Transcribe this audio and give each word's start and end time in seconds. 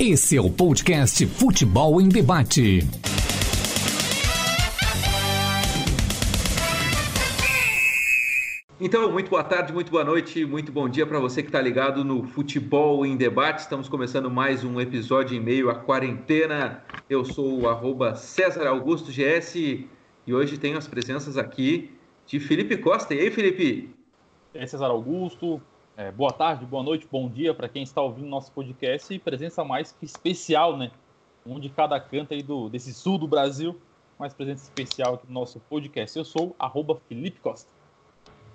Esse 0.00 0.36
é 0.36 0.40
o 0.40 0.48
podcast 0.48 1.26
Futebol 1.26 2.00
em 2.00 2.08
Debate. 2.08 2.78
Então, 8.80 9.10
muito 9.10 9.28
boa 9.28 9.42
tarde, 9.42 9.72
muito 9.72 9.90
boa 9.90 10.04
noite, 10.04 10.44
muito 10.46 10.70
bom 10.70 10.88
dia 10.88 11.04
para 11.04 11.18
você 11.18 11.42
que 11.42 11.48
está 11.48 11.60
ligado 11.60 12.04
no 12.04 12.22
Futebol 12.22 13.04
em 13.04 13.16
Debate. 13.16 13.58
Estamos 13.58 13.88
começando 13.88 14.30
mais 14.30 14.62
um 14.62 14.80
episódio 14.80 15.36
em 15.36 15.40
meio 15.40 15.68
à 15.68 15.74
quarentena. 15.74 16.84
Eu 17.10 17.24
sou 17.24 17.62
o 17.62 17.68
arroba 17.68 18.14
César 18.14 18.68
Augusto 18.68 19.10
GS 19.10 19.56
e 19.56 19.88
hoje 20.32 20.58
tenho 20.58 20.78
as 20.78 20.86
presenças 20.86 21.36
aqui 21.36 21.90
de 22.24 22.38
Felipe 22.38 22.76
Costa. 22.76 23.14
E 23.14 23.18
aí, 23.18 23.32
Felipe? 23.32 23.92
E 24.54 24.58
aí, 24.60 24.68
César 24.68 24.86
Augusto. 24.86 25.60
É, 25.98 26.12
boa 26.12 26.32
tarde, 26.32 26.64
boa 26.64 26.80
noite, 26.80 27.08
bom 27.10 27.28
dia 27.28 27.52
para 27.52 27.68
quem 27.68 27.82
está 27.82 28.00
ouvindo 28.00 28.28
nosso 28.28 28.52
podcast 28.52 29.12
e 29.12 29.18
presença 29.18 29.64
mais 29.64 29.90
que 29.90 30.04
especial, 30.04 30.76
né? 30.76 30.92
Um 31.44 31.58
de 31.58 31.68
cada 31.68 31.98
canto 31.98 32.32
aí 32.32 32.40
do, 32.40 32.68
desse 32.68 32.94
sul 32.94 33.18
do 33.18 33.26
Brasil, 33.26 33.76
mais 34.16 34.32
presença 34.32 34.62
especial 34.62 35.14
aqui 35.14 35.26
no 35.26 35.34
nosso 35.34 35.58
podcast. 35.68 36.16
Eu 36.16 36.24
sou 36.24 36.54
arroba 36.56 37.00
Felipe 37.08 37.40
Costa. 37.40 37.68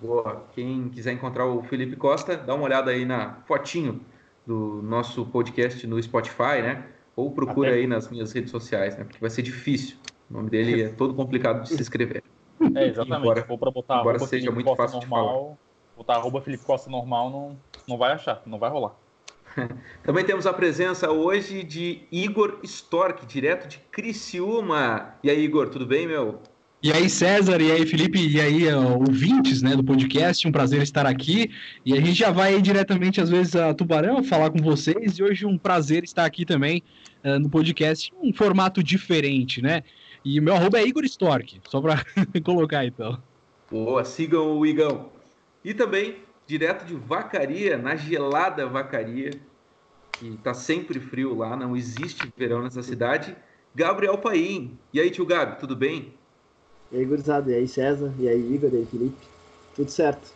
Boa. 0.02 0.42
Quem 0.56 0.88
quiser 0.88 1.12
encontrar 1.12 1.46
o 1.46 1.62
Felipe 1.64 1.98
Costa, 1.98 2.38
dá 2.38 2.56
uma 2.56 2.64
olhada 2.64 2.92
aí 2.92 3.04
na 3.04 3.34
fotinho 3.46 4.00
do 4.48 4.82
nosso 4.82 5.26
podcast 5.26 5.86
no 5.86 6.02
Spotify, 6.02 6.62
né? 6.64 6.88
Ou 7.14 7.30
procura 7.30 7.72
Até... 7.72 7.80
aí 7.80 7.88
nas 7.88 8.10
minhas 8.10 8.32
redes 8.32 8.52
sociais, 8.52 8.98
né? 8.98 9.04
Porque 9.04 9.20
vai 9.20 9.30
ser 9.30 9.42
difícil. 9.42 9.98
O 10.32 10.34
nome 10.36 10.50
dele 10.50 10.84
é 10.84 10.90
todo 10.94 11.14
complicado 11.14 11.64
de 11.64 11.68
se 11.76 11.82
escrever. 11.82 12.24
É, 12.74 12.88
exatamente. 12.88 13.20
Embora, 13.20 13.44
for 13.44 13.58
para 13.58 13.70
botar 13.70 14.00
embora 14.00 14.20
seja 14.20 14.50
muito 14.50 14.74
fácil 14.78 15.02
normal, 15.02 15.58
botar 15.98 16.16
arroba 16.16 16.42
Felipe 16.42 16.66
Costa 16.66 16.90
normal, 16.90 17.30
não, 17.30 17.58
não 17.88 17.98
vai 17.98 18.12
achar, 18.12 18.42
não 18.46 18.60
vai 18.60 18.70
rolar. 18.70 18.96
Também 20.04 20.26
temos 20.26 20.46
a 20.46 20.54
presença 20.54 21.12
hoje 21.12 21.64
de 21.64 22.02
Igor 22.12 22.60
Stork, 22.64 23.26
direto 23.26 23.68
de 23.68 23.78
Criciúma. 23.92 25.16
E 25.24 25.30
aí, 25.30 25.44
Igor, 25.44 25.70
tudo 25.70 25.86
bem, 25.86 26.08
meu? 26.08 26.40
E 26.82 26.92
aí, 26.92 27.10
César, 27.10 27.62
e 27.62 27.72
aí, 27.72 27.86
Felipe, 27.86 28.20
e 28.20 28.42
aí, 28.42 28.74
ouvintes 28.74 29.62
né, 29.62 29.74
do 29.74 29.84
podcast, 29.84 30.46
um 30.46 30.52
prazer 30.52 30.82
estar 30.82 31.06
aqui. 31.06 31.50
E 31.86 31.94
a 31.94 32.02
gente 32.02 32.14
já 32.14 32.30
vai 32.30 32.62
diretamente, 32.62 33.22
às 33.22 33.30
vezes, 33.30 33.56
a 33.56 33.74
Tubarão 33.74 34.22
falar 34.22 34.50
com 34.50 34.58
vocês. 34.58 35.18
E 35.18 35.24
hoje 35.24 35.46
um 35.46 35.58
prazer 35.58 36.04
estar 36.04 36.26
aqui 36.26 36.46
também 36.46 36.84
uh, 37.24 37.40
no 37.40 37.50
podcast, 37.50 38.14
um 38.22 38.34
formato 38.34 38.84
diferente, 38.84 39.62
né? 39.62 39.82
E 40.26 40.42
meu 40.42 40.56
arroba 40.56 40.80
é 40.80 40.86
Igor 40.86 41.06
Stork, 41.06 41.62
só 41.70 41.80
para 41.80 42.04
colocar 42.44 42.86
então. 42.86 43.18
Boa, 43.72 44.04
sigam 44.04 44.58
o 44.58 44.66
Igão. 44.66 45.10
E 45.64 45.74
também, 45.74 46.18
direto 46.46 46.86
de 46.86 46.94
Vacaria, 46.96 47.78
na 47.78 47.96
gelada 47.96 48.68
Vacaria, 48.68 49.32
que 50.12 50.38
tá 50.44 50.54
sempre 50.54 51.00
frio 51.00 51.36
lá, 51.36 51.56
não 51.56 51.76
existe 51.76 52.32
verão 52.38 52.62
nessa 52.62 52.84
cidade, 52.84 53.36
Gabriel 53.74 54.18
Paim. 54.18 54.78
E 54.94 55.00
aí, 55.00 55.10
tio 55.10 55.26
Gabi, 55.26 55.60
tudo 55.60 55.76
bem? 55.76 56.14
E 56.92 56.98
aí, 56.98 57.06
gurizada, 57.06 57.52
e 57.52 57.56
aí, 57.56 57.68
César, 57.68 58.14
e 58.20 58.28
aí, 58.28 58.54
Igor, 58.54 58.70
e 58.74 58.78
aí, 58.78 58.86
Felipe. 58.86 59.28
Tudo 59.76 59.90
certo. 59.90 60.32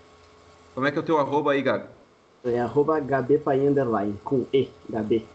Como 0.73 0.87
é 0.87 0.91
que 0.91 0.97
é 0.97 1.01
o 1.01 1.03
teu 1.03 1.19
arroba 1.19 1.51
aí, 1.51 1.61
Gabi? 1.61 1.87
É 2.43 2.59
arroba 2.59 2.99
HBPaim 2.99 3.67
Underline, 3.67 4.17
com 4.23 4.45
E, 4.53 4.69
Gabi. 4.89 5.25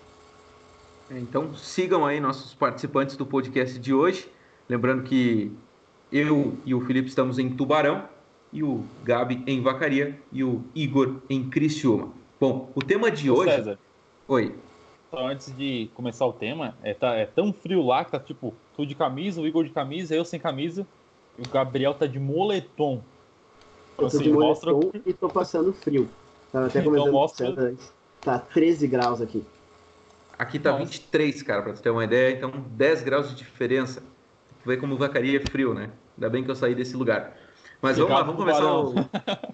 É, 1.10 1.18
então 1.18 1.54
sigam 1.54 2.06
aí 2.06 2.18
nossos 2.20 2.54
participantes 2.54 3.16
do 3.16 3.26
podcast 3.26 3.78
de 3.78 3.92
hoje. 3.92 4.30
Lembrando 4.68 5.02
que 5.02 5.52
eu 6.10 6.56
e 6.64 6.74
o 6.74 6.80
Felipe 6.80 7.08
estamos 7.08 7.38
em 7.38 7.50
Tubarão, 7.50 8.08
e 8.52 8.62
o 8.62 8.84
Gabi 9.02 9.42
em 9.46 9.60
Vacaria, 9.62 10.18
e 10.30 10.44
o 10.44 10.62
Igor 10.74 11.16
em 11.30 11.48
Criciúma. 11.48 12.10
Bom, 12.38 12.70
o 12.74 12.80
tema 12.80 13.10
de 13.10 13.30
hoje. 13.30 13.50
César. 13.50 13.78
Oi. 14.28 14.54
Então, 15.08 15.26
antes 15.26 15.54
de 15.56 15.90
começar 15.94 16.26
o 16.26 16.32
tema, 16.32 16.76
é, 16.82 16.94
tá, 16.94 17.14
é 17.14 17.26
tão 17.26 17.52
frio 17.52 17.84
lá 17.84 18.04
que 18.04 18.12
tá 18.12 18.18
tipo, 18.18 18.54
tu 18.76 18.84
de 18.84 18.94
camisa, 18.94 19.40
o 19.40 19.46
Igor 19.46 19.64
de 19.64 19.70
camisa, 19.70 20.14
eu 20.14 20.24
sem 20.24 20.40
camisa. 20.40 20.86
E 21.38 21.42
o 21.42 21.48
Gabriel 21.48 21.94
tá 21.94 22.06
de 22.06 22.18
moletom. 22.18 23.02
Eu 23.92 23.96
tô 23.96 24.06
assim, 24.06 24.22
de 24.22 24.30
moletom 24.30 24.72
mostra... 24.72 25.00
e 25.06 25.12
tô 25.12 25.28
passando 25.28 25.72
frio. 25.72 26.08
Tava 26.50 26.66
até 26.66 26.80
então 26.80 26.90
comentando 26.90 27.08
então, 27.08 27.20
mostra... 27.20 27.48
antes. 27.48 27.92
Tá 28.20 28.38
13 28.38 28.86
graus 28.86 29.20
aqui. 29.20 29.44
Aqui 30.38 30.58
tá 30.58 30.72
Nossa. 30.72 30.84
23, 30.84 31.42
cara, 31.42 31.62
pra 31.62 31.74
você 31.74 31.82
ter 31.82 31.90
uma 31.90 32.04
ideia. 32.04 32.34
Então, 32.36 32.50
10 32.70 33.02
graus 33.02 33.28
de 33.30 33.36
diferença. 33.36 34.00
Tu 34.62 34.68
vê 34.68 34.76
como 34.76 34.96
vacaria 34.96 35.38
é 35.38 35.40
frio, 35.40 35.74
né? 35.74 35.90
Ainda 36.16 36.30
bem 36.30 36.44
que 36.44 36.50
eu 36.50 36.56
saí 36.56 36.74
desse 36.74 36.96
lugar. 36.96 37.36
Mas 37.82 37.98
vamos 37.98 38.12
lá, 38.12 38.22
vamos 38.22 38.36
começar 38.36 38.72
o, 38.72 38.94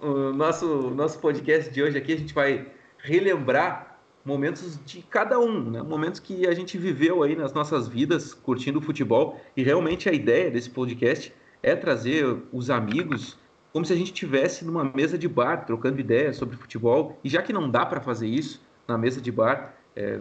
o, 0.01 0.33
nosso, 0.33 0.91
nosso 0.91 1.17
podcast 1.17 1.73
de 1.73 1.81
hoje 1.81 1.97
aqui. 1.97 2.13
A 2.13 2.17
gente 2.17 2.31
vai 2.31 2.67
relembrar 2.99 3.99
momentos 4.23 4.79
de 4.85 5.01
cada 5.01 5.39
um, 5.39 5.71
né? 5.71 5.81
Momentos 5.81 6.19
que 6.19 6.45
a 6.45 6.53
gente 6.53 6.77
viveu 6.77 7.23
aí 7.23 7.35
nas 7.35 7.53
nossas 7.53 7.87
vidas, 7.87 8.31
curtindo 8.31 8.77
o 8.77 8.81
futebol. 8.83 9.41
E 9.57 9.63
realmente 9.63 10.07
a 10.07 10.13
ideia 10.13 10.51
desse 10.51 10.69
podcast 10.69 11.33
é 11.63 11.75
trazer 11.75 12.37
os 12.53 12.69
amigos 12.69 13.35
como 13.73 13.83
se 13.83 13.93
a 13.93 13.95
gente 13.95 14.13
tivesse 14.13 14.63
numa 14.63 14.83
mesa 14.83 15.17
de 15.17 15.27
bar, 15.27 15.65
trocando 15.65 15.99
ideias 15.99 16.37
sobre 16.37 16.55
futebol. 16.55 17.17
E 17.23 17.29
já 17.29 17.41
que 17.41 17.51
não 17.51 17.67
dá 17.67 17.83
para 17.83 17.99
fazer 17.99 18.27
isso 18.27 18.61
na 18.87 18.95
mesa 18.95 19.19
de 19.19 19.31
bar, 19.31 19.73
é, 19.95 20.19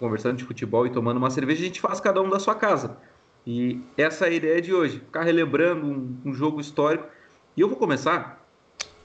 conversando 0.00 0.36
de 0.36 0.42
futebol 0.42 0.84
e 0.84 0.90
tomando 0.90 1.18
uma 1.18 1.30
cerveja, 1.30 1.62
a 1.62 1.66
gente 1.66 1.80
faz 1.80 2.00
cada 2.00 2.20
um 2.20 2.28
da 2.28 2.40
sua 2.40 2.56
casa. 2.56 2.98
E 3.46 3.80
essa 3.96 4.26
é 4.26 4.30
a 4.30 4.32
ideia 4.32 4.60
de 4.60 4.74
hoje, 4.74 4.98
ficar 4.98 5.22
relembrando 5.22 5.86
um, 5.86 6.16
um 6.24 6.34
jogo 6.34 6.60
histórico. 6.60 7.06
E 7.56 7.60
eu 7.62 7.68
vou 7.68 7.78
começar 7.78 8.46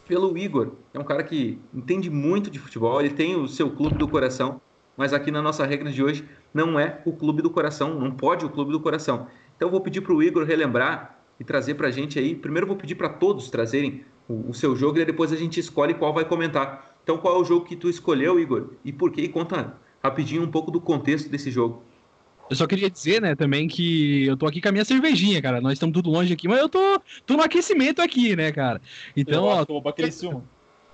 pelo 0.05 0.37
Igor, 0.37 0.73
é 0.93 0.99
um 0.99 1.05
cara 1.05 1.23
que 1.23 1.57
entende 1.73 2.09
muito 2.09 2.51
de 2.51 2.59
futebol, 2.59 2.99
ele 2.99 3.11
tem 3.11 3.33
o 3.33 3.47
seu 3.47 3.71
clube 3.71 3.95
do 3.95 4.09
coração, 4.09 4.59
mas 4.97 5.13
aqui 5.13 5.31
na 5.31 5.41
nossa 5.41 5.65
regra 5.65 5.89
de 5.89 6.03
hoje 6.03 6.27
não 6.53 6.77
é 6.77 7.01
o 7.05 7.13
clube 7.13 7.41
do 7.41 7.49
coração, 7.49 7.97
não 7.97 8.11
pode 8.11 8.45
o 8.45 8.49
clube 8.49 8.73
do 8.73 8.81
coração. 8.81 9.27
Então 9.55 9.69
eu 9.69 9.71
vou 9.71 9.79
pedir 9.79 10.01
para 10.01 10.13
o 10.13 10.21
Igor 10.21 10.43
relembrar 10.43 11.17
e 11.39 11.45
trazer 11.45 11.75
para 11.75 11.87
a 11.87 11.91
gente 11.91 12.19
aí. 12.19 12.35
Primeiro 12.35 12.65
eu 12.65 12.67
vou 12.67 12.75
pedir 12.75 12.95
para 12.95 13.07
todos 13.07 13.49
trazerem 13.49 14.03
o, 14.27 14.49
o, 14.49 14.53
seu 14.53 14.75
jogo 14.75 14.99
e 14.99 15.05
depois 15.05 15.31
a 15.31 15.37
gente 15.37 15.57
escolhe 15.57 15.93
qual 15.93 16.13
vai 16.13 16.25
comentar. 16.25 16.97
Então 17.03 17.17
qual 17.17 17.37
é 17.37 17.39
o 17.39 17.45
jogo 17.45 17.65
que 17.65 17.77
tu 17.77 17.89
escolheu, 17.89 18.37
Igor? 18.37 18.71
E 18.83 18.91
por 18.91 19.11
quê? 19.11 19.21
E 19.21 19.29
conta 19.29 19.77
rapidinho 20.03 20.43
um 20.43 20.51
pouco 20.51 20.71
do 20.71 20.81
contexto 20.81 21.29
desse 21.29 21.49
jogo. 21.49 21.83
Eu 22.51 22.55
só 22.57 22.67
queria 22.67 22.89
dizer, 22.89 23.21
né, 23.21 23.33
também 23.33 23.65
que 23.65 24.25
eu 24.25 24.35
tô 24.35 24.45
aqui 24.45 24.59
com 24.59 24.67
a 24.67 24.73
minha 24.73 24.83
cervejinha, 24.83 25.41
cara. 25.41 25.61
Nós 25.61 25.71
estamos 25.71 25.93
tudo 25.93 26.09
longe 26.09 26.33
aqui, 26.33 26.49
mas 26.49 26.59
eu 26.59 26.67
tô, 26.67 27.01
tô 27.25 27.37
no 27.37 27.43
aquecimento 27.43 28.01
aqui, 28.01 28.35
né, 28.35 28.51
cara? 28.51 28.81
Então, 29.15 29.45
eu 29.45 29.51
ó. 29.51 29.65
Tô 29.65 29.81
pra 29.81 29.93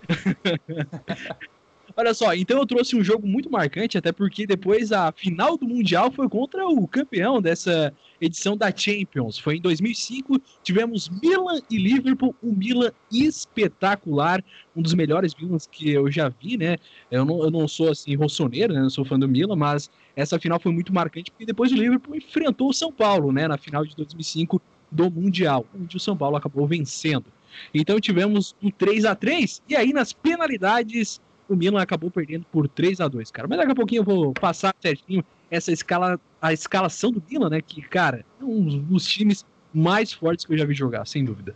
Olha 2.00 2.14
só, 2.14 2.32
então 2.36 2.60
eu 2.60 2.66
trouxe 2.68 2.96
um 2.96 3.04
jogo 3.04 3.28
muito 3.28 3.50
marcante, 3.50 3.98
até 3.98 4.12
porque 4.12 4.46
depois 4.46 4.92
a 4.92 5.12
final 5.12 5.58
do 5.58 5.68
Mundial 5.68 6.12
foi 6.12 6.30
contra 6.30 6.68
o 6.68 6.88
campeão 6.88 7.42
dessa 7.42 7.92
edição 8.22 8.56
da 8.56 8.72
Champions. 8.72 9.40
Foi 9.40 9.56
em 9.56 9.62
2005, 9.62 10.40
tivemos 10.62 11.10
Milan 11.10 11.60
e 11.72 11.80
Liverpool, 11.80 12.36
um 12.44 12.54
Milan 12.54 12.92
espetacular, 13.12 14.46
um 14.76 14.82
dos 14.84 14.94
melhores 14.94 15.34
Milans 15.34 15.66
que 15.66 15.90
eu 15.90 16.12
já 16.12 16.30
vi, 16.30 16.56
né? 16.56 16.78
Eu 17.10 17.26
não, 17.26 17.42
eu 17.42 17.50
não 17.50 17.68
sou 17.68 17.90
assim 17.90 18.14
rossoneiro, 18.14 18.76
né? 18.76 18.80
Não 18.80 18.92
sou 18.92 19.04
fã 19.04 19.18
do 19.18 19.28
Milan, 19.28 19.56
mas 19.56 19.90
essa 20.16 20.38
final 20.38 20.60
foi 20.60 20.72
muito 20.72 20.94
marcante 20.94 21.32
porque 21.32 21.48
depois 21.48 21.72
o 21.72 21.76
Liverpool 21.76 22.16
enfrentou 22.16 22.70
o 22.70 22.74
São 22.74 22.92
Paulo, 22.92 23.32
né? 23.32 23.48
Na 23.48 23.58
final 23.58 23.84
de 23.84 23.96
2005 23.96 24.62
do 24.92 25.10
Mundial, 25.10 25.66
onde 25.76 25.98
o 25.98 26.00
São 26.00 26.16
Paulo 26.16 26.36
acabou 26.36 26.68
vencendo. 26.68 27.26
Então 27.74 28.00
tivemos 28.00 28.56
um 28.62 28.70
3 28.70 29.04
a 29.04 29.16
3 29.16 29.64
e 29.68 29.76
aí 29.76 29.92
nas 29.92 30.14
penalidades 30.14 31.20
o 31.50 31.56
Milan 31.56 31.82
acabou 31.82 32.12
perdendo 32.12 32.46
por 32.52 32.68
3 32.68 33.02
a 33.02 33.08
2 33.08 33.32
cara. 33.32 33.48
Mas 33.48 33.58
daqui 33.58 33.72
a 33.72 33.76
pouquinho 33.76 34.02
eu 34.02 34.04
vou 34.04 34.34
passar 34.34 34.76
certinho 34.80 35.24
essa 35.50 35.72
escala, 35.72 36.20
a 36.42 36.54
escalação 36.54 37.12
do 37.12 37.24
Milan, 37.30 37.50
né? 37.50 37.62
Que, 37.62 37.82
cara, 37.82 38.26
é 38.40 38.44
um 38.44 38.80
dos 38.80 39.06
times 39.06 39.46
mais 39.74 40.12
fortes 40.12 40.46
que 40.46 40.54
eu 40.54 40.58
já 40.58 40.66
vi 40.66 40.74
jogar, 40.74 41.06
sem 41.06 41.24
dúvida. 41.24 41.56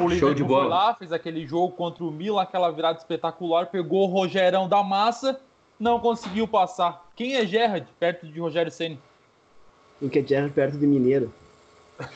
O 0.00 0.10
Show 0.10 0.34
de 0.34 0.44
bola. 0.44 0.60
foi 0.60 0.70
lá, 0.70 0.94
fez 0.94 1.12
aquele 1.12 1.46
jogo 1.46 1.72
contra 1.74 2.04
o 2.04 2.10
Milan, 2.10 2.42
aquela 2.42 2.70
virada 2.70 2.98
espetacular, 2.98 3.66
pegou 3.66 4.08
o 4.08 4.12
Rogerão 4.12 4.68
da 4.68 4.82
massa, 4.82 5.40
não 5.78 5.98
conseguiu 5.98 6.46
passar. 6.46 7.04
Quem 7.16 7.34
é 7.34 7.46
Gerrard 7.46 7.86
perto 7.98 8.26
de 8.26 8.38
Rogério 8.38 8.70
Ceni? 8.70 9.00
O 10.00 10.08
que 10.08 10.20
é 10.20 10.22
Gerrard 10.24 10.52
perto 10.52 10.78
de 10.78 10.86
Mineiro? 10.86 11.32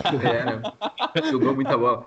É, 0.05 0.45
né? 0.45 0.63
Jogou 1.31 1.55
muita 1.55 1.77
bola. 1.77 2.07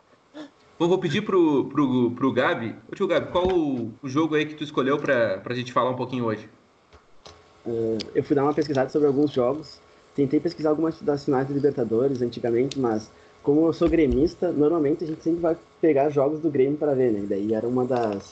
Bom, 0.78 0.90
vou 0.90 0.98
pedir 0.98 1.22
pro, 1.22 1.66
pro, 1.70 2.12
pro 2.12 2.34
Gabi. 2.34 2.76
Ô 2.92 2.96
tio 2.96 3.08
Gabi, 3.08 3.32
qual 3.32 3.48
o, 3.48 3.94
o 4.04 4.10
jogo 4.10 4.36
aí 4.36 4.46
que 4.46 4.56
tu 4.56 4.64
escolheu 4.64 4.98
pra, 4.98 5.38
pra 5.38 5.56
gente 5.56 5.72
falar 5.72 5.90
um 5.90 5.96
pouquinho 5.96 6.26
hoje? 6.26 6.50
Uh, 7.66 7.98
eu 8.14 8.22
fui 8.22 8.36
dar 8.36 8.44
uma 8.44 8.54
pesquisada 8.54 8.90
sobre 8.90 9.08
alguns 9.08 9.32
jogos. 9.32 9.80
Tentei 10.14 10.38
pesquisar 10.38 10.72
algumas 10.72 11.02
das 11.02 11.24
finais 11.24 11.48
de 11.48 11.54
Libertadores 11.54 12.22
antigamente, 12.22 12.78
mas 12.78 13.10
como 13.42 13.66
eu 13.66 13.72
sou 13.72 13.88
gremista, 13.88 14.52
normalmente 14.52 15.06
a 15.06 15.08
gente 15.08 15.24
sempre 15.24 15.40
vai 15.40 15.56
pegar 15.80 16.10
jogos 16.10 16.42
do 16.42 16.50
Grêmio 16.50 16.78
para 16.78 16.94
ver, 16.94 17.14
né? 17.14 17.20
E 17.24 17.28
daí 17.28 17.54
era 17.54 17.66
uma 17.66 17.86
das. 17.86 18.30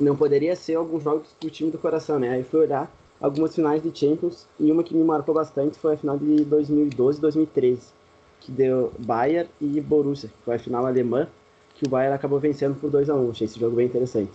Não 0.00 0.16
poderia 0.16 0.56
ser 0.56 0.74
alguns 0.74 1.04
jogos 1.04 1.28
do 1.40 1.48
time 1.48 1.70
do 1.70 1.78
coração, 1.78 2.18
né? 2.18 2.30
Aí 2.30 2.42
fui 2.42 2.60
olhar 2.60 2.90
algumas 3.20 3.54
finais 3.54 3.80
de 3.80 3.96
Champions 3.96 4.48
e 4.58 4.72
uma 4.72 4.82
que 4.82 4.94
me 4.94 5.04
marcou 5.04 5.34
bastante 5.34 5.78
foi 5.78 5.94
a 5.94 5.96
final 5.96 6.18
de 6.18 6.44
2012 6.44 7.20
2013 7.20 7.97
que 8.40 8.52
deu 8.52 8.92
Bayern 8.98 9.48
e 9.60 9.80
Borussia, 9.80 10.28
que 10.28 10.44
foi 10.44 10.56
a 10.56 10.58
final 10.58 10.86
alemã, 10.86 11.28
que 11.74 11.86
o 11.86 11.88
Bayern 11.88 12.14
acabou 12.14 12.38
vencendo 12.38 12.74
por 12.78 12.90
2 12.90 13.08
a 13.10 13.14
1 13.14 13.26
um. 13.26 13.30
Achei 13.30 13.44
esse 13.44 13.58
jogo 13.58 13.76
bem 13.76 13.86
interessante. 13.86 14.32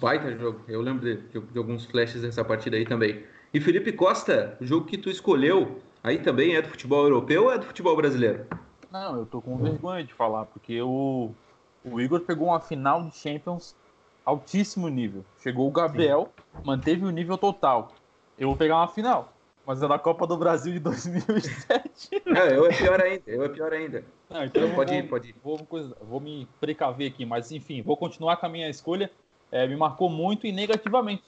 Baita 0.00 0.36
jogo. 0.36 0.60
Eu 0.68 0.80
lembro 0.80 1.04
de, 1.04 1.16
de, 1.28 1.40
de, 1.40 1.58
alguns 1.58 1.84
flashes 1.84 2.22
dessa 2.22 2.44
partida 2.44 2.76
aí 2.76 2.84
também. 2.84 3.24
E 3.52 3.60
Felipe 3.60 3.92
Costa, 3.92 4.56
o 4.60 4.64
jogo 4.64 4.86
que 4.86 4.96
tu 4.96 5.10
escolheu, 5.10 5.80
aí 6.02 6.18
também 6.18 6.54
é 6.54 6.62
do 6.62 6.68
futebol 6.68 7.04
europeu 7.04 7.44
ou 7.44 7.52
é 7.52 7.58
do 7.58 7.66
futebol 7.66 7.96
brasileiro? 7.96 8.46
Não, 8.90 9.18
eu 9.18 9.26
tô 9.26 9.40
com 9.40 9.56
vergonha 9.56 10.04
de 10.04 10.12
falar, 10.12 10.44
porque 10.46 10.80
o, 10.80 11.30
o 11.84 12.00
Igor 12.00 12.20
pegou 12.20 12.48
uma 12.48 12.60
final 12.60 13.02
de 13.04 13.16
Champions 13.16 13.74
altíssimo 14.24 14.88
nível. 14.88 15.24
Chegou 15.40 15.66
o 15.66 15.72
Gabriel, 15.72 16.30
Sim. 16.36 16.62
manteve 16.64 17.04
o 17.04 17.10
nível 17.10 17.36
total. 17.36 17.92
Eu 18.38 18.48
vou 18.48 18.56
pegar 18.56 18.76
uma 18.76 18.88
final, 18.88 19.31
mas 19.66 19.82
é 19.82 19.88
da 19.88 19.98
Copa 19.98 20.26
do 20.26 20.36
Brasil 20.36 20.72
de 20.72 20.80
2007. 20.80 22.22
É, 22.34 22.56
eu 22.56 22.66
é 22.66 22.76
pior 22.76 23.00
ainda, 23.00 23.22
eu 23.26 23.44
é 23.44 23.48
pior 23.48 23.72
ainda. 23.72 24.04
Não, 24.28 24.44
então 24.44 24.74
pode 24.74 24.92
vou, 24.92 25.00
ir, 25.00 25.08
pode 25.08 25.28
ir. 25.28 25.34
Vou, 25.42 25.68
vou, 26.00 26.20
me 26.20 26.48
precaver 26.58 27.10
aqui, 27.10 27.26
mas 27.26 27.52
enfim, 27.52 27.82
vou 27.82 27.96
continuar 27.96 28.36
com 28.38 28.46
a 28.46 28.48
minha 28.48 28.68
escolha. 28.68 29.10
É, 29.50 29.66
me 29.66 29.76
marcou 29.76 30.08
muito 30.08 30.46
e 30.46 30.52
negativamente. 30.52 31.22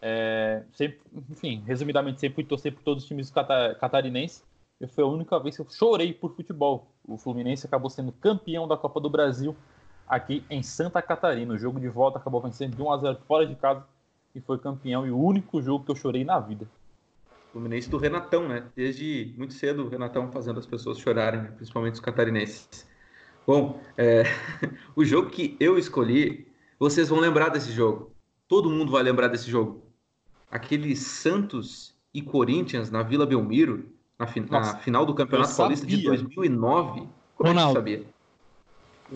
É, 0.00 0.62
sempre, 0.72 1.00
enfim, 1.30 1.62
resumidamente, 1.66 2.20
sempre 2.20 2.44
torcer 2.44 2.72
por 2.72 2.82
todos 2.82 3.02
os 3.02 3.08
times 3.08 3.30
catarinenses. 3.30 4.42
E 4.80 4.86
foi 4.86 5.04
a 5.04 5.06
única 5.06 5.38
vez 5.38 5.56
que 5.56 5.62
eu 5.62 5.68
chorei 5.68 6.12
por 6.12 6.34
futebol. 6.34 6.90
O 7.06 7.18
Fluminense 7.18 7.66
acabou 7.66 7.90
sendo 7.90 8.12
campeão 8.12 8.66
da 8.66 8.76
Copa 8.76 9.00
do 9.00 9.10
Brasil 9.10 9.54
aqui 10.08 10.44
em 10.48 10.62
Santa 10.62 11.02
Catarina. 11.02 11.52
O 11.52 11.58
jogo 11.58 11.78
de 11.78 11.88
volta 11.88 12.18
acabou 12.18 12.40
vencendo 12.40 12.76
de 12.76 12.82
1 12.82 12.92
a 12.92 12.98
0 12.98 13.18
fora 13.26 13.46
de 13.46 13.54
casa 13.54 13.84
e 14.34 14.40
foi 14.40 14.58
campeão 14.58 15.06
e 15.06 15.10
o 15.10 15.18
único 15.18 15.60
jogo 15.60 15.84
que 15.84 15.90
eu 15.90 15.96
chorei 15.96 16.24
na 16.24 16.38
vida. 16.38 16.66
Fluminense 17.58 17.90
do 17.90 17.98
Renatão, 17.98 18.46
né? 18.46 18.62
Desde 18.76 19.34
muito 19.36 19.52
cedo 19.52 19.84
o 19.84 19.88
Renatão 19.88 20.30
fazendo 20.30 20.60
as 20.60 20.66
pessoas 20.66 20.96
chorarem, 20.96 21.42
né? 21.42 21.52
principalmente 21.56 21.94
os 21.94 22.00
catarinenses. 22.00 22.86
Bom, 23.44 23.82
é... 23.96 24.22
o 24.94 25.04
jogo 25.04 25.28
que 25.28 25.56
eu 25.58 25.76
escolhi, 25.76 26.46
vocês 26.78 27.08
vão 27.08 27.18
lembrar 27.18 27.48
desse 27.48 27.72
jogo. 27.72 28.12
Todo 28.46 28.70
mundo 28.70 28.92
vai 28.92 29.02
lembrar 29.02 29.26
desse 29.26 29.50
jogo. 29.50 29.82
Aquele 30.48 30.94
Santos 30.94 31.96
e 32.14 32.22
Corinthians 32.22 32.92
na 32.92 33.02
Vila 33.02 33.26
Belmiro, 33.26 33.86
na, 34.16 34.28
fi... 34.28 34.38
na 34.38 34.76
final 34.76 35.04
do 35.04 35.12
Campeonato 35.12 35.56
Paulista 35.56 35.84
de 35.84 36.04
2009. 36.04 37.08
Como 37.34 37.48
Ronaldo. 37.48 37.58
é 37.58 37.82
que 37.82 37.90
sabia? 37.96 38.06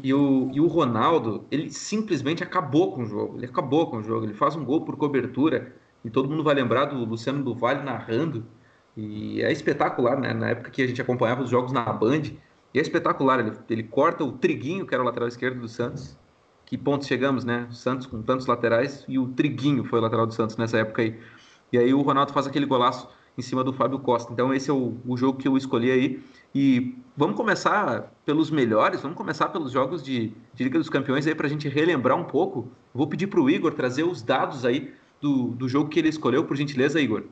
E 0.03 0.13
o, 0.13 0.51
e 0.53 0.61
o 0.61 0.67
Ronaldo, 0.67 1.45
ele 1.49 1.71
simplesmente 1.71 2.43
acabou 2.43 2.93
com 2.93 3.05
o 3.05 3.07
jogo. 3.07 3.37
Ele 3.39 3.47
acabou 3.47 3.89
com 3.89 3.99
o 3.99 4.03
jogo. 4.03 4.27
Ele 4.27 4.35
faz 4.35 4.57
um 4.57 4.65
gol 4.65 4.85
por 4.85 4.97
cobertura. 4.97 5.77
E 6.05 6.11
todo 6.11 6.29
mundo 6.29 6.43
vai 6.43 6.55
lembrar 6.55 6.87
do 6.87 7.05
Luciano 7.05 7.43
do 7.43 7.55
Vale 7.55 7.83
narrando. 7.83 8.45
E 8.97 9.43
é 9.43 9.51
espetacular, 9.51 10.19
né? 10.19 10.35
Na 10.35 10.51
época 10.51 10.71
que 10.71 10.83
a 10.83 10.87
gente 10.87 11.01
acompanhava 11.01 11.43
os 11.43 11.51
jogos 11.51 11.73
na 11.73 11.85
Band. 11.93 12.23
E 12.75 12.79
é 12.79 12.83
espetacular. 12.83 13.41
Ele, 13.41 13.53
ele 13.71 13.83
corta 13.83 14.25
o 14.25 14.33
Triguinho, 14.33 14.87
que 14.87 14.95
era 14.95 15.03
o 15.03 15.07
lateral 15.07 15.29
esquerdo 15.29 15.61
do 15.61 15.69
Santos. 15.69 16.17
Que 16.67 16.77
pontos 16.77 17.07
chegamos, 17.07 17.45
né? 17.45 17.67
O 17.71 17.75
Santos 17.75 18.07
com 18.07 18.23
tantos 18.23 18.47
laterais. 18.47 19.05
E 19.09 19.19
o 19.19 19.29
Triguinho 19.29 19.85
foi 19.85 19.99
o 19.99 20.03
lateral 20.03 20.27
do 20.27 20.35
Santos 20.35 20.57
nessa 20.57 20.79
época 20.79 21.03
aí. 21.03 21.19
E 21.73 21.79
aí 21.79 21.95
o 21.95 22.03
Ronaldo 22.03 22.33
faz 22.33 22.47
aquele 22.47 22.67
golaço 22.67 23.09
em 23.37 23.43
cima 23.43 23.65
do 23.65 23.73
Fábio 23.73 23.99
Costa. 23.99 24.33
Então 24.33 24.53
esse 24.53 24.71
é 24.71 24.73
o, 24.73 24.99
o 25.07 25.17
jogo 25.17 25.39
que 25.39 25.49
eu 25.49 25.57
escolhi 25.57 25.91
aí. 25.91 26.23
E 26.55 26.99
vamos 27.17 27.37
começar 27.37 28.13
pelos 28.27 28.51
melhores, 28.51 29.01
vamos 29.01 29.17
começar 29.17 29.49
pelos 29.49 29.73
jogos 29.73 30.03
de, 30.03 30.35
de 30.53 30.65
Liga 30.65 30.79
dos 30.79 30.91
Campeões 30.91 31.27
aí 31.27 31.35
para 31.35 31.47
a 31.47 31.51
gente 31.51 31.69
relembrar 31.69 32.19
um 32.19 32.25
pouco. 32.25 32.71
Vou 32.93 33.07
pedir 33.07 33.27
para 33.29 33.41
o 33.41 33.49
Igor 33.49 33.73
trazer 33.73 34.03
os 34.03 34.23
dados 34.23 34.65
aí 34.65 34.93
do, 35.23 35.49
do 35.53 35.69
jogo 35.69 35.89
que 35.89 36.01
ele 36.01 36.09
escolheu, 36.09 36.45
por 36.45 36.57
gentileza, 36.57 37.01
Igor. 37.01 37.23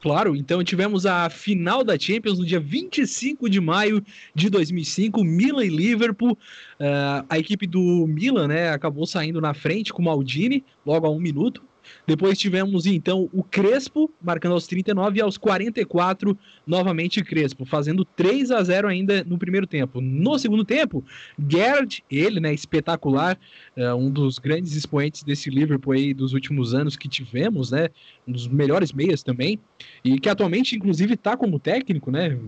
Claro, 0.00 0.36
então 0.36 0.62
tivemos 0.62 1.04
a 1.06 1.28
final 1.28 1.82
da 1.82 1.98
Champions 1.98 2.38
no 2.38 2.46
dia 2.46 2.60
25 2.60 3.50
de 3.50 3.60
maio 3.60 4.02
de 4.32 4.48
2005, 4.48 5.22
Milan 5.24 5.64
e 5.64 5.68
Liverpool. 5.68 6.32
Uh, 6.32 7.26
a 7.28 7.38
equipe 7.38 7.66
do 7.66 8.06
Milan 8.06 8.46
né, 8.46 8.70
acabou 8.70 9.06
saindo 9.06 9.40
na 9.40 9.52
frente 9.54 9.92
com 9.92 10.00
o 10.00 10.04
Maldini, 10.04 10.64
logo 10.86 11.04
a 11.04 11.10
um 11.10 11.18
minuto. 11.18 11.64
Depois 12.06 12.38
tivemos 12.38 12.86
então 12.86 13.28
o 13.32 13.42
Crespo, 13.42 14.10
marcando 14.22 14.52
aos 14.52 14.66
39 14.66 15.18
e 15.18 15.20
aos 15.20 15.36
44, 15.36 16.36
novamente 16.66 17.22
Crespo, 17.22 17.64
fazendo 17.64 18.04
3 18.04 18.50
a 18.50 18.62
0 18.62 18.88
ainda 18.88 19.22
no 19.24 19.38
primeiro 19.38 19.66
tempo. 19.66 20.00
No 20.00 20.38
segundo 20.38 20.64
tempo, 20.64 21.04
Gerd, 21.48 22.02
ele, 22.10 22.40
né, 22.40 22.52
espetacular, 22.54 23.38
é, 23.76 23.92
um 23.92 24.10
dos 24.10 24.38
grandes 24.38 24.74
expoentes 24.74 25.22
desse 25.22 25.50
Liverpool 25.50 25.92
aí 25.92 26.14
dos 26.14 26.32
últimos 26.32 26.74
anos 26.74 26.96
que 26.96 27.08
tivemos, 27.08 27.70
né, 27.70 27.90
um 28.26 28.32
dos 28.32 28.48
melhores 28.48 28.92
meias 28.92 29.22
também, 29.22 29.58
e 30.02 30.18
que 30.18 30.28
atualmente, 30.28 30.76
inclusive, 30.76 31.14
está 31.14 31.36
como 31.36 31.58
técnico, 31.58 32.10
né, 32.10 32.38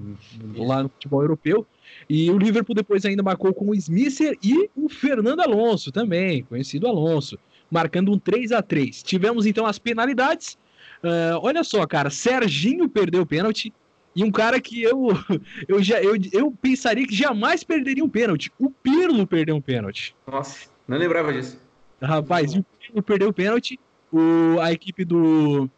lá 0.57 0.83
no 0.83 0.89
futebol 0.89 1.21
europeu. 1.21 1.67
E 2.09 2.31
o 2.31 2.39
Liverpool 2.39 2.75
depois 2.75 3.05
ainda 3.05 3.23
marcou 3.23 3.53
com 3.53 3.71
o 3.71 3.75
Smisser 3.75 4.39
e 4.43 4.71
o 4.77 4.89
Fernando 4.89 5.41
Alonso 5.41 5.93
também, 5.93 6.45
conhecido 6.45 6.87
Alonso 6.87 7.39
marcando 7.71 8.13
um 8.13 8.19
3 8.19 8.53
a 8.53 8.63
3 8.63 9.03
Tivemos 9.03 9.47
então 9.47 9.67
as 9.67 9.79
penalidades. 9.79 10.59
Uh, 11.03 11.39
olha 11.43 11.65
só, 11.65 11.87
cara, 11.87 12.11
Serginho 12.11 12.89
perdeu 12.89 13.23
o 13.23 13.27
pênalti. 13.27 13.73
E 14.15 14.25
um 14.25 14.31
cara 14.31 14.61
que 14.61 14.83
eu, 14.83 15.09
eu, 15.69 15.83
já, 15.83 16.03
eu, 16.03 16.15
eu 16.33 16.51
pensaria 16.51 17.07
que 17.07 17.15
jamais 17.15 17.63
perderia 17.63 18.05
um 18.05 18.09
pênalti. 18.09 18.51
O 18.59 18.71
Pirlo 18.71 19.27
perdeu 19.27 19.57
um 19.57 19.61
pênalti. 19.61 20.15
Nossa, 20.27 20.69
não 20.87 20.99
lembrava 20.99 21.33
disso. 21.33 21.61
Rapaz, 22.03 22.55
o 22.55 22.65
Pirlo 22.65 23.03
perdeu 23.03 23.29
o 23.29 23.33
pênalti. 23.33 23.79
O, 24.13 24.59
a 24.61 24.73
equipe 24.73 25.05
do, 25.05 25.71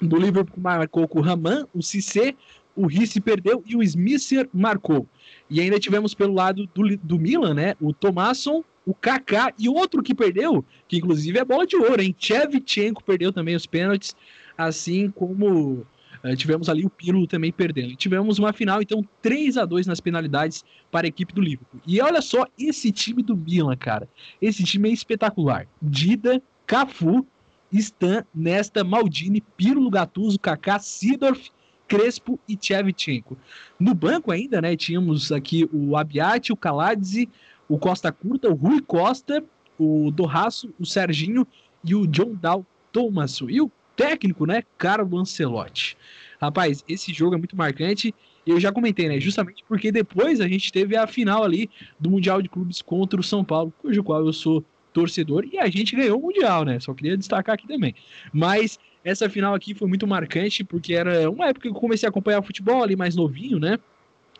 do 0.00 0.16
Liverpool 0.16 0.60
marcou 0.60 1.06
com 1.06 1.20
o 1.20 1.22
Raman, 1.22 1.66
o 1.72 1.82
Cissé, 1.82 2.34
o 2.74 2.86
Risse 2.86 3.20
perdeu 3.20 3.62
e 3.66 3.76
o 3.76 3.82
Smisser 3.82 4.48
marcou. 4.52 5.06
E 5.48 5.60
ainda 5.60 5.78
tivemos 5.78 6.12
pelo 6.12 6.34
lado 6.34 6.68
do, 6.74 6.96
do 6.98 7.18
Milan, 7.18 7.54
né? 7.54 7.74
O 7.80 7.92
Tomasson, 7.92 8.62
o 8.86 8.94
Kaká 8.94 9.52
e 9.58 9.68
outro 9.68 10.00
que 10.00 10.14
perdeu, 10.14 10.64
que 10.86 10.98
inclusive 10.98 11.36
é 11.38 11.44
bola 11.44 11.66
de 11.66 11.76
ouro, 11.76 12.00
hein? 12.00 12.14
Chevchenko 12.16 13.02
perdeu 13.02 13.32
também 13.32 13.56
os 13.56 13.66
pênaltis, 13.66 14.14
assim 14.56 15.10
como 15.10 15.84
uh, 16.24 16.36
tivemos 16.36 16.68
ali 16.68 16.86
o 16.86 16.90
Pirlo 16.90 17.26
também 17.26 17.50
perdendo. 17.50 17.90
E 17.90 17.96
tivemos 17.96 18.38
uma 18.38 18.52
final, 18.52 18.80
então, 18.80 19.04
3 19.20 19.56
a 19.56 19.64
2 19.64 19.88
nas 19.88 20.00
penalidades 20.00 20.64
para 20.88 21.06
a 21.06 21.08
equipe 21.08 21.34
do 21.34 21.40
Liverpool. 21.40 21.80
E 21.84 22.00
olha 22.00 22.22
só 22.22 22.46
esse 22.56 22.92
time 22.92 23.24
do 23.24 23.36
Milan, 23.36 23.76
cara. 23.76 24.08
Esse 24.40 24.62
time 24.62 24.88
é 24.88 24.92
espetacular. 24.92 25.66
Dida, 25.82 26.40
Cafu, 26.64 27.26
Stan, 27.72 28.24
Nesta, 28.32 28.84
Maldini, 28.84 29.40
Pirlo, 29.56 29.90
Gattuso, 29.90 30.38
Kaká, 30.38 30.78
Sidorf, 30.78 31.50
Crespo 31.88 32.38
e 32.48 32.56
Chevchenko. 32.60 33.36
No 33.78 33.94
banco 33.94 34.30
ainda, 34.30 34.60
né, 34.60 34.76
tínhamos 34.76 35.30
aqui 35.30 35.68
o 35.72 35.96
Abiati, 35.96 36.52
o 36.52 36.56
Kaladze, 36.56 37.28
o 37.68 37.78
Costa 37.78 38.12
Curta, 38.12 38.48
o 38.48 38.54
Rui 38.54 38.80
Costa, 38.80 39.44
o 39.78 40.10
Dorraço, 40.10 40.72
o 40.78 40.86
Serginho 40.86 41.46
e 41.84 41.94
o 41.94 42.06
John 42.06 42.34
Dal 42.34 42.64
Thomaso. 42.92 43.50
E 43.50 43.60
o 43.60 43.70
técnico, 43.94 44.46
né, 44.46 44.62
Carlo 44.76 45.18
Ancelotti. 45.18 45.96
Rapaz, 46.40 46.84
esse 46.88 47.12
jogo 47.12 47.34
é 47.34 47.38
muito 47.38 47.56
marcante. 47.56 48.14
Eu 48.46 48.60
já 48.60 48.70
comentei, 48.70 49.08
né? 49.08 49.18
Justamente 49.18 49.64
porque 49.66 49.90
depois 49.90 50.40
a 50.40 50.46
gente 50.46 50.72
teve 50.72 50.96
a 50.96 51.06
final 51.06 51.42
ali 51.42 51.68
do 51.98 52.10
Mundial 52.10 52.40
de 52.40 52.48
Clubes 52.48 52.80
contra 52.82 53.18
o 53.18 53.24
São 53.24 53.44
Paulo, 53.44 53.72
cujo 53.80 54.02
qual 54.04 54.24
eu 54.24 54.32
sou 54.32 54.64
torcedor, 54.92 55.44
e 55.52 55.58
a 55.58 55.68
gente 55.68 55.94
ganhou 55.94 56.18
o 56.18 56.22
Mundial, 56.22 56.64
né? 56.64 56.80
Só 56.80 56.94
queria 56.94 57.16
destacar 57.16 57.54
aqui 57.54 57.66
também. 57.66 57.94
Mas 58.32 58.78
essa 59.04 59.28
final 59.28 59.54
aqui 59.54 59.74
foi 59.74 59.88
muito 59.88 60.06
marcante, 60.06 60.64
porque 60.64 60.94
era 60.94 61.30
uma 61.30 61.48
época 61.48 61.68
que 61.68 61.68
eu 61.68 61.74
comecei 61.78 62.06
a 62.06 62.10
acompanhar 62.10 62.40
o 62.40 62.42
futebol 62.42 62.82
ali 62.82 62.96
mais 62.96 63.14
novinho, 63.14 63.58
né? 63.58 63.78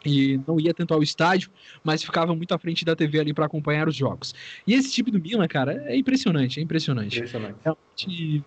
E 0.04 0.40
não 0.46 0.60
ia 0.60 0.74
tanto 0.74 0.94
ao 0.94 1.02
estádio, 1.02 1.50
mas 1.82 2.02
ficava 2.02 2.34
muito 2.34 2.52
à 2.52 2.58
frente 2.58 2.84
da 2.84 2.94
TV 2.94 3.20
ali 3.20 3.34
para 3.34 3.46
acompanhar 3.46 3.88
os 3.88 3.96
jogos. 3.96 4.34
E 4.66 4.74
esse 4.74 4.92
time 4.92 5.10
do 5.10 5.20
Milan, 5.20 5.48
cara, 5.48 5.82
é 5.86 5.96
impressionante, 5.96 6.60
é 6.60 6.62
impressionante. 6.62 7.16
impressionante. 7.16 7.56
Realmente 7.64 8.44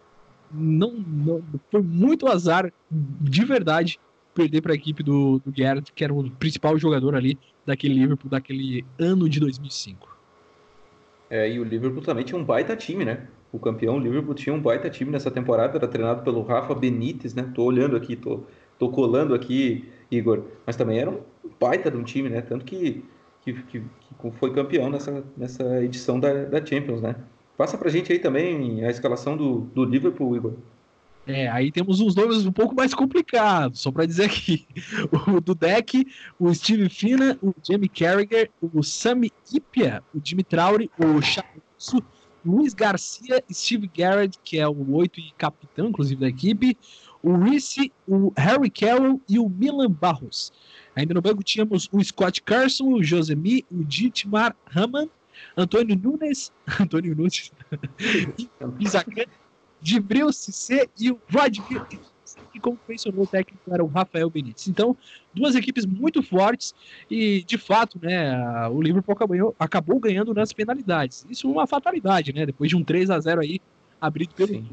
não, 0.51 0.93
não, 0.93 1.43
foi 1.71 1.81
muito 1.81 2.27
azar, 2.27 2.71
de 2.89 3.45
verdade, 3.45 3.99
perder 4.33 4.61
para 4.61 4.73
a 4.73 4.75
equipe 4.75 5.03
do, 5.03 5.39
do 5.39 5.51
que 5.51 5.63
era 6.03 6.13
o 6.13 6.31
principal 6.31 6.77
jogador 6.77 7.15
ali 7.15 7.39
daquele 7.65 7.95
Liverpool, 7.95 8.29
daquele 8.29 8.85
ano 8.97 9.29
de 9.29 9.39
2005. 9.39 10.17
É, 11.29 11.51
e 11.51 11.59
o 11.59 11.63
Liverpool 11.63 12.01
também 12.01 12.23
tinha 12.23 12.39
um 12.39 12.43
baita 12.43 12.75
time, 12.75 13.05
né? 13.05 13.27
O 13.51 13.59
campeão 13.59 13.97
o 13.97 13.99
Liverpool 13.99 14.33
tinha 14.33 14.53
um 14.53 14.61
baita 14.61 14.89
time 14.89 15.11
nessa 15.11 15.29
temporada, 15.29 15.77
era 15.77 15.87
treinado 15.87 16.23
pelo 16.23 16.41
Rafa 16.41 16.73
Benítez, 16.73 17.33
né? 17.35 17.51
Tô 17.53 17.63
olhando 17.63 17.95
aqui, 17.95 18.15
tô, 18.15 18.43
tô 18.79 18.89
colando 18.89 19.35
aqui, 19.35 19.87
Igor. 20.11 20.43
Mas 20.65 20.75
também 20.75 20.99
era 20.99 21.09
um 21.09 21.21
baita 21.59 21.89
de 21.91 21.97
um 21.97 22.03
time, 22.03 22.29
né? 22.29 22.41
Tanto 22.41 22.65
que, 22.65 23.03
que, 23.41 23.53
que, 23.53 23.81
que 23.81 24.31
foi 24.39 24.53
campeão 24.53 24.89
nessa, 24.89 25.23
nessa 25.37 25.83
edição 25.83 26.19
da, 26.19 26.45
da 26.45 26.65
Champions, 26.65 27.01
né? 27.01 27.15
Passa 27.57 27.77
pra 27.77 27.89
gente 27.89 28.11
aí 28.11 28.19
também 28.19 28.85
a 28.85 28.89
escalação 28.89 29.35
do, 29.35 29.61
do 29.73 29.83
Liverpool, 29.83 30.35
Igor. 30.35 30.53
É, 31.27 31.47
aí 31.49 31.71
temos 31.71 31.99
uns 31.99 32.15
nomes 32.15 32.45
um 32.45 32.51
pouco 32.51 32.73
mais 32.73 32.93
complicados, 32.93 33.81
só 33.81 33.91
para 33.91 34.05
dizer 34.05 34.25
aqui. 34.25 34.65
O 35.27 35.39
do 35.39 35.53
deck, 35.53 36.07
o 36.39 36.53
Steve 36.53 36.89
Fina, 36.89 37.37
o 37.41 37.53
Jamie 37.61 37.89
Carragher, 37.89 38.49
o 38.61 38.81
Sami 38.81 39.31
Ipia, 39.53 40.01
o 40.15 40.19
Jimmy 40.23 40.43
Trauri, 40.43 40.89
o 40.97 41.21
Charusso, 41.21 42.01
Luiz 42.43 42.73
Garcia, 42.73 43.43
Steve 43.51 43.91
Garrett, 43.95 44.39
que 44.43 44.57
é 44.57 44.67
o 44.67 44.93
oito 44.93 45.19
e 45.19 45.31
capitão, 45.37 45.89
inclusive, 45.89 46.19
da 46.19 46.29
equipe, 46.29 46.77
o 47.23 47.37
Reese, 47.37 47.91
o 48.07 48.31
Harry 48.37 48.69
Carroll 48.69 49.21
e 49.27 49.39
o 49.39 49.49
Milan 49.49 49.91
Barros. 49.91 50.51
Ainda 50.95 51.13
no 51.13 51.21
banco 51.21 51.43
tínhamos 51.43 51.89
o 51.91 52.03
Scott 52.03 52.41
Carson, 52.41 52.93
o 52.93 53.03
Josemi, 53.03 53.65
o 53.71 53.83
Dietmar 53.83 54.55
Hamann, 54.73 55.09
Antônio 55.55 55.95
Nunes, 55.95 56.51
Antônio 56.79 57.15
Nunes, 57.15 57.51
Isacan, 58.79 59.25
Dibril 59.81 60.31
Cissé 60.31 60.87
e 60.99 61.11
o 61.11 61.19
Vladimir 61.29 61.85
e 62.53 62.59
como 62.59 62.79
mencionou 62.87 63.23
o 63.23 63.27
técnico 63.27 63.61
era 63.71 63.83
o 63.83 63.87
Rafael 63.87 64.29
Benítez. 64.29 64.67
Então, 64.67 64.95
duas 65.33 65.55
equipes 65.55 65.85
muito 65.85 66.21
fortes 66.21 66.73
e, 67.09 67.43
de 67.43 67.57
fato, 67.57 67.99
né, 68.01 68.67
o 68.69 68.81
Liverpool 68.81 69.13
acabou, 69.13 69.55
acabou 69.59 69.99
ganhando 69.99 70.33
nas 70.33 70.53
penalidades. 70.53 71.25
Isso 71.29 71.47
é 71.47 71.49
uma 71.51 71.67
fatalidade, 71.67 72.33
né? 72.33 72.45
Depois 72.45 72.69
de 72.69 72.75
um 72.75 72.83
3 72.83 73.09
a 73.09 73.19
0 73.19 73.41
aí 73.41 73.59
abrido 73.99 74.33
pelo 74.33 74.49
Sim. 74.49 74.69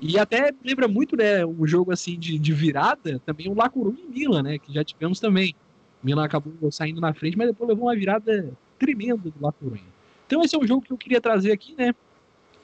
E 0.00 0.18
até 0.18 0.52
lembra 0.64 0.86
muito, 0.86 1.16
né, 1.16 1.44
um 1.44 1.66
jogo 1.66 1.92
assim 1.92 2.18
de, 2.18 2.38
de 2.38 2.52
virada, 2.52 3.20
também 3.26 3.48
o 3.48 3.54
La 3.54 3.68
Coruña 3.68 4.00
e 4.00 4.06
Milan, 4.06 4.42
né, 4.42 4.58
que 4.58 4.72
já 4.72 4.84
tivemos 4.84 5.18
também. 5.18 5.54
Milan 6.02 6.24
acabou 6.24 6.70
saindo 6.70 7.00
na 7.00 7.12
frente, 7.12 7.36
mas 7.36 7.48
depois 7.48 7.68
levou 7.68 7.86
uma 7.86 7.96
virada 7.96 8.52
tremenda 8.78 9.16
do 9.16 9.34
La 9.40 9.52
Coruña. 9.52 9.82
Então 10.26 10.42
esse 10.42 10.54
é 10.54 10.58
um 10.58 10.66
jogo 10.66 10.82
que 10.82 10.92
eu 10.92 10.98
queria 10.98 11.20
trazer 11.20 11.50
aqui, 11.50 11.74
né? 11.76 11.92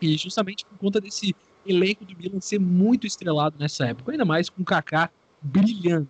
E 0.00 0.17
justamente 0.17 0.64
por 0.64 0.79
conta 0.79 1.00
desse 1.00 1.35
elenco 1.67 2.05
do 2.05 2.17
Milan 2.17 2.41
ser 2.41 2.61
muito 2.61 3.07
estrelado 3.07 3.57
nessa 3.59 3.87
época, 3.87 4.12
ainda 4.12 4.25
mais 4.25 4.49
com 4.49 4.62
o 4.62 4.64
Kaká 4.64 5.11
brilhando. 5.43 6.09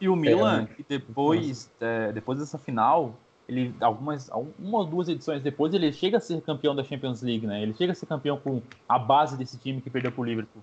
E 0.00 0.08
o 0.08 0.14
Milan, 0.14 0.62
é, 0.70 0.74
que 0.74 0.84
depois, 0.88 1.70
é, 1.80 2.12
depois 2.12 2.38
dessa 2.38 2.56
final, 2.56 3.18
ele 3.48 3.74
algumas 3.80 4.30
uma 4.58 4.78
ou 4.78 4.84
duas 4.84 5.08
edições 5.08 5.42
depois 5.42 5.72
ele 5.72 5.90
chega 5.92 6.18
a 6.18 6.20
ser 6.20 6.40
campeão 6.42 6.76
da 6.76 6.84
Champions 6.84 7.22
League, 7.22 7.46
né? 7.46 7.62
Ele 7.62 7.74
chega 7.74 7.92
a 7.92 7.94
ser 7.94 8.06
campeão 8.06 8.36
com 8.36 8.60
a 8.88 8.98
base 8.98 9.36
desse 9.36 9.56
time 9.56 9.80
que 9.80 9.88
perdeu 9.88 10.12
pro 10.12 10.22
Liverpool. 10.22 10.62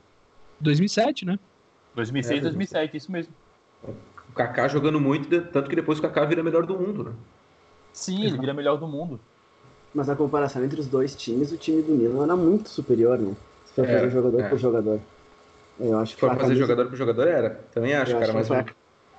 2007, 0.60 1.26
né? 1.26 1.40
2006, 1.96 2.40
é, 2.40 2.42
2007, 2.42 2.98
isso 2.98 3.12
mesmo. 3.12 3.34
O 3.84 4.34
Kaká 4.34 4.68
jogando 4.68 5.00
muito, 5.00 5.42
tanto 5.48 5.70
que 5.70 5.76
depois 5.76 5.98
o 5.98 6.02
Kaká 6.02 6.26
vira 6.26 6.44
melhor 6.44 6.66
do 6.66 6.78
mundo, 6.78 7.06
né? 7.06 7.12
Sim, 7.92 8.16
Exato. 8.16 8.28
ele 8.28 8.40
vira 8.40 8.54
melhor 8.54 8.78
do 8.78 8.88
mundo. 8.88 9.20
Mas 9.94 10.10
a 10.10 10.16
comparação 10.16 10.64
entre 10.64 10.80
os 10.80 10.88
dois 10.88 11.16
times, 11.16 11.52
o 11.52 11.58
time 11.58 11.82
do 11.82 11.94
Milan 11.94 12.26
era 12.26 12.36
muito 12.36 12.70
superior, 12.70 13.18
né? 13.18 13.34
Se 13.66 13.74
for 13.74 13.86
fazer 13.86 14.08
é, 14.08 14.10
jogador 14.10 14.42
é. 14.42 14.50
por 14.50 14.60
jogador. 14.60 15.00
Eu 15.80 15.98
acho 16.00 16.14
que 16.14 16.22
Se 16.22 16.28
for 16.28 16.30
fazer 16.30 16.42
camisa... 16.42 16.60
jogador 16.60 16.90
por 16.90 16.96
jogador, 16.98 17.28
era. 17.28 17.50
Também 17.74 17.94
acho, 17.94 18.12
Eu 18.12 18.20
cara. 18.20 18.38
Acho 18.40 18.52
mas 18.52 18.52
a, 18.52 18.66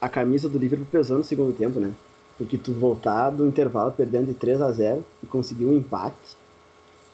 a 0.00 0.08
camisa 0.08 0.48
do 0.48 0.58
Liverpool 0.58 0.86
pesou 0.90 1.18
no 1.18 1.24
segundo 1.24 1.56
tempo, 1.56 1.80
né? 1.80 1.92
Porque 2.38 2.58
tu 2.58 2.72
voltar 2.72 3.30
do 3.30 3.46
intervalo 3.46 3.92
perdendo 3.92 4.26
de 4.26 4.34
3 4.34 4.60
a 4.60 4.70
0 4.70 5.04
e 5.22 5.26
conseguir 5.26 5.64
um 5.64 5.72
empate. 5.72 6.36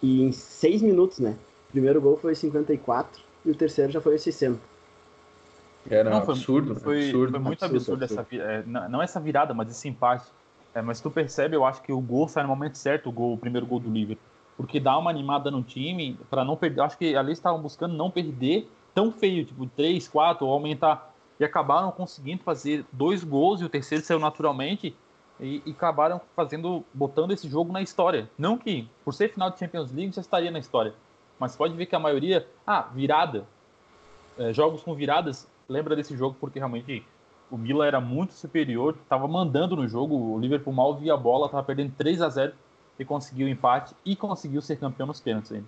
E 0.02 0.22
em 0.22 0.32
6 0.32 0.82
minutos, 0.82 1.20
né? 1.20 1.36
O 1.68 1.72
primeiro 1.72 2.00
gol 2.00 2.16
foi 2.16 2.34
54 2.34 3.22
e 3.44 3.50
o 3.50 3.54
terceiro 3.54 3.92
já 3.92 4.00
foi 4.00 4.18
60. 4.18 4.58
Era 5.88 6.10
não, 6.10 6.24
foi, 6.24 6.34
absurdo, 6.34 6.74
foi, 6.76 7.04
absurdo. 7.04 7.32
Foi 7.32 7.40
muito 7.40 7.64
absurdo, 7.64 8.04
absurdo, 8.04 8.20
absurdo. 8.20 8.42
essa 8.42 8.52
é, 8.52 8.88
não 8.88 9.02
essa 9.02 9.20
virada, 9.20 9.52
mas 9.54 9.70
esse 9.70 9.88
empate. 9.88 10.26
É, 10.74 10.80
mas 10.80 11.00
tu 11.00 11.10
percebe, 11.10 11.54
eu 11.54 11.64
acho 11.64 11.82
que 11.82 11.92
o 11.92 12.00
gol 12.00 12.28
sai 12.28 12.42
no 12.42 12.48
momento 12.48 12.78
certo, 12.78 13.08
o, 13.08 13.12
gol, 13.12 13.34
o 13.34 13.38
primeiro 13.38 13.66
gol 13.66 13.80
do 13.80 13.90
Liverpool. 13.90 14.24
Porque 14.56 14.78
dá 14.78 14.96
uma 14.96 15.10
animada 15.10 15.50
no 15.50 15.62
time 15.62 16.18
para 16.30 16.44
não 16.44 16.56
perder. 16.56 16.82
Acho 16.82 16.96
que 16.96 17.16
ali 17.16 17.32
estavam 17.32 17.60
buscando 17.60 17.94
não 17.94 18.10
perder 18.10 18.70
tão 18.94 19.10
feio, 19.10 19.44
tipo 19.44 19.66
3, 19.66 20.06
4, 20.08 20.46
ou 20.46 20.52
aumentar. 20.52 21.12
E 21.38 21.44
acabaram 21.44 21.90
conseguindo 21.90 22.42
fazer 22.42 22.84
dois 22.92 23.24
gols 23.24 23.60
e 23.60 23.64
o 23.64 23.68
terceiro 23.68 24.04
saiu 24.04 24.20
naturalmente 24.20 24.94
e, 25.42 25.60
e, 25.66 25.70
acabaram 25.72 26.20
fazendo, 26.36 26.84
botando 26.94 27.32
esse 27.32 27.48
jogo 27.48 27.72
na 27.72 27.82
história. 27.82 28.30
Não 28.38 28.56
que, 28.56 28.88
por 29.04 29.12
ser 29.12 29.28
final 29.28 29.50
de 29.50 29.58
Champions 29.58 29.92
League, 29.92 30.14
já 30.14 30.20
estaria 30.20 30.50
na 30.50 30.60
história. 30.60 30.94
Mas 31.38 31.56
pode 31.56 31.74
ver 31.74 31.86
que 31.86 31.96
a 31.96 31.98
maioria, 31.98 32.46
ah, 32.64 32.82
virada. 32.94 33.44
É, 34.38 34.52
jogos 34.52 34.82
com 34.82 34.94
viradas, 34.94 35.46
lembra 35.68 35.94
desse 35.94 36.16
jogo 36.16 36.36
porque 36.40 36.58
realmente 36.58 37.04
o 37.50 37.58
Milan 37.58 37.86
era 37.86 38.00
muito 38.00 38.32
superior, 38.32 38.96
estava 39.02 39.28
mandando 39.28 39.76
no 39.76 39.86
jogo, 39.86 40.14
o 40.14 40.38
Liverpool 40.38 40.72
mal 40.72 40.96
via 40.96 41.12
a 41.12 41.16
bola, 41.18 41.46
estava 41.46 41.62
perdendo 41.62 41.92
3 41.98 42.22
a 42.22 42.28
0 42.30 42.52
e 42.98 43.04
conseguiu 43.04 43.46
o 43.46 43.50
empate 43.50 43.94
e 44.06 44.16
conseguiu 44.16 44.62
ser 44.62 44.76
campeão 44.76 45.06
nos 45.06 45.20
pênaltis 45.20 45.52
ainda. 45.52 45.66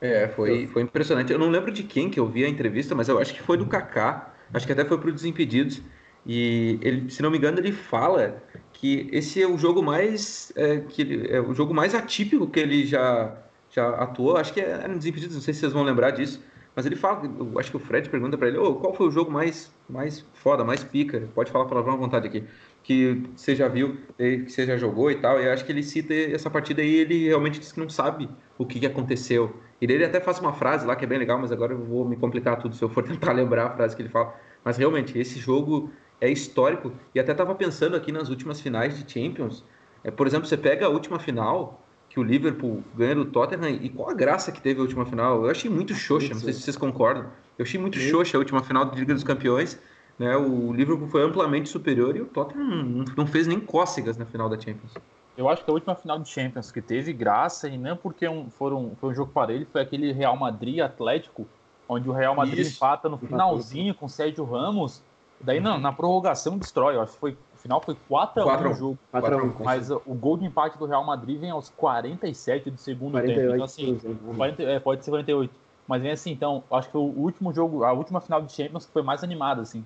É, 0.00 0.28
foi, 0.28 0.66
foi 0.66 0.82
impressionante. 0.82 1.32
Eu 1.32 1.38
não 1.38 1.48
lembro 1.48 1.72
de 1.72 1.82
quem 1.82 2.10
que 2.10 2.20
eu 2.20 2.26
vi 2.26 2.44
a 2.44 2.48
entrevista, 2.48 2.94
mas 2.94 3.08
eu 3.08 3.18
acho 3.18 3.32
que 3.32 3.42
foi 3.42 3.56
do 3.56 3.66
Kaká. 3.66 4.34
Acho 4.52 4.66
que 4.66 4.72
até 4.72 4.84
foi 4.84 4.98
para 4.98 5.08
o 5.08 5.12
Desimpedidos. 5.12 5.80
E 6.26 6.78
ele, 6.82 7.10
se 7.10 7.22
não 7.22 7.30
me 7.30 7.38
engano, 7.38 7.58
ele 7.58 7.72
fala 7.72 8.42
que 8.78 9.08
esse 9.12 9.42
é 9.42 9.46
o 9.46 9.58
jogo 9.58 9.82
mais 9.82 10.52
é, 10.56 10.78
que 10.78 11.28
é 11.30 11.40
o 11.40 11.52
jogo 11.52 11.74
mais 11.74 11.94
atípico 11.94 12.48
que 12.48 12.60
ele 12.60 12.86
já 12.86 13.36
já 13.70 13.90
atuou. 13.96 14.36
Acho 14.36 14.52
que 14.52 14.60
é, 14.60 14.80
é 14.84 14.88
no 14.88 14.96
Desimpedidos, 14.96 15.34
não 15.34 15.42
sei 15.42 15.52
se 15.52 15.60
vocês 15.60 15.72
vão 15.72 15.82
lembrar 15.82 16.12
disso. 16.12 16.42
Mas 16.74 16.86
ele 16.86 16.94
fala, 16.94 17.24
eu 17.24 17.58
acho 17.58 17.72
que 17.72 17.76
o 17.76 17.80
Fred 17.80 18.08
pergunta 18.08 18.38
para 18.38 18.46
ele, 18.46 18.56
oh, 18.56 18.76
qual 18.76 18.94
foi 18.94 19.08
o 19.08 19.10
jogo 19.10 19.32
mais 19.32 19.72
mais 19.88 20.24
foda, 20.34 20.64
mais 20.64 20.84
pica? 20.84 21.28
Pode 21.34 21.50
falar 21.50 21.64
palavrão 21.64 21.94
à 21.94 21.96
vontade 21.96 22.28
aqui. 22.28 22.44
Que 22.84 23.24
você 23.34 23.56
já 23.56 23.66
viu, 23.66 23.96
que 24.16 24.48
você 24.48 24.64
já 24.64 24.76
jogou 24.76 25.10
e 25.10 25.16
tal. 25.16 25.40
E 25.40 25.48
acho 25.48 25.64
que 25.64 25.72
ele 25.72 25.82
cita 25.82 26.14
essa 26.14 26.48
partida 26.48 26.80
aí, 26.80 26.94
ele 26.94 27.26
realmente 27.26 27.58
diz 27.58 27.72
que 27.72 27.80
não 27.80 27.88
sabe 27.90 28.30
o 28.56 28.64
que, 28.64 28.78
que 28.78 28.86
aconteceu. 28.86 29.56
E 29.80 29.86
ele 29.86 30.04
até 30.04 30.20
faz 30.20 30.38
uma 30.38 30.52
frase 30.52 30.86
lá 30.86 30.94
que 30.94 31.04
é 31.04 31.08
bem 31.08 31.18
legal, 31.18 31.38
mas 31.38 31.50
agora 31.50 31.72
eu 31.72 31.84
vou 31.84 32.04
me 32.04 32.16
complicar 32.16 32.56
tudo 32.60 32.76
se 32.76 32.82
eu 32.82 32.88
for 32.88 33.02
tentar 33.04 33.32
lembrar 33.32 33.66
a 33.66 33.70
frase 33.70 33.96
que 33.96 34.02
ele 34.02 34.08
fala. 34.08 34.32
Mas 34.64 34.76
realmente, 34.76 35.18
esse 35.18 35.40
jogo 35.40 35.90
é 36.20 36.30
histórico. 36.30 36.92
E 37.14 37.20
até 37.20 37.32
estava 37.32 37.54
pensando 37.54 37.96
aqui 37.96 38.12
nas 38.12 38.28
últimas 38.28 38.60
finais 38.60 38.98
de 38.98 39.10
Champions. 39.10 39.64
É, 40.02 40.10
por 40.10 40.26
exemplo, 40.26 40.46
você 40.46 40.56
pega 40.56 40.86
a 40.86 40.88
última 40.88 41.18
final 41.18 41.82
que 42.08 42.18
o 42.18 42.22
Liverpool 42.22 42.82
ganha 42.94 43.14
do 43.14 43.26
Tottenham 43.26 43.68
e 43.68 43.88
qual 43.88 44.10
a 44.10 44.14
graça 44.14 44.50
que 44.50 44.60
teve 44.60 44.80
a 44.80 44.82
última 44.82 45.04
final. 45.04 45.44
Eu 45.44 45.50
achei 45.50 45.70
muito 45.70 45.94
xoxa, 45.94 46.32
não 46.32 46.40
sei 46.40 46.52
se 46.52 46.62
vocês 46.62 46.76
concordam. 46.76 47.26
Eu 47.58 47.64
achei 47.64 47.78
muito 47.78 47.98
xoxa 47.98 48.36
a 48.36 48.40
última 48.40 48.62
final 48.62 48.84
da 48.84 48.94
Liga 48.94 49.12
dos 49.12 49.24
Campeões. 49.24 49.78
Né? 50.18 50.36
O 50.36 50.72
Liverpool 50.72 51.08
foi 51.08 51.22
amplamente 51.22 51.68
superior 51.68 52.16
e 52.16 52.20
o 52.20 52.26
Tottenham 52.26 53.04
não 53.16 53.26
fez 53.26 53.46
nem 53.46 53.60
cócegas 53.60 54.16
na 54.16 54.24
final 54.24 54.48
da 54.48 54.58
Champions. 54.58 54.94
Eu 55.36 55.48
acho 55.48 55.64
que 55.64 55.70
a 55.70 55.74
última 55.74 55.94
final 55.94 56.18
de 56.18 56.28
Champions 56.28 56.72
que 56.72 56.82
teve 56.82 57.12
graça, 57.12 57.68
e 57.68 57.78
não 57.78 57.96
porque 57.96 58.26
um, 58.26 58.50
foram, 58.50 58.96
foi 59.00 59.10
um 59.10 59.14
jogo 59.14 59.30
parelho, 59.30 59.66
foi 59.70 59.80
aquele 59.80 60.10
Real 60.10 60.36
Madrid 60.36 60.80
Atlético, 60.80 61.46
onde 61.88 62.08
o 62.08 62.12
Real 62.12 62.34
Madrid 62.34 62.58
Isso. 62.58 62.76
empata 62.76 63.08
no 63.08 63.16
finalzinho 63.16 63.94
com 63.94 64.06
o 64.06 64.08
Sérgio 64.08 64.44
Ramos 64.44 65.00
Daí 65.40 65.60
não, 65.60 65.78
na 65.78 65.92
prorrogação 65.92 66.58
destrói, 66.58 66.96
eu 66.96 67.02
acho 67.02 67.12
que 67.12 67.18
foi, 67.18 67.32
o 67.32 67.58
final 67.58 67.80
foi 67.80 67.96
4x1 68.10 68.70
o 68.70 68.74
jogo. 68.74 68.98
4 69.10 69.38
a 69.38 69.42
1, 69.42 69.54
mas 69.64 69.90
o 69.90 70.14
gol 70.14 70.36
de 70.36 70.44
empate 70.44 70.76
do 70.78 70.86
Real 70.86 71.04
Madrid 71.04 71.38
vem 71.38 71.50
aos 71.50 71.70
47 71.70 72.70
do 72.70 72.78
segundo 72.78 73.12
48, 73.12 73.40
tempo. 73.40 73.54
Então, 73.54 73.64
assim, 73.64 74.00
40, 74.36 74.62
é, 74.62 74.80
pode 74.80 75.04
ser 75.04 75.10
48. 75.10 75.52
Mas 75.86 76.02
vem 76.02 76.10
assim, 76.10 76.32
então, 76.32 76.62
acho 76.70 76.88
que 76.88 76.92
foi 76.92 77.00
o 77.00 77.04
último 77.04 77.52
jogo, 77.52 77.84
a 77.84 77.92
última 77.92 78.20
final 78.20 78.42
de 78.42 78.52
Champions 78.52 78.84
que 78.84 78.92
foi 78.92 79.02
mais 79.02 79.24
animada, 79.24 79.62
assim. 79.62 79.84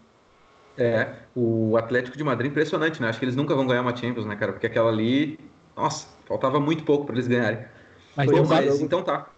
É, 0.76 1.14
o 1.36 1.76
Atlético 1.76 2.16
de 2.16 2.24
Madrid 2.24 2.50
impressionante, 2.50 3.00
né? 3.00 3.08
Acho 3.08 3.18
que 3.18 3.24
eles 3.24 3.36
nunca 3.36 3.54
vão 3.54 3.66
ganhar 3.66 3.82
uma 3.82 3.94
Champions, 3.94 4.24
né, 4.24 4.34
cara? 4.34 4.52
Porque 4.52 4.66
aquela 4.66 4.88
ali, 4.88 5.38
nossa, 5.76 6.08
faltava 6.26 6.58
muito 6.58 6.82
pouco 6.82 7.04
para 7.04 7.14
eles 7.14 7.28
ganharem. 7.28 7.64
Mas, 8.16 8.30
Pô, 8.30 8.44
mas 8.44 8.80
então 8.80 9.02
tá. 9.02 9.28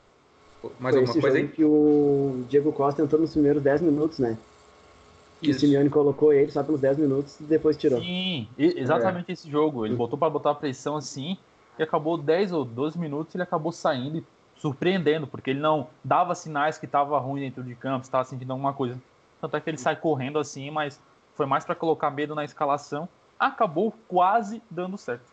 Mais 0.78 0.97
alguma 0.97 1.12
coisa 1.21 1.37
aí? 1.37 1.49
que 1.49 1.62
o 1.62 2.44
Diego 2.49 2.73
Costa 2.73 3.02
entrou 3.02 3.21
nos 3.21 3.33
primeiros 3.33 3.62
10 3.62 3.83
minutos, 3.83 4.18
né? 4.18 4.38
Que 5.45 5.51
o 5.51 5.55
Simeone 5.55 5.91
colocou 5.91 6.33
ele 6.33 6.51
só 6.51 6.63
pelos 6.63 6.81
10 6.81 6.99
minutos 6.99 7.39
e 7.41 7.45
depois 7.45 7.77
tirou. 7.77 8.01
Sim, 8.01 8.49
exatamente 8.59 9.31
é. 9.31 9.33
esse 9.33 9.51
jogo. 9.51 9.85
Ele 9.85 9.95
botou 9.95 10.19
para 10.19 10.31
botar 10.31 10.51
a 10.51 10.55
pressão 10.55 10.97
assim 10.97 11.37
e 11.79 11.83
acabou 11.83 12.17
10 12.17 12.53
ou 12.53 12.65
12 12.65 12.99
minutos 12.99 13.35
ele 13.35 13.43
acabou 13.43 13.73
saindo 13.73 14.19
e 14.19 14.25
surpreendendo, 14.57 15.27
porque 15.27 15.51
ele 15.51 15.61
não 15.61 15.89
dava 16.03 16.35
sinais 16.35 16.79
que 16.79 16.87
estava 16.87 17.19
ruim 17.19 17.41
dentro 17.41 17.63
de 17.63 17.75
campo, 17.75 18.05
estava 18.05 18.25
sentindo 18.25 18.53
alguma 18.53 18.73
coisa. 18.73 19.01
Tanto 19.41 19.57
é 19.57 19.61
que 19.61 19.69
ele 19.69 19.79
sai 19.79 19.97
correndo 19.97 20.39
assim, 20.39 20.71
mas 20.71 21.01
foi 21.35 21.47
mais 21.47 21.65
para 21.65 21.75
colocar 21.75 22.11
medo 22.11 22.35
na 22.35 22.45
escalação. 22.45 23.09
Acabou 23.39 23.93
quase 24.09 24.63
dando 24.71 24.97
certo. 24.97 25.31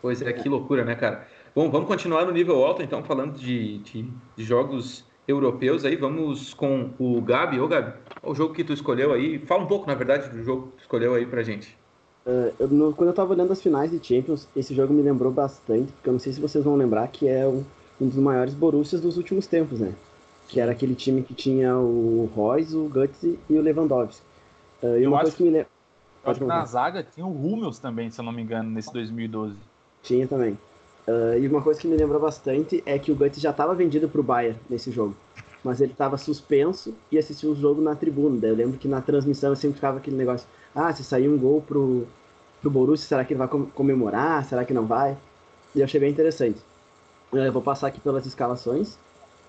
Pois 0.00 0.22
é, 0.22 0.32
que 0.32 0.48
loucura, 0.48 0.84
né, 0.84 0.94
cara? 0.94 1.26
Bom, 1.54 1.70
vamos 1.70 1.86
continuar 1.86 2.24
no 2.24 2.32
nível 2.32 2.64
alto, 2.64 2.82
então, 2.82 3.04
falando 3.04 3.38
de, 3.38 3.78
de, 3.78 4.10
de 4.36 4.44
jogos 4.44 5.04
europeus 5.26 5.84
aí. 5.84 5.96
Vamos 5.96 6.54
com 6.54 6.90
o 6.98 7.20
Gabi. 7.20 7.60
Ô, 7.60 7.68
Gabi, 7.68 7.94
o 8.22 8.34
jogo 8.34 8.54
que 8.54 8.64
tu 8.64 8.72
escolheu 8.72 9.12
aí. 9.12 9.38
Fala 9.40 9.62
um 9.62 9.66
pouco, 9.66 9.86
na 9.86 9.94
verdade, 9.94 10.28
do 10.28 10.42
jogo 10.42 10.68
que 10.68 10.78
tu 10.78 10.80
escolheu 10.82 11.14
aí 11.14 11.26
pra 11.26 11.42
gente. 11.42 11.76
Uh, 12.26 12.52
eu, 12.58 12.68
no, 12.68 12.94
quando 12.94 13.08
eu 13.08 13.14
tava 13.14 13.32
olhando 13.32 13.52
as 13.52 13.60
finais 13.60 13.90
de 13.90 14.04
Champions, 14.04 14.48
esse 14.54 14.74
jogo 14.74 14.94
me 14.94 15.02
lembrou 15.02 15.32
bastante, 15.32 15.92
porque 15.92 16.08
eu 16.08 16.12
não 16.12 16.20
sei 16.20 16.32
se 16.32 16.40
vocês 16.40 16.64
vão 16.64 16.76
lembrar 16.76 17.08
que 17.08 17.28
é 17.28 17.46
um, 17.46 17.64
um 18.00 18.06
dos 18.06 18.16
maiores 18.16 18.54
Borussias 18.54 19.00
dos 19.00 19.16
últimos 19.16 19.46
tempos, 19.46 19.80
né? 19.80 19.92
Que 20.48 20.60
era 20.60 20.70
aquele 20.70 20.94
time 20.94 21.22
que 21.22 21.34
tinha 21.34 21.76
o 21.76 22.30
Royce, 22.34 22.76
o 22.76 22.88
Guts 22.88 23.22
e 23.24 23.38
o 23.50 23.60
Lewandowski. 23.60 24.22
Uh, 24.82 24.98
e 24.98 25.06
uma 25.06 25.20
coisa 25.20 25.36
que 25.36 25.42
me 25.42 25.50
lembra. 25.50 25.68
Acho 26.24 26.38
que 26.38 26.46
na 26.46 26.64
zaga 26.64 27.02
tinha 27.02 27.26
o 27.26 27.30
Hummels 27.30 27.80
também, 27.80 28.08
se 28.08 28.20
eu 28.20 28.24
não 28.24 28.30
me 28.30 28.42
engano, 28.42 28.70
nesse 28.70 28.92
2012. 28.92 29.56
Tinha 30.02 30.26
também. 30.28 30.56
Uh, 31.06 31.38
e 31.38 31.48
uma 31.48 31.60
coisa 31.60 31.80
que 31.80 31.88
me 31.88 31.96
lembra 31.96 32.18
bastante 32.18 32.82
é 32.86 32.98
que 32.98 33.10
o 33.10 33.14
Guts 33.14 33.40
já 33.40 33.50
estava 33.50 33.74
vendido 33.74 34.08
para 34.08 34.20
o 34.20 34.24
Bayern 34.24 34.58
nesse 34.70 34.90
jogo 34.90 35.16
mas 35.64 35.80
ele 35.80 35.92
estava 35.92 36.16
suspenso 36.16 36.94
e 37.10 37.18
assistiu 37.18 37.50
o 37.50 37.54
jogo 37.54 37.80
na 37.80 37.94
tribuna. 37.94 38.40
Daí 38.40 38.50
eu 38.50 38.56
lembro 38.56 38.78
que 38.78 38.88
na 38.88 39.00
transmissão 39.00 39.54
sempre 39.54 39.76
ficava 39.76 39.98
aquele 39.98 40.16
negócio: 40.16 40.46
ah, 40.74 40.92
se 40.92 41.04
sair 41.04 41.28
um 41.28 41.38
gol 41.38 41.62
pro, 41.62 42.06
pro 42.60 42.70
Borussia, 42.70 43.06
será 43.06 43.24
que 43.24 43.32
ele 43.32 43.38
vai 43.38 43.48
comemorar? 43.48 44.44
Será 44.44 44.64
que 44.64 44.74
não 44.74 44.86
vai? 44.86 45.16
E 45.74 45.80
eu 45.80 45.84
achei 45.84 46.00
bem 46.00 46.10
interessante. 46.10 46.60
Eu 47.32 47.52
vou 47.52 47.62
passar 47.62 47.88
aqui 47.88 48.00
pelas 48.00 48.26
escalações. 48.26 48.98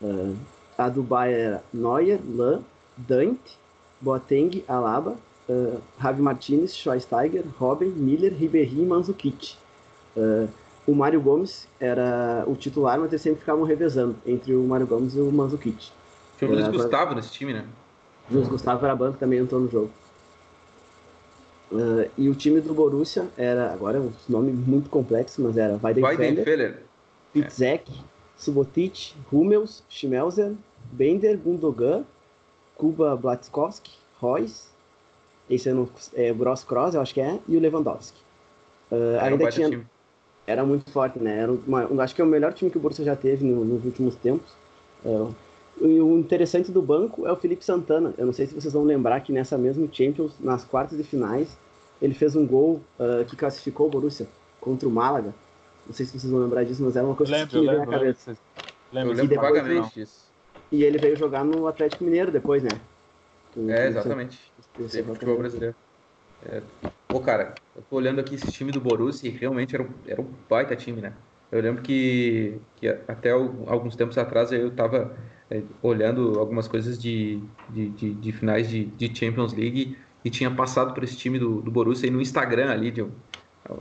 Uh, 0.02 0.36
a 0.78 0.90
do 0.90 1.04
Bayern 1.04 1.42
era 1.42 1.64
Neuer, 1.74 2.20
Lan, 2.28 2.62
Dante, 2.96 3.58
Boateng, 4.00 4.64
Alaba, 4.68 5.18
uh, 5.50 5.82
Javi 6.02 6.22
Martinez, 6.22 6.76
Schweinsteiger, 6.76 7.44
Robin, 7.58 7.90
Miller, 7.90 8.34
Ribéry 8.34 8.82
e 8.82 8.86
Manzukic. 8.86 9.56
Uh, 10.16 10.48
o 10.86 10.94
Mário 10.94 11.22
Gomes 11.22 11.68
era 11.80 12.44
o 12.46 12.56
titular, 12.56 13.00
mas 13.00 13.10
eles 13.10 13.22
sempre 13.22 13.40
ficavam 13.40 13.64
revezando 13.64 14.16
entre 14.26 14.54
o 14.54 14.64
Mário 14.64 14.86
Gomes 14.86 15.16
e 15.16 15.20
o 15.20 15.32
Manzukic. 15.32 15.90
Tinha 16.38 16.52
o 16.52 16.54
Luiz 16.54 16.68
Gustavo 16.68 17.16
nesse 17.16 17.32
time, 17.32 17.54
né? 17.54 17.66
Luiz 18.30 18.48
Gustavo 18.48 18.86
Arabanco 18.86 19.18
também 19.18 19.40
entrou 19.40 19.62
no 19.62 19.70
jogo. 19.70 19.90
Uh, 21.72 22.10
e 22.18 22.30
o 22.30 22.36
time 22.36 22.62
do 22.62 22.74
Borussia 22.74 23.28
era, 23.38 23.74
agora 23.74 23.98
é 23.98 24.02
um 24.02 24.12
nome 24.30 24.52
muito 24.52 24.90
complexo, 24.90 25.42
mas 25.42 25.58
era 25.58 25.80
Weidenfeller, 25.82 26.84
Pitzek, 27.32 27.92
é. 27.92 28.04
Subotic, 28.38 29.16
Hummels, 29.32 29.84
Schmelzer, 29.90 30.54
Bender, 30.92 31.38
Gundogan, 31.38 32.04
Kuba 32.76 33.16
Blatkowski, 33.16 33.92
Royce, 34.20 34.68
esse 35.50 35.70
é, 35.70 35.74
no, 35.74 35.90
é 36.14 36.32
Gross 36.32 36.64
Cross, 36.64 36.94
eu 36.94 37.02
acho 37.02 37.14
que 37.14 37.22
é, 37.22 37.40
e 37.48 37.58
o 37.58 37.60
Lewandowski. 37.60 38.22
Uh, 38.92 39.20
ainda 39.20 39.50
tinha, 39.50 39.70
time. 39.70 39.88
Era 40.46 40.66
muito 40.66 40.90
forte, 40.92 41.20
né? 41.20 41.40
Era 41.40 41.52
uma, 41.52 42.04
acho 42.04 42.14
que 42.14 42.22
é 42.22 42.24
o 42.24 42.28
melhor 42.28 42.54
time 42.54 42.70
que 42.70 42.78
o 42.78 42.80
Borussia 42.80 43.06
já 43.06 43.16
teve 43.16 43.46
no, 43.46 43.64
nos 43.64 43.86
últimos 43.86 44.16
tempos. 44.16 44.52
Uh, 45.06 45.34
e 45.82 46.00
o 46.00 46.18
interessante 46.20 46.72
do 46.72 46.82
banco 46.82 47.26
é 47.26 47.32
o 47.32 47.36
Felipe 47.36 47.64
Santana. 47.64 48.14
Eu 48.18 48.26
não 48.26 48.34
sei 48.34 48.46
se 48.46 48.54
vocês 48.54 48.74
vão 48.74 48.84
lembrar 48.84 49.22
que 49.22 49.32
nessa 49.32 49.58
mesma 49.58 49.88
Champions, 49.92 50.34
nas 50.40 50.64
quartas 50.64 50.98
de 50.98 51.04
finais, 51.04 51.58
ele 52.02 52.14
fez 52.14 52.36
um 52.36 52.46
gol 52.46 52.82
uh, 53.00 53.26
que 53.26 53.36
classificou 53.36 53.88
o 53.88 53.90
Borussia 53.90 54.28
contra 54.60 54.88
o 54.88 54.92
Málaga. 54.92 55.34
Não 55.86 55.94
sei 55.94 56.06
se 56.06 56.18
vocês 56.18 56.32
vão 56.32 56.42
lembrar 56.42 56.64
disso, 56.64 56.84
mas 56.84 56.96
era 56.96 57.06
uma 57.06 57.16
coisa 57.16 57.32
lembro, 57.32 57.50
que 57.50 57.60
me 57.60 57.68
veio 57.68 57.80
na 57.80 57.88
cabeça. 57.88 58.38
Lembro, 58.92 59.14
lembro 59.14 59.36
vagamente 59.36 59.94
disso. 59.96 60.26
E 60.72 60.84
ele 60.84 60.98
veio 60.98 61.16
jogar 61.16 61.44
no 61.44 61.68
Atlético 61.68 62.04
Mineiro 62.04 62.32
depois, 62.32 62.64
né? 62.64 62.70
é, 63.68 63.88
exatamente. 63.88 64.40
Futebol 65.06 65.38
brasileiro. 65.38 65.76
É. 66.46 66.62
Pô, 67.14 67.22
cara, 67.22 67.62
eu 67.76 67.84
tô 67.84 67.98
olhando 67.98 68.20
aqui 68.20 68.34
esse 68.34 68.52
time 68.52 68.72
do 68.72 68.82
Borussia 68.82 69.30
e 69.30 69.32
realmente 69.38 69.76
era 69.76 69.84
um, 69.84 70.02
era 70.08 70.20
um 70.20 70.34
baita 70.50 70.76
time, 70.76 71.00
né? 71.00 71.16
Eu 71.52 71.62
lembro 71.62 71.84
que, 71.84 72.60
que 72.76 72.88
até 72.88 73.30
alguns 73.30 73.96
tempos 73.96 74.18
atrás 74.18 74.52
eu 74.52 74.76
tava 74.76 75.16
é, 75.48 75.62
olhando 75.80 76.40
algumas 76.40 76.68
coisas 76.68 77.00
de, 77.00 77.48
de, 77.70 77.92
de, 77.92 78.14
de 78.16 78.32
finais 78.32 78.68
de, 78.68 78.86
de, 78.86 79.16
Champions 79.16 79.54
League 79.54 79.96
e 80.26 80.30
tinha 80.32 80.50
passado 80.56 80.92
por 80.96 81.04
esse 81.04 81.16
time 81.16 81.38
do, 81.38 81.62
do 81.62 81.70
Borussia 81.70 82.08
e 82.08 82.10
no 82.10 82.20
Instagram 82.20 82.72
ali, 82.72 82.90
de 82.90 83.02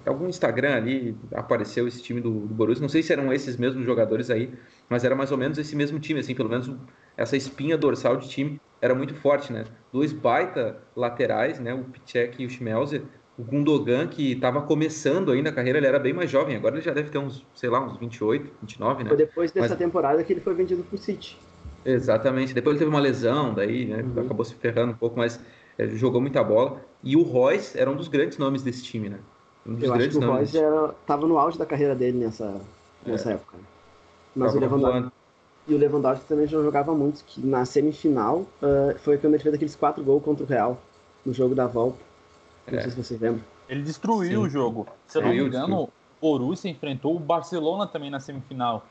algum 0.04 0.28
Instagram 0.28 0.74
ali 0.74 1.18
apareceu 1.34 1.88
esse 1.88 2.02
time 2.02 2.20
do, 2.20 2.46
do 2.46 2.54
Borussia. 2.54 2.82
Não 2.82 2.88
sei 2.90 3.02
se 3.02 3.14
eram 3.14 3.32
esses 3.32 3.56
mesmos 3.56 3.86
jogadores 3.86 4.28
aí, 4.28 4.52
mas 4.90 5.04
era 5.04 5.16
mais 5.16 5.32
ou 5.32 5.38
menos 5.38 5.56
esse 5.56 5.74
mesmo 5.74 5.98
time, 5.98 6.20
assim, 6.20 6.34
pelo 6.34 6.50
menos 6.50 6.70
essa 7.16 7.34
espinha 7.34 7.78
dorsal 7.78 8.18
de 8.18 8.28
time 8.28 8.60
era 8.80 8.94
muito 8.94 9.14
forte, 9.14 9.52
né? 9.52 9.64
Dois 9.92 10.12
baita 10.12 10.90
laterais, 10.94 11.60
né? 11.60 11.72
O 11.72 11.84
Pichek 11.84 12.42
e 12.42 12.46
o 12.46 12.50
Schmelzer. 12.50 13.21
O 13.42 13.44
Gundogan, 13.44 14.06
que 14.06 14.32
estava 14.32 14.62
começando 14.62 15.32
ainda 15.32 15.50
a 15.50 15.52
carreira, 15.52 15.78
ele 15.78 15.86
era 15.88 15.98
bem 15.98 16.12
mais 16.12 16.30
jovem. 16.30 16.54
Agora 16.54 16.76
ele 16.76 16.82
já 16.82 16.92
deve 16.92 17.10
ter 17.10 17.18
uns, 17.18 17.44
sei 17.56 17.68
lá, 17.68 17.84
uns 17.84 17.98
28, 17.98 18.52
29, 18.60 19.02
né? 19.02 19.08
Foi 19.08 19.16
depois 19.16 19.50
dessa 19.50 19.70
Mas... 19.70 19.78
temporada 19.78 20.22
que 20.22 20.32
ele 20.32 20.40
foi 20.40 20.54
vendido 20.54 20.84
pro 20.84 20.96
City. 20.96 21.36
Exatamente. 21.84 22.54
Depois 22.54 22.76
ele 22.76 22.84
teve 22.84 22.94
uma 22.94 23.00
lesão, 23.00 23.52
daí, 23.52 23.86
né? 23.86 24.02
Uhum. 24.02 24.24
Acabou 24.24 24.44
se 24.44 24.54
ferrando 24.54 24.92
um 24.92 24.96
pouco, 24.96 25.18
mas 25.18 25.40
é, 25.76 25.88
jogou 25.88 26.20
muita 26.20 26.44
bola. 26.44 26.80
E 27.02 27.16
o 27.16 27.22
Royce 27.22 27.76
era 27.76 27.90
um 27.90 27.96
dos 27.96 28.06
grandes 28.06 28.38
nomes 28.38 28.62
desse 28.62 28.84
time, 28.84 29.08
né? 29.08 29.18
Um 29.66 29.74
dos 29.74 29.82
Eu 29.82 29.92
grandes 29.92 30.16
acho 30.16 30.18
que 30.18 30.24
o 30.24 30.32
Royce 30.32 30.58
era, 30.58 30.94
tava 31.04 31.26
no 31.26 31.36
auge 31.36 31.58
da 31.58 31.66
carreira 31.66 31.96
dele 31.96 32.18
nessa, 32.18 32.60
nessa 33.04 33.30
é. 33.30 33.34
época. 33.34 33.56
Mas 34.36 34.54
o 34.54 34.60
Lewandowski, 34.60 35.12
e 35.66 35.74
o 35.74 35.78
Lewandowski 35.78 36.24
também 36.26 36.46
já 36.46 36.62
jogava 36.62 36.94
muito, 36.94 37.24
que 37.24 37.44
na 37.44 37.64
semifinal 37.64 38.46
uh, 38.62 38.96
foi 38.98 39.18
quando 39.18 39.34
ele 39.34 39.42
fez 39.42 39.54
aqueles 39.54 39.74
quatro 39.74 40.02
gols 40.02 40.22
contra 40.22 40.44
o 40.44 40.46
Real, 40.46 40.80
no 41.26 41.32
jogo 41.32 41.54
da 41.54 41.66
volta. 41.66 41.98
Não 42.66 42.80
sei 42.80 42.90
se 42.90 42.96
vocês 42.96 43.20
lembram. 43.20 43.44
Ele 43.68 43.82
destruiu 43.82 44.40
Sim. 44.40 44.46
o 44.46 44.48
jogo. 44.48 44.86
Se 45.06 45.18
eu 45.18 45.22
não 45.22 45.30
me 45.30 45.38
engano, 45.38 45.82
o 45.82 45.90
Borussia 46.20 46.70
enfrentou 46.70 47.16
o 47.16 47.18
Barcelona 47.18 47.86
também 47.86 48.10
na 48.10 48.20
semifinal. 48.20 48.84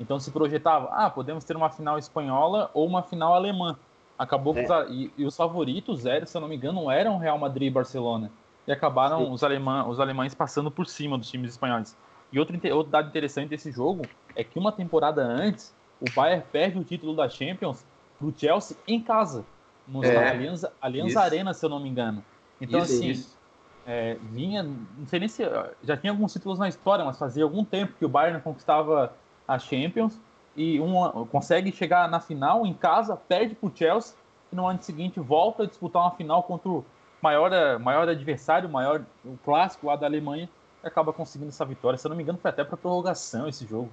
Então 0.00 0.18
se 0.20 0.30
projetava, 0.30 0.88
ah, 0.92 1.10
podemos 1.10 1.44
ter 1.44 1.56
uma 1.56 1.70
final 1.70 1.98
espanhola 1.98 2.70
ou 2.72 2.86
uma 2.86 3.02
final 3.02 3.34
alemã. 3.34 3.76
Acabou 4.18 4.56
é. 4.56 4.66
e, 4.90 5.12
e, 5.16 5.24
os 5.24 5.36
favoritos 5.36 6.06
eram, 6.06 6.26
se 6.26 6.36
eu 6.36 6.40
não 6.40 6.48
me 6.48 6.56
engano, 6.56 6.90
eram 6.90 7.18
Real 7.18 7.38
Madrid 7.38 7.68
e 7.68 7.70
Barcelona. 7.70 8.30
E 8.66 8.72
acabaram 8.72 9.32
os, 9.32 9.42
alemã, 9.42 9.86
os 9.86 9.98
alemães 10.00 10.34
passando 10.34 10.70
por 10.70 10.86
cima 10.86 11.16
dos 11.16 11.30
times 11.30 11.52
espanhóis. 11.52 11.96
E 12.32 12.38
outro, 12.38 12.58
outro 12.74 12.92
dado 12.92 13.08
interessante 13.08 13.50
desse 13.50 13.70
jogo 13.70 14.02
é 14.36 14.44
que 14.44 14.58
uma 14.58 14.70
temporada 14.70 15.22
antes, 15.22 15.74
o 16.00 16.04
Bayern 16.14 16.44
perde 16.52 16.78
o 16.78 16.84
título 16.84 17.14
da 17.14 17.28
Champions 17.28 17.84
pro 18.18 18.32
Chelsea 18.36 18.76
em 18.86 19.00
casa, 19.00 19.44
no 19.86 20.04
é, 20.04 20.30
Allianz, 20.30 20.66
Allianz 20.80 21.16
Arena, 21.16 21.54
se 21.54 21.64
eu 21.64 21.70
não 21.70 21.80
me 21.80 21.88
engano. 21.88 22.22
Então, 22.60 22.80
isso, 22.80 22.94
assim, 22.94 23.08
isso. 23.08 23.38
É, 23.86 24.18
vinha, 24.20 24.62
não 24.62 25.06
sei 25.06 25.20
nem 25.20 25.28
se 25.28 25.42
já 25.82 25.96
tinha 25.96 26.12
alguns 26.12 26.32
títulos 26.32 26.58
na 26.58 26.68
história, 26.68 27.04
mas 27.04 27.18
fazia 27.18 27.42
algum 27.42 27.64
tempo 27.64 27.94
que 27.98 28.04
o 28.04 28.08
Bayern 28.08 28.40
conquistava 28.42 29.14
a 29.46 29.58
Champions 29.58 30.20
e 30.54 30.78
um, 30.78 31.24
consegue 31.26 31.72
chegar 31.72 32.08
na 32.10 32.20
final 32.20 32.66
em 32.66 32.74
casa, 32.74 33.16
perde 33.16 33.54
pro 33.54 33.72
Chelsea 33.74 34.14
e 34.52 34.56
no 34.56 34.66
ano 34.66 34.82
seguinte 34.82 35.18
volta 35.18 35.62
a 35.62 35.66
disputar 35.66 36.02
uma 36.02 36.10
final 36.10 36.42
contra 36.42 36.68
o 36.68 36.84
maior, 37.22 37.50
maior 37.78 38.08
adversário, 38.08 38.68
maior 38.68 39.04
o 39.24 39.38
clássico 39.44 39.86
lá 39.86 39.96
da 39.96 40.06
Alemanha 40.06 40.50
e 40.84 40.86
acaba 40.86 41.12
conseguindo 41.12 41.48
essa 41.48 41.64
vitória. 41.64 41.98
Se 41.98 42.06
eu 42.06 42.10
não 42.10 42.16
me 42.16 42.22
engano, 42.22 42.38
foi 42.38 42.50
até 42.50 42.64
para 42.64 42.76
prorrogação 42.76 43.48
esse 43.48 43.66
jogo. 43.66 43.90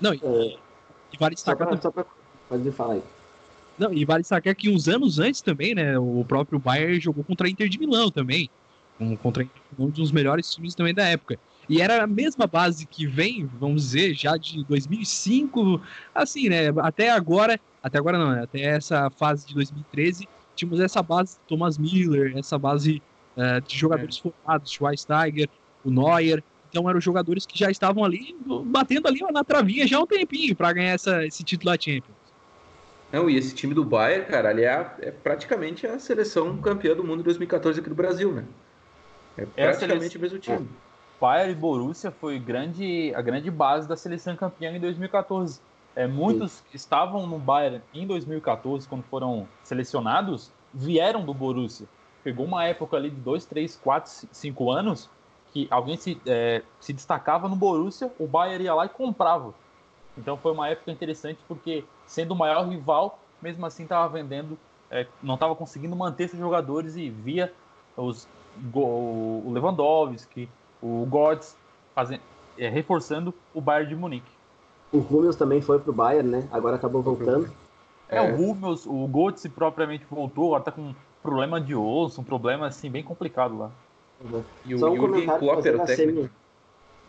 Não, 0.00 0.12
é, 0.12 0.16
e 0.16 1.18
vale 1.18 1.34
destacar. 1.34 1.68
Só 1.80 1.90
pra, 1.90 2.06
Pode 2.48 2.70
falar 2.72 2.94
aí. 2.94 3.02
Não, 3.78 3.92
e 3.92 4.04
vale 4.04 4.22
destacar 4.22 4.54
que 4.54 4.70
uns 4.70 4.88
anos 4.88 5.18
antes 5.18 5.40
também, 5.40 5.74
né? 5.74 5.98
O 5.98 6.24
próprio 6.26 6.58
Bayern 6.58 6.98
jogou 7.00 7.22
contra 7.22 7.46
a 7.46 7.50
Inter 7.50 7.68
de 7.68 7.78
Milão 7.78 8.10
também. 8.10 8.48
Um, 8.98 9.14
contra 9.14 9.46
um 9.78 9.90
dos 9.90 10.10
melhores 10.10 10.54
times 10.54 10.74
também 10.74 10.94
da 10.94 11.04
época. 11.04 11.38
E 11.68 11.82
era 11.82 12.04
a 12.04 12.06
mesma 12.06 12.46
base 12.46 12.86
que 12.86 13.06
vem, 13.06 13.44
vamos 13.58 13.82
dizer, 13.82 14.14
já 14.14 14.36
de 14.36 14.64
2005, 14.64 15.80
assim, 16.14 16.48
né? 16.48 16.68
Até 16.78 17.10
agora, 17.10 17.60
até 17.82 17.98
agora 17.98 18.18
não, 18.18 18.30
né? 18.30 18.42
até 18.44 18.60
essa 18.60 19.10
fase 19.10 19.46
de 19.46 19.54
2013, 19.54 20.28
tínhamos 20.54 20.80
essa 20.80 21.02
base 21.02 21.34
de 21.34 21.40
Thomas 21.48 21.76
Miller, 21.76 22.32
essa 22.36 22.56
base 22.56 23.02
uh, 23.36 23.60
de 23.66 23.76
jogadores 23.76 24.16
é. 24.16 24.20
formados, 24.22 24.70
Schweinsteiger, 24.70 25.48
o 25.84 25.90
Neuer, 25.90 26.42
então 26.70 26.88
eram 26.88 27.00
jogadores 27.00 27.44
que 27.44 27.58
já 27.58 27.70
estavam 27.70 28.04
ali, 28.04 28.36
batendo 28.66 29.08
ali 29.08 29.20
na 29.32 29.44
travinha 29.44 29.86
já 29.86 29.98
há 29.98 30.00
um 30.00 30.06
tempinho 30.06 30.54
para 30.54 30.72
ganhar 30.72 30.92
essa, 30.92 31.24
esse 31.26 31.42
título 31.42 31.72
da 31.72 31.80
Champions. 31.80 32.25
Não, 33.16 33.30
e 33.30 33.36
esse 33.38 33.54
time 33.54 33.72
do 33.72 33.82
Bayern, 33.82 34.26
cara, 34.26 34.50
ali 34.50 34.62
é, 34.62 34.94
é, 35.00 35.10
praticamente 35.10 35.86
a 35.86 35.98
seleção 35.98 36.54
campeã 36.58 36.94
do 36.94 37.02
mundo 37.02 37.18
de 37.18 37.24
2014 37.24 37.80
aqui 37.80 37.88
do 37.88 37.94
Brasil, 37.94 38.30
né? 38.30 38.44
É, 39.38 39.42
é 39.56 39.66
praticamente 39.68 40.18
o 40.18 40.20
mesmo 40.20 40.38
time. 40.38 40.68
Bayern 41.18 41.52
e 41.52 41.54
Borussia 41.54 42.10
foi 42.10 42.38
grande, 42.38 43.14
a 43.16 43.22
grande 43.22 43.50
base 43.50 43.88
da 43.88 43.96
seleção 43.96 44.36
campeã 44.36 44.70
em 44.70 44.78
2014. 44.78 45.62
É, 45.94 46.06
muitos 46.06 46.52
Sim. 46.52 46.64
que 46.70 46.76
estavam 46.76 47.26
no 47.26 47.38
Bayern 47.38 47.80
em 47.94 48.06
2014, 48.06 48.86
quando 48.86 49.02
foram 49.04 49.48
selecionados, 49.64 50.52
vieram 50.74 51.24
do 51.24 51.32
Borussia. 51.32 51.86
Pegou 52.22 52.44
uma 52.44 52.66
época 52.66 52.98
ali 52.98 53.08
de 53.08 53.16
2, 53.16 53.46
3, 53.46 53.76
4, 53.76 54.28
5 54.30 54.70
anos 54.70 55.08
que 55.54 55.66
alguém 55.70 55.96
se, 55.96 56.20
é, 56.26 56.60
se 56.78 56.92
destacava 56.92 57.48
no 57.48 57.56
Borussia, 57.56 58.12
o 58.18 58.26
Bayern 58.26 58.62
ia 58.62 58.74
lá 58.74 58.84
e 58.84 58.90
comprava. 58.90 59.54
Então 60.18 60.36
foi 60.36 60.52
uma 60.52 60.68
época 60.68 60.90
interessante 60.90 61.38
porque, 61.48 61.82
sendo 62.06 62.32
o 62.32 62.36
maior 62.36 62.68
rival, 62.68 63.18
mesmo 63.42 63.64
assim 63.66 63.82
estava 63.82 64.08
vendendo, 64.08 64.58
é, 64.90 65.06
não 65.22 65.34
estava 65.34 65.54
conseguindo 65.54 65.94
manter 65.96 66.24
esses 66.24 66.38
jogadores 66.38 66.96
e 66.96 67.10
via 67.10 67.52
os, 67.96 68.28
o 68.74 69.50
Lewandowski, 69.50 70.48
o 70.82 71.06
Götze 71.10 71.56
fazendo, 71.94 72.20
é, 72.58 72.68
reforçando 72.68 73.34
o 73.52 73.60
Bayern 73.60 73.88
de 73.88 73.96
Munique. 73.96 74.30
O 74.92 74.98
Hummels 74.98 75.36
também 75.36 75.60
foi 75.60 75.78
para 75.78 75.90
o 75.90 75.94
Bayern, 75.94 76.30
né? 76.30 76.48
Agora 76.50 76.76
acabou 76.76 77.02
voltando. 77.02 77.50
É, 78.08 78.18
é. 78.18 78.22
o 78.22 78.36
Hummels, 78.36 78.86
o 78.86 79.08
Götze 79.08 79.48
propriamente 79.48 80.06
voltou, 80.08 80.46
agora 80.46 80.60
está 80.60 80.72
com 80.72 80.82
um 80.82 80.94
problema 81.22 81.60
de 81.60 81.74
osso, 81.74 82.20
um 82.20 82.24
problema 82.24 82.66
assim 82.66 82.90
bem 82.90 83.02
complicado 83.02 83.58
lá. 83.58 83.70
E 84.64 84.74
o 84.74 84.78
Só 84.78 84.90
um 84.90 85.54
fazer 85.54 85.76
na 85.76 85.86
semi, 85.86 86.30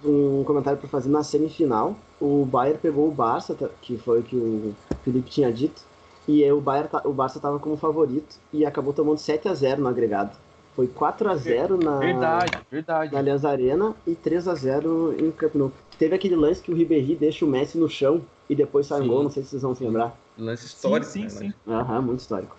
um 0.03 0.43
comentário 0.43 0.79
para 0.79 0.89
fazer 0.89 1.09
na 1.09 1.23
semifinal. 1.23 1.95
O 2.19 2.45
Bayern 2.45 2.79
pegou 2.79 3.07
o 3.07 3.11
Barça, 3.11 3.53
tá, 3.55 3.69
que 3.81 3.97
foi 3.97 4.19
o 4.19 4.23
que 4.23 4.35
o 4.35 4.75
Felipe 5.03 5.29
tinha 5.29 5.51
dito, 5.51 5.81
e 6.27 6.49
o, 6.51 6.59
Bayern, 6.59 6.89
tá, 6.89 7.01
o 7.05 7.13
Barça 7.13 7.37
estava 7.37 7.57
como 7.59 7.77
favorito 7.77 8.37
e 8.51 8.65
acabou 8.65 8.93
tomando 8.93 9.17
7 9.17 9.47
a 9.47 9.53
0 9.53 9.81
no 9.81 9.87
agregado. 9.87 10.35
Foi 10.75 10.87
4 10.87 11.29
a 11.29 11.35
0 11.35 11.77
na, 11.77 11.97
verdade, 11.97 12.51
verdade. 12.69 13.11
na 13.11 13.19
Allianz 13.19 13.43
Arena 13.45 13.95
e 14.05 14.13
3 14.13 14.47
a 14.47 14.53
0 14.53 15.15
em 15.17 15.31
Camp 15.31 15.55
Nou. 15.55 15.71
Teve 15.97 16.15
aquele 16.15 16.35
lance 16.35 16.61
que 16.61 16.71
o 16.71 16.75
Ribéry 16.75 17.15
deixa 17.15 17.45
o 17.45 17.47
Messi 17.47 17.79
no 17.79 17.89
chão 17.89 18.21
e 18.47 18.55
depois 18.55 18.85
sai 18.85 19.01
um 19.01 19.07
gol, 19.07 19.23
não 19.23 19.31
sei 19.31 19.41
se 19.41 19.49
vocês 19.49 19.61
vão 19.63 19.73
se 19.73 19.83
lembrar. 19.83 20.15
Lance 20.37 20.67
histórico. 20.67 21.09
Sim, 21.09 21.29
sim, 21.29 21.45
né? 21.45 21.53
sim. 21.65 21.71
Aham, 21.71 22.01
muito 22.01 22.19
histórico. 22.19 22.55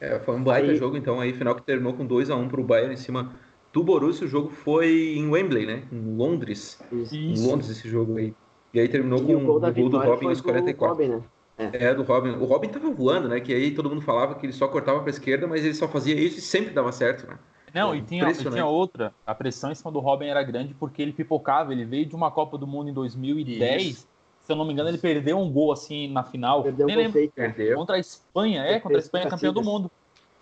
É, 0.00 0.18
foi 0.20 0.36
um 0.36 0.44
baita 0.44 0.70
aí... 0.70 0.76
jogo, 0.76 0.96
então, 0.96 1.18
aí, 1.18 1.32
final 1.32 1.54
que 1.54 1.62
terminou 1.62 1.94
com 1.94 2.04
2 2.06 2.30
a 2.30 2.36
1 2.36 2.48
pro 2.48 2.62
Bayern 2.62 2.94
em 2.94 2.98
cima 2.98 3.32
do 3.76 3.84
Borussia. 3.84 4.26
O 4.26 4.28
jogo 4.28 4.48
foi 4.48 5.14
em 5.16 5.28
Wembley, 5.28 5.66
né? 5.66 5.82
Em 5.92 6.16
Londres. 6.16 6.82
Isso. 6.90 7.14
Em 7.14 7.46
Londres 7.46 7.68
esse 7.68 7.86
jogo 7.86 8.16
aí. 8.16 8.34
E 8.72 8.80
aí 8.80 8.88
terminou 8.88 9.18
e 9.18 9.22
com 9.22 9.34
o 9.34 9.40
gol, 9.40 9.56
o 9.56 9.60
gol 9.60 9.88
do 9.90 9.98
Robin 9.98 10.28
aos 10.28 10.40
44. 10.40 11.04
Robin, 11.04 11.08
né? 11.08 11.22
É. 11.58 11.84
é. 11.84 11.94
do 11.94 12.02
Robin. 12.02 12.30
O 12.30 12.46
Robin 12.46 12.68
tava 12.68 12.90
voando, 12.90 13.28
né? 13.28 13.38
Que 13.38 13.52
aí 13.52 13.72
todo 13.72 13.90
mundo 13.90 14.00
falava 14.00 14.34
que 14.34 14.46
ele 14.46 14.54
só 14.54 14.66
cortava 14.66 15.00
pra 15.00 15.10
esquerda, 15.10 15.46
mas 15.46 15.62
ele 15.62 15.74
só 15.74 15.86
fazia 15.86 16.14
isso 16.14 16.38
e 16.38 16.40
sempre 16.40 16.72
dava 16.72 16.90
certo, 16.90 17.26
né? 17.28 17.38
Não, 17.74 17.92
é, 17.92 17.98
e, 17.98 18.02
tinha, 18.02 18.30
e 18.30 18.34
tinha 18.34 18.64
outra. 18.64 19.12
A 19.26 19.34
pressão 19.34 19.70
em 19.70 19.74
cima 19.74 19.92
do 19.92 20.00
Robin 20.00 20.28
era 20.28 20.42
grande 20.42 20.72
porque 20.72 21.02
ele 21.02 21.12
pipocava. 21.12 21.72
Ele 21.72 21.84
veio 21.84 22.06
de 22.06 22.14
uma 22.14 22.30
Copa 22.30 22.56
do 22.56 22.66
Mundo 22.66 22.88
em 22.88 22.94
2010 22.94 23.82
isso. 23.82 24.08
Se 24.44 24.52
eu 24.52 24.56
não 24.56 24.64
me 24.64 24.72
engano, 24.72 24.88
ele 24.88 24.98
perdeu 24.98 25.38
um 25.38 25.50
gol 25.52 25.72
assim 25.72 26.08
na 26.08 26.22
final. 26.22 26.62
Perdeu 26.62 26.86
Nem 26.86 26.96
um 26.96 27.00
lembro. 27.00 27.12
feito. 27.12 27.74
Contra 27.74 27.96
a 27.96 27.98
Espanha, 27.98 28.62
é, 28.62 28.80
contra 28.80 28.96
a 28.96 29.00
Espanha, 29.00 29.26
campeão 29.28 29.52
do 29.52 29.62
mundo. 29.62 29.90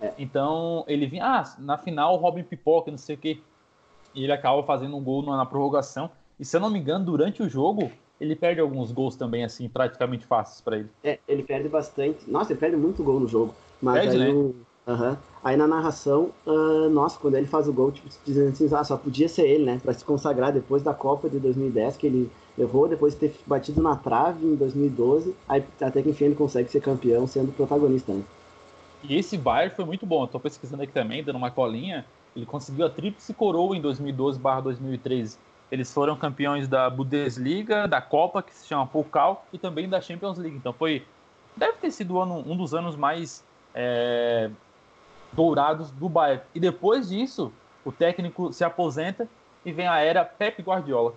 É. 0.00 0.12
Então, 0.18 0.84
ele 0.86 1.06
vinha, 1.06 1.24
ah, 1.24 1.54
na 1.58 1.78
final, 1.78 2.16
Robin 2.16 2.42
Pipoca, 2.42 2.90
não 2.90 2.98
sei 2.98 3.16
o 3.16 3.18
quê. 3.18 3.42
E 4.14 4.22
ele 4.24 4.32
acaba 4.32 4.62
fazendo 4.62 4.96
um 4.96 5.02
gol 5.02 5.22
na, 5.22 5.36
na 5.36 5.46
prorrogação. 5.46 6.10
E 6.38 6.44
se 6.44 6.56
eu 6.56 6.60
não 6.60 6.70
me 6.70 6.78
engano, 6.78 7.04
durante 7.04 7.42
o 7.42 7.48
jogo, 7.48 7.90
ele 8.20 8.36
perde 8.36 8.60
alguns 8.60 8.92
gols 8.92 9.16
também, 9.16 9.44
assim, 9.44 9.68
praticamente 9.68 10.26
fáceis 10.26 10.60
para 10.60 10.78
ele. 10.78 10.90
É, 11.02 11.18
ele 11.26 11.42
perde 11.42 11.68
bastante. 11.68 12.30
Nossa, 12.30 12.52
ele 12.52 12.60
perde 12.60 12.76
muito 12.76 13.02
gol 13.02 13.20
no 13.20 13.28
jogo. 13.28 13.54
Mas 13.82 14.02
Perde, 14.02 14.16
aí, 14.22 14.28
né? 14.28 14.32
o- 14.32 14.54
Aham. 14.86 15.16
aí 15.42 15.56
na 15.56 15.66
narração, 15.66 16.30
ah, 16.46 16.88
nossa, 16.90 17.18
quando 17.18 17.36
ele 17.36 17.46
faz 17.46 17.66
o 17.66 17.72
gol, 17.72 17.90
tipo, 17.90 18.08
dizendo 18.24 18.50
assim, 18.50 18.68
ah, 18.74 18.84
só 18.84 18.96
podia 18.96 19.28
ser 19.28 19.46
ele, 19.48 19.64
né? 19.64 19.80
Pra 19.82 19.94
se 19.94 20.04
consagrar 20.04 20.52
depois 20.52 20.82
da 20.82 20.92
Copa 20.92 21.28
de 21.28 21.38
2010, 21.38 21.96
que 21.96 22.06
ele 22.06 22.30
errou, 22.58 22.86
depois 22.86 23.14
de 23.14 23.20
ter 23.20 23.34
batido 23.46 23.82
na 23.82 23.96
trave 23.96 24.46
em 24.46 24.54
2012, 24.54 25.34
aí 25.48 25.64
até 25.80 26.02
que 26.02 26.10
enfim 26.10 26.26
ele 26.26 26.34
consegue 26.34 26.70
ser 26.70 26.80
campeão 26.80 27.26
sendo 27.26 27.50
protagonista, 27.52 28.12
né? 28.12 28.22
E 29.08 29.16
esse 29.16 29.36
Bayern 29.36 29.74
foi 29.74 29.84
muito 29.84 30.06
bom. 30.06 30.26
Tô 30.26 30.40
pesquisando 30.40 30.82
aqui 30.82 30.92
também, 30.92 31.22
dando 31.22 31.36
uma 31.36 31.50
colinha. 31.50 32.04
Ele 32.34 32.46
conseguiu 32.46 32.86
a 32.86 32.90
tríplice 32.90 33.32
coroa 33.34 33.76
em 33.76 33.82
2012/2013. 33.82 35.38
Eles 35.70 35.92
foram 35.92 36.16
campeões 36.16 36.68
da 36.68 36.88
Bundesliga, 36.88 37.86
da 37.86 38.00
Copa, 38.00 38.42
que 38.42 38.54
se 38.54 38.66
chama 38.66 38.86
Pokal, 38.86 39.46
e 39.52 39.58
também 39.58 39.88
da 39.88 40.00
Champions 40.00 40.38
League. 40.38 40.56
Então 40.56 40.72
foi. 40.72 41.04
Deve 41.56 41.74
ter 41.78 41.90
sido 41.90 42.18
um 42.18 42.56
dos 42.56 42.74
anos 42.74 42.96
mais 42.96 43.44
é, 43.74 44.50
dourados 45.32 45.90
do 45.90 46.08
Bayern. 46.08 46.42
E 46.54 46.58
depois 46.58 47.08
disso, 47.08 47.52
o 47.84 47.92
técnico 47.92 48.52
se 48.52 48.64
aposenta 48.64 49.28
e 49.64 49.72
vem 49.72 49.86
a 49.86 49.98
era 49.98 50.24
Pep 50.24 50.60
Guardiola. 50.62 51.14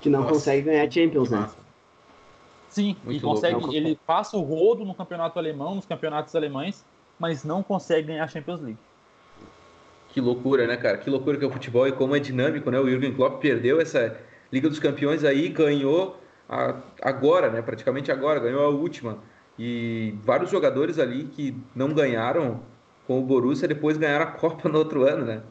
Que 0.00 0.08
não 0.08 0.20
Nossa, 0.20 0.34
consegue 0.34 0.62
ganhar 0.62 0.90
Champions, 0.90 1.30
né? 1.30 1.48
Sim, 2.68 2.96
Muito 3.04 3.18
e 3.18 3.20
consegue. 3.20 3.56
louco. 3.56 3.74
Ele 3.74 3.98
passa 4.06 4.36
o 4.36 4.42
rodo 4.42 4.84
no 4.84 4.94
campeonato 4.94 5.38
alemão, 5.38 5.74
nos 5.74 5.86
campeonatos 5.86 6.34
alemães, 6.36 6.84
mas 7.18 7.44
não 7.44 7.62
consegue 7.62 8.08
ganhar 8.08 8.24
a 8.24 8.28
Champions 8.28 8.60
League. 8.62 8.82
Que 10.06 10.20
loucura, 10.20 10.66
né, 10.66 10.76
cara? 10.76 10.98
Que 10.98 11.10
loucura 11.10 11.38
que 11.38 11.44
é 11.44 11.48
o 11.48 11.50
futebol 11.50 11.86
e 11.86 11.92
como 11.92 12.16
é 12.16 12.20
dinâmico, 12.20 12.70
né? 12.70 12.78
O 12.80 12.88
Jürgen 12.88 13.14
Klopp 13.14 13.40
perdeu 13.42 13.80
essa 13.80 14.18
Liga 14.50 14.68
dos 14.68 14.78
Campeões 14.78 15.22
aí, 15.24 15.48
ganhou 15.50 16.22
a- 16.48 16.82
agora, 17.02 17.50
né? 17.50 17.60
Praticamente 17.60 18.10
agora, 18.10 18.40
ganhou 18.40 18.62
a 18.64 18.68
última. 18.70 19.22
E 19.56 20.18
vários 20.24 20.50
jogadores 20.50 20.98
ali 20.98 21.28
que 21.28 21.70
não 21.74 21.92
ganharam 21.92 22.66
com 23.02 23.18
o 23.20 23.26
Borussia 23.26 23.68
depois 23.68 23.96
ganharam 23.98 24.24
a 24.26 24.32
Copa 24.32 24.68
no 24.68 24.78
outro 24.78 25.02
ano, 25.06 25.24
né? 25.26 25.42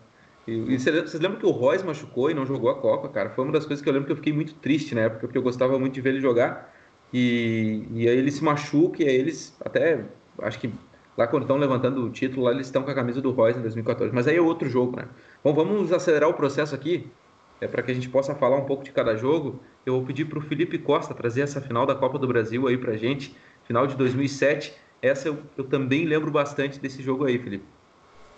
E, 0.47 0.73
e 0.75 0.79
cê- 0.79 0.91
vocês 1.01 1.21
lembram 1.21 1.39
que 1.39 1.45
o 1.45 1.51
Royce 1.51 1.85
machucou 1.85 2.31
e 2.31 2.33
não 2.33 2.45
jogou 2.45 2.69
a 2.71 2.81
Copa, 2.81 3.09
cara? 3.09 3.29
Foi 3.29 3.43
uma 3.43 3.53
das 3.53 3.65
coisas 3.65 3.83
que 3.83 3.89
eu 3.89 3.93
lembro 3.93 4.07
que 4.07 4.11
eu 4.13 4.15
fiquei 4.17 4.33
muito 4.33 4.55
triste 4.59 4.95
na 4.95 5.01
época, 5.01 5.21
porque 5.27 5.37
eu 5.37 5.41
gostava 5.43 5.77
muito 5.77 5.93
de 5.93 6.01
ver 6.01 6.09
ele 6.11 6.21
jogar. 6.21 6.73
E, 7.13 7.87
e 7.91 8.09
aí 8.09 8.17
ele 8.17 8.31
se 8.31 8.43
machuca 8.43 9.03
e 9.03 9.07
aí 9.07 9.15
eles 9.15 9.57
até, 9.61 10.09
acho 10.41 10.59
que 10.59 10.86
lá 11.17 11.27
quando 11.27 11.43
estão 11.43 11.57
levantando 11.57 12.05
o 12.05 12.09
título, 12.11 12.43
lá 12.43 12.51
eles 12.51 12.67
estão 12.67 12.83
com 12.83 12.91
a 12.91 12.95
camisa 12.95 13.19
do 13.19 13.31
Royce 13.31 13.57
em 13.57 13.61
2014. 13.63 14.13
Mas 14.13 14.27
aí 14.27 14.37
é 14.37 14.41
outro 14.41 14.69
jogo, 14.69 14.95
né? 14.95 15.07
Bom, 15.43 15.53
vamos 15.53 15.91
acelerar 15.91 16.29
o 16.29 16.33
processo 16.33 16.75
aqui, 16.75 17.11
é 17.59 17.67
para 17.67 17.81
que 17.81 17.91
a 17.91 17.93
gente 17.93 18.07
possa 18.07 18.35
falar 18.35 18.57
um 18.57 18.65
pouco 18.65 18.83
de 18.83 18.91
cada 18.91 19.15
jogo. 19.15 19.59
Eu 19.85 19.93
vou 19.93 20.03
pedir 20.03 20.25
para 20.25 20.37
o 20.37 20.41
Felipe 20.41 20.77
Costa 20.77 21.13
trazer 21.13 21.41
essa 21.41 21.59
final 21.59 21.85
da 21.85 21.95
Copa 21.95 22.19
do 22.19 22.27
Brasil 22.27 22.67
aí 22.67 22.77
pra 22.77 22.95
gente, 22.95 23.35
final 23.65 23.87
de 23.87 23.95
2007. 23.95 24.73
Essa 25.01 25.27
eu, 25.27 25.37
eu 25.57 25.63
também 25.63 26.05
lembro 26.05 26.29
bastante 26.31 26.79
desse 26.79 27.01
jogo 27.01 27.25
aí, 27.25 27.39
Felipe. 27.39 27.65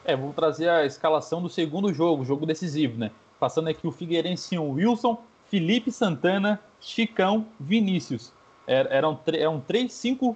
É, 0.06 0.16
vou 0.16 0.32
trazer 0.34 0.70
a 0.70 0.86
escalação 0.86 1.42
do 1.42 1.50
segundo 1.50 1.94
jogo, 1.94 2.24
jogo 2.24 2.46
decisivo, 2.46 2.98
né? 2.98 3.12
Passando 3.40 3.70
aqui 3.70 3.86
o 3.86 3.92
Figueirense 3.92 4.50
tinha 4.50 4.62
o 4.62 4.72
Wilson, 4.72 5.22
Felipe 5.50 5.92
Santana, 5.92 6.60
Chicão, 6.82 7.46
Vinícius. 7.60 8.32
Era, 8.66 8.90
era 8.90 9.10
um, 9.10 9.16
tre- 9.16 9.40
é 9.40 9.50
um 9.50 9.60
3-5-1 9.60 10.36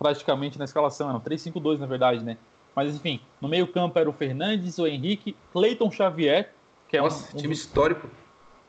praticamente 0.00 0.58
na 0.58 0.64
escalação, 0.64 1.10
era 1.10 1.18
um 1.18 1.20
3-5-2 1.20 1.78
na 1.78 1.86
verdade, 1.86 2.24
né? 2.24 2.38
Mas 2.74 2.94
enfim, 2.96 3.20
no 3.40 3.48
meio 3.48 3.66
campo 3.66 3.98
era 3.98 4.08
o 4.08 4.12
Fernandes, 4.14 4.78
o 4.78 4.86
Henrique, 4.86 5.36
Cleiton 5.52 5.90
Xavier, 5.90 6.54
que 6.88 6.96
é 6.96 7.00
um- 7.02 7.04
Nossa, 7.04 7.36
um, 7.36 7.40
time 7.40 7.54
dos- 7.54 7.58
histórico. 7.58 8.08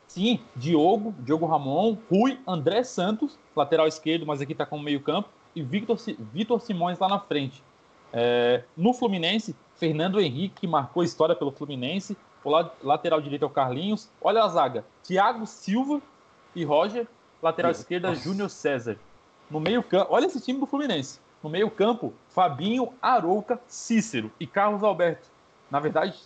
Sim, 0.06 0.40
Diogo, 0.54 1.14
Diogo 1.20 1.46
Ramon, 1.46 1.96
Rui, 2.10 2.38
André 2.46 2.84
Santos, 2.84 3.38
lateral 3.56 3.86
esquerdo, 3.88 4.26
mas 4.26 4.42
aqui 4.42 4.54
tá 4.54 4.66
como 4.66 4.82
meio 4.82 5.00
campo, 5.00 5.30
e 5.56 5.62
Victor, 5.62 5.96
Vitor 6.34 6.60
Simões 6.60 6.98
lá 6.98 7.08
na 7.08 7.18
frente. 7.18 7.62
É, 8.12 8.64
no 8.76 8.92
Fluminense, 8.92 9.56
Fernando 9.76 10.20
Henrique, 10.20 10.60
que 10.60 10.66
marcou 10.66 11.02
história 11.02 11.34
pelo 11.34 11.50
Fluminense, 11.50 12.14
o 12.44 12.50
la- 12.50 12.70
lateral 12.82 13.22
direito 13.22 13.44
é 13.44 13.46
o 13.46 13.50
Carlinhos, 13.50 14.10
olha 14.20 14.42
a 14.42 14.48
zaga, 14.48 14.84
Thiago 15.02 15.46
Silva 15.46 16.02
e 16.54 16.62
Roger, 16.62 17.06
lateral 17.40 17.70
esquerda 17.70 18.14
Júnior 18.14 18.50
César. 18.50 18.98
No 19.52 19.60
meio 19.60 19.82
campo, 19.82 20.06
olha 20.10 20.24
esse 20.24 20.40
time 20.40 20.58
do 20.58 20.66
Fluminense. 20.66 21.20
No 21.42 21.50
meio 21.50 21.70
campo, 21.70 22.14
Fabinho, 22.30 22.94
Arouca, 23.02 23.60
Cícero 23.66 24.32
e 24.40 24.46
Carlos 24.46 24.82
Alberto. 24.82 25.28
Na 25.70 25.78
verdade, 25.78 26.18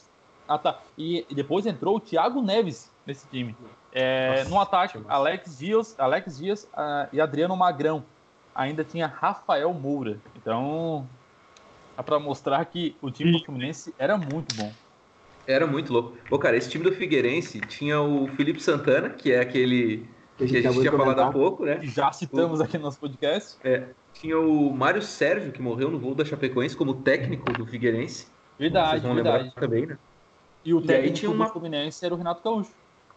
ah 0.47 0.57
tá. 0.57 0.81
E 0.97 1.27
depois 1.33 1.67
entrou 1.67 1.97
o 1.97 2.01
Thiago 2.01 2.41
Neves 2.41 2.93
nesse 3.05 3.27
time. 3.27 3.57
É, 3.93 4.39
Nossa, 4.39 4.51
no 4.51 4.61
ataque. 4.61 5.01
Alex 5.09 5.59
Dias, 5.59 5.97
Alex 5.99 6.39
Dias 6.39 6.69
ah, 6.73 7.09
e 7.13 7.21
Adriano 7.21 7.57
Magrão. 7.57 8.05
Ainda 8.55 8.85
tinha 8.85 9.09
Rafael 9.09 9.73
Moura. 9.75 10.19
Então, 10.37 11.05
dá 11.97 12.03
pra 12.05 12.21
mostrar 12.21 12.65
que 12.67 12.97
o 13.03 13.11
time 13.11 13.33
do 13.33 13.45
Fluminense 13.45 13.93
era 13.99 14.17
muito 14.17 14.55
bom. 14.55 14.73
Era 15.49 15.67
muito 15.67 15.93
louco. 15.93 16.17
Pô, 16.29 16.39
cara, 16.39 16.57
esse 16.57 16.71
time 16.71 16.85
do 16.85 16.93
Figueirense 16.93 17.61
tinha 17.61 18.01
o 18.01 18.29
Felipe 18.29 18.63
Santana, 18.63 19.11
que 19.11 19.33
é 19.33 19.41
aquele 19.41 20.09
Que 20.37 20.45
a 20.45 20.47
que 20.47 20.57
a 20.57 20.61
gente 20.61 20.73
gente 20.75 20.81
tinha 20.89 20.93
falado 20.93 21.21
há 21.21 21.31
pouco, 21.33 21.65
né? 21.65 21.77
Que 21.79 21.87
já 21.89 22.13
citamos 22.13 22.61
aqui 22.61 22.77
no 22.77 22.85
nosso 22.85 22.99
podcast. 23.01 23.57
Tinha 24.13 24.39
o 24.39 24.71
Mário 24.73 25.01
Sérgio, 25.03 25.51
que 25.53 25.63
morreu 25.63 25.91
no 25.91 25.99
voo 25.99 26.15
da 26.15 26.25
Chapecoense 26.25 26.77
como 26.77 26.95
técnico 26.95 27.53
do 27.53 27.65
Figueirense. 27.67 28.27
Verdade, 28.59 28.91
Vocês 28.91 29.03
vão 29.03 29.13
lembrar 29.15 29.33
verdade. 29.39 29.55
também, 29.57 29.87
né? 29.87 29.99
E 30.65 30.73
o 30.75 30.79
E 30.79 30.81
aí 30.81 30.87
técnico 30.87 31.15
tinha 31.17 31.29
do 31.31 31.35
uma- 31.35 31.49
Fluminense 31.49 32.05
era 32.05 32.15
o 32.15 32.19
Renato 32.19 32.43
Gaúcho. 32.43 32.71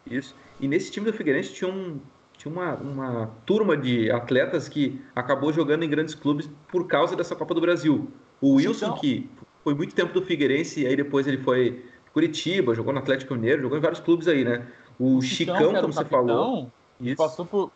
Isso. 0.10 0.36
E 0.60 0.68
nesse 0.68 0.92
time 0.92 1.06
do 1.06 1.14
Figueirense 1.14 1.54
tinha, 1.54 1.70
um, 1.72 2.00
tinha 2.38 2.52
uma, 2.54 2.76
uma 2.76 3.32
turma 3.46 3.76
de 3.76 4.10
atletas 4.12 4.70
que 4.70 5.02
acabou 5.16 5.52
jogando 5.52 5.84
em 5.84 5.90
grandes 5.90 6.14
clubes 6.16 6.50
por 6.70 6.88
causa 6.88 7.16
dessa 7.16 7.36
Copa 7.36 7.54
do 7.54 7.62
Brasil. 7.62 8.10
O 8.42 8.56
Wilson, 8.56 8.86
Chicão. 8.86 8.98
que 9.00 9.30
foi 9.64 9.74
muito 9.74 9.94
tempo 9.96 10.14
do 10.14 10.22
Figueirense, 10.22 10.82
e 10.84 10.88
aí 10.88 10.96
depois 10.96 11.28
ele 11.28 11.38
foi 11.40 11.84
Curitiba, 12.14 12.74
jogou 12.76 12.94
no 12.94 13.00
Atlético 13.00 13.34
Mineiro, 13.36 13.62
jogou 13.62 13.78
em 13.78 13.82
vários 13.82 14.00
clubes 14.00 14.28
aí, 14.28 14.44
né? 14.46 14.66
O 15.00 15.22
Chicão, 15.22 15.72
era 15.72 15.82
como 15.82 15.90
o 15.90 15.94
você 15.94 16.06
falou. 16.06 16.72
Isso. 17.00 17.18
passou 17.18 17.46
por 17.46 17.72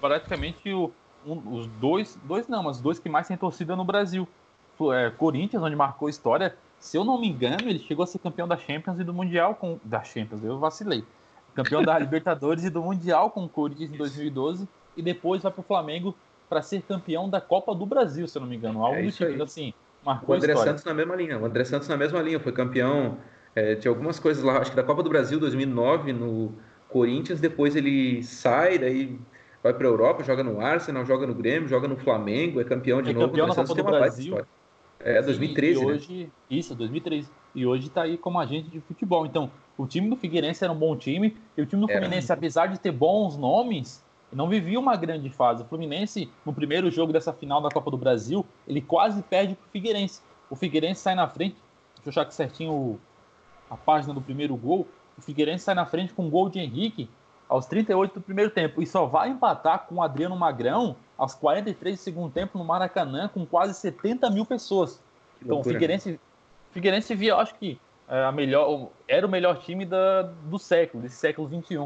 praticamente 0.00 0.72
o- 0.72 0.90
um- 1.26 1.56
os 1.58 1.66
dois, 1.80 2.18
dois 2.24 2.46
não, 2.48 2.62
mas 2.62 2.76
os 2.76 2.82
dois 2.82 2.98
que 2.98 3.08
mais 3.08 3.26
têm 3.26 3.36
torcida 3.36 3.74
no 3.76 3.84
Brasil. 3.84 4.26
É, 4.92 5.10
Corinthians, 5.10 5.62
onde 5.62 5.74
marcou 5.74 6.08
história. 6.08 6.54
Se 6.78 6.96
eu 6.98 7.04
não 7.04 7.18
me 7.18 7.28
engano, 7.28 7.68
ele 7.68 7.78
chegou 7.78 8.02
a 8.02 8.06
ser 8.06 8.18
campeão 8.18 8.46
da 8.46 8.56
Champions 8.56 9.00
e 9.00 9.04
do 9.04 9.14
Mundial 9.14 9.54
com 9.54 9.78
da 9.82 10.02
Champions, 10.04 10.44
eu 10.44 10.58
vacilei. 10.58 11.02
Campeão 11.54 11.82
da 11.82 11.98
Libertadores 11.98 12.64
e 12.64 12.70
do 12.70 12.82
Mundial 12.82 13.30
com 13.30 13.44
o 13.44 13.48
Corinthians 13.48 13.90
em 13.92 13.96
2012 13.96 14.68
e 14.94 15.00
depois 15.00 15.42
vai 15.42 15.50
pro 15.50 15.62
Flamengo 15.62 16.14
para 16.48 16.60
ser 16.62 16.82
campeão 16.82 17.28
da 17.28 17.40
Copa 17.40 17.74
do 17.74 17.86
Brasil, 17.86 18.28
se 18.28 18.36
eu 18.36 18.42
não 18.42 18.48
me 18.48 18.56
engano, 18.56 18.84
algo 18.84 18.98
É 18.98 19.02
do 19.02 19.10
tipo, 19.10 19.42
assim, 19.42 19.72
O 20.02 20.06
marcou 20.06 20.34
André 20.36 20.52
história. 20.52 20.70
Santos 20.72 20.84
na 20.84 20.94
mesma 20.94 21.16
linha. 21.16 21.38
O 21.38 21.46
André 21.46 21.64
Santos 21.64 21.88
na 21.88 21.96
mesma 21.96 22.20
linha. 22.20 22.38
Foi 22.38 22.52
campeão 22.52 23.16
é, 23.54 23.74
de 23.74 23.88
algumas 23.88 24.20
coisas 24.20 24.44
lá. 24.44 24.58
Acho 24.58 24.70
que 24.70 24.76
da 24.76 24.84
Copa 24.84 25.02
do 25.02 25.08
Brasil 25.08 25.40
2009 25.40 26.12
no 26.12 26.52
Corinthians. 26.88 27.40
Depois 27.40 27.76
ele 27.76 28.22
sai, 28.22 28.78
daí 28.78 29.18
vai 29.62 29.74
para 29.74 29.86
Europa, 29.86 30.22
joga 30.22 30.42
no 30.42 30.60
Arsenal, 30.60 31.04
joga 31.04 31.26
no 31.26 31.34
Grêmio, 31.34 31.68
joga 31.68 31.88
no 31.88 31.96
Flamengo, 31.96 32.60
é 32.60 32.64
campeão 32.64 33.02
de 33.02 33.10
É 33.10 33.14
novo. 33.14 33.26
campeão 33.28 33.48
O 33.48 33.52
Santos 33.52 33.70
Copa 33.74 33.82
do 33.82 33.98
Brasil. 33.98 34.36
É, 35.00 35.12
Sim, 35.22 35.24
2013, 35.24 35.74
e 35.74 35.86
né? 35.86 35.92
hoje, 35.92 36.32
Isso, 36.48 36.74
2013. 36.74 37.30
E 37.54 37.66
hoje 37.66 37.90
tá 37.90 38.02
aí 38.02 38.16
como 38.18 38.38
agente 38.38 38.70
de 38.70 38.80
futebol. 38.80 39.26
Então, 39.26 39.50
o 39.76 39.86
time 39.86 40.08
do 40.10 40.16
Figueirense 40.16 40.62
era 40.64 40.72
um 40.72 40.78
bom 40.78 40.96
time. 40.96 41.36
E 41.56 41.62
o 41.62 41.66
time 41.66 41.80
do 41.82 41.90
Era. 41.90 42.00
Fluminense, 42.00 42.32
apesar 42.32 42.66
de 42.66 42.78
ter 42.80 42.92
bons 42.92 43.36
nomes, 43.36 44.04
não 44.32 44.48
vivia 44.48 44.78
uma 44.78 44.96
grande 44.96 45.30
fase. 45.30 45.62
O 45.62 45.66
Fluminense, 45.66 46.32
no 46.44 46.54
primeiro 46.54 46.90
jogo 46.90 47.12
dessa 47.12 47.32
final 47.32 47.60
da 47.60 47.70
Copa 47.70 47.90
do 47.90 47.96
Brasil, 47.98 48.46
ele 48.66 48.80
quase 48.80 49.22
perde 49.22 49.54
pro 49.54 49.68
Figueirense. 49.70 50.22
O 50.48 50.56
Figueirense 50.56 51.00
sai 51.00 51.14
na 51.14 51.28
frente. 51.28 51.56
Deixa 51.96 52.08
eu 52.08 52.10
achar 52.10 52.22
aqui 52.22 52.34
certinho 52.34 52.72
o- 52.72 53.00
a 53.68 53.76
página 53.76 54.14
do 54.14 54.22
primeiro 54.22 54.56
gol. 54.56 54.86
O 55.18 55.22
Figueirense 55.22 55.64
sai 55.64 55.74
na 55.74 55.86
frente 55.86 56.12
com 56.12 56.24
um 56.26 56.30
gol 56.30 56.48
de 56.48 56.58
Henrique 56.58 57.08
aos 57.48 57.66
38 57.66 58.14
do 58.14 58.20
primeiro 58.20 58.50
tempo. 58.50 58.82
E 58.82 58.86
só 58.86 59.06
vai 59.06 59.30
empatar 59.30 59.86
com 59.86 59.96
o 59.96 60.02
Adriano 60.02 60.36
Magrão 60.36 60.96
aos 61.16 61.34
43 61.34 61.96
do 61.98 62.02
segundo 62.02 62.30
tempo 62.32 62.58
no 62.58 62.64
Maracanã, 62.64 63.28
com 63.32 63.46
quase 63.46 63.74
70 63.74 64.28
mil 64.30 64.44
pessoas. 64.44 65.00
Que 65.38 65.44
Então, 65.44 65.54
o 65.54 65.58
loucura. 65.58 65.74
Figueirense, 65.74 66.20
Figueirense 66.72 67.14
via, 67.14 67.30
eu 67.30 67.38
acho 67.38 67.54
que 67.54 67.78
é, 68.08 68.24
a 68.24 68.30
melhor, 68.32 68.88
era 69.08 69.26
o 69.26 69.30
melhor 69.30 69.58
time 69.58 69.84
da, 69.86 70.22
do 70.22 70.58
século, 70.58 71.02
desse 71.02 71.16
século 71.16 71.48
XXI. 71.48 71.76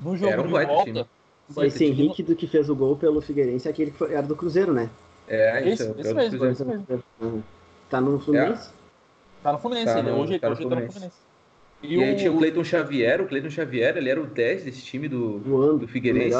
No 0.00 0.16
jogo 0.16 0.32
Era 0.32 0.42
um 0.42 0.46
de 0.46 0.50
volta, 0.66 0.84
time. 0.84 1.06
foi 1.50 1.66
Esse 1.68 1.84
Henrique 1.84 2.22
do 2.22 2.34
que 2.34 2.46
fez 2.46 2.68
o 2.68 2.74
gol 2.74 2.96
pelo 2.96 3.20
Figueirense 3.20 3.68
é 3.68 3.70
aquele 3.70 3.90
que 3.92 3.98
foi- 3.98 4.12
era 4.12 4.26
do 4.26 4.34
Cruzeiro, 4.34 4.72
né? 4.72 4.90
É, 5.28 5.66
isso. 5.68 5.82
Esse- 5.84 5.92
é, 5.92 6.00
esse 6.00 6.10
é, 6.10 6.14
mesmo, 6.14 6.44
é, 6.44 6.50
esse 6.50 6.64
mesmo. 6.64 7.44
Tá 7.88 8.00
no 8.00 8.18
Fluminense? 8.18 8.70
Tá 9.42 9.52
no 9.52 9.58
Fluminense, 9.58 9.92
Tá 9.92 9.98
ele, 10.00 10.10
no- 10.10 10.18
hoje, 10.18 10.38
tá 10.38 10.48
no 10.48 10.52
hoje 10.54 10.62
ele 10.62 10.70
tá 10.70 10.76
no 10.80 10.86
Fluminense. 10.90 11.16
E, 11.84 11.94
e 11.94 11.98
o... 11.98 12.02
aí 12.02 12.16
tinha 12.16 12.32
o 12.32 12.38
Cleiton 12.38 12.64
Xavier, 12.64 13.20
o 13.20 13.26
Cleiton 13.26 13.50
Xavier, 13.50 13.96
ele 13.96 14.08
era 14.08 14.20
o 14.20 14.26
10 14.26 14.64
desse 14.64 14.82
time 14.82 15.08
do, 15.08 15.38
Voando, 15.38 15.78
do 15.78 15.88
Figueirense. 15.88 16.36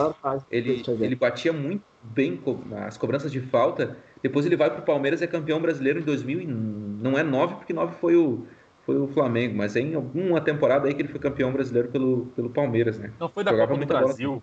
Ele, 0.51 0.83
ele 1.01 1.15
batia 1.15 1.53
muito 1.53 1.83
bem 2.03 2.41
as 2.87 2.97
cobranças 2.97 3.31
de 3.31 3.41
falta. 3.41 3.97
Depois 4.23 4.47
ele 4.47 4.57
vai 4.57 4.71
para 4.71 4.81
o 4.81 4.85
Palmeiras 4.85 5.21
e 5.21 5.25
é 5.25 5.27
campeão 5.27 5.61
brasileiro 5.61 6.01
em 6.01 6.03
2000 6.03 6.41
e 6.41 6.47
não 6.47 7.19
é 7.19 7.23
9, 7.23 7.57
porque 7.57 7.73
9 7.73 7.95
foi 8.01 8.17
o, 8.17 8.47
foi 8.87 8.97
o 8.99 9.07
Flamengo, 9.09 9.57
mas 9.57 9.77
é 9.77 9.81
em 9.81 9.95
alguma 9.95 10.41
temporada 10.41 10.89
aí 10.89 10.95
que 10.95 11.03
ele 11.03 11.09
foi 11.09 11.21
campeão 11.21 11.53
brasileiro 11.53 11.89
pelo, 11.89 12.27
pelo 12.35 12.51
Palmeiras, 12.51 12.99
né? 12.99 13.13
Não 13.21 13.29
foi 13.29 13.45
da 13.45 13.51
Jogava 13.51 13.73
Copa 13.73 13.85
do 13.85 13.87
Brasil. 13.87 14.29
Bola. 14.31 14.43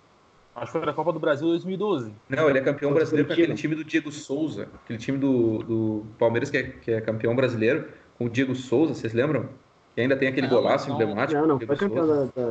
Acho 0.53 0.65
que 0.65 0.77
foi 0.77 0.85
da 0.85 0.93
Copa 0.93 1.13
do 1.13 1.19
Brasil 1.19 1.47
2012. 1.47 2.13
Não, 2.27 2.49
ele 2.49 2.59
é 2.59 2.61
campeão 2.61 2.93
brasileiro 2.93 3.27
com 3.27 3.33
aquele 3.33 3.53
time 3.53 3.73
do 3.73 3.85
Diego 3.85 4.11
Souza, 4.11 4.67
aquele 4.83 4.99
time 4.99 5.17
do, 5.17 5.59
do 5.59 6.05
Palmeiras 6.19 6.49
que 6.49 6.57
é, 6.57 6.63
que 6.63 6.91
é 6.91 6.99
campeão 6.99 7.35
brasileiro, 7.35 7.85
com 8.17 8.25
o 8.25 8.29
Diego 8.29 8.53
Souza, 8.53 8.93
vocês 8.93 9.13
lembram? 9.13 9.49
E 9.95 10.01
ainda 10.01 10.15
tem 10.15 10.29
aquele 10.29 10.47
não, 10.47 10.55
golaço 10.55 10.87
não, 10.87 10.95
emblemático. 10.95 11.39
Não, 11.39 11.47
não, 11.47 11.59
foi 11.59 11.75
campeão 11.75 12.07
da, 12.07 12.25
da... 12.25 12.41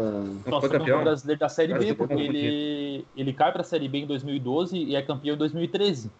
Não, 0.46 0.60
foi 0.60 0.68
campeão 0.68 1.02
brasileiro 1.02 1.40
da 1.40 1.48
Série 1.48 1.74
B, 1.74 1.94
porque 1.94 2.14
ele, 2.14 3.06
ele 3.16 3.32
cai 3.32 3.50
para 3.50 3.62
a 3.62 3.64
Série 3.64 3.88
B 3.88 3.98
em 3.98 4.06
2012 4.06 4.76
e 4.76 4.94
é 4.94 5.02
campeão 5.02 5.34
em 5.34 5.38
2013. 5.38 6.10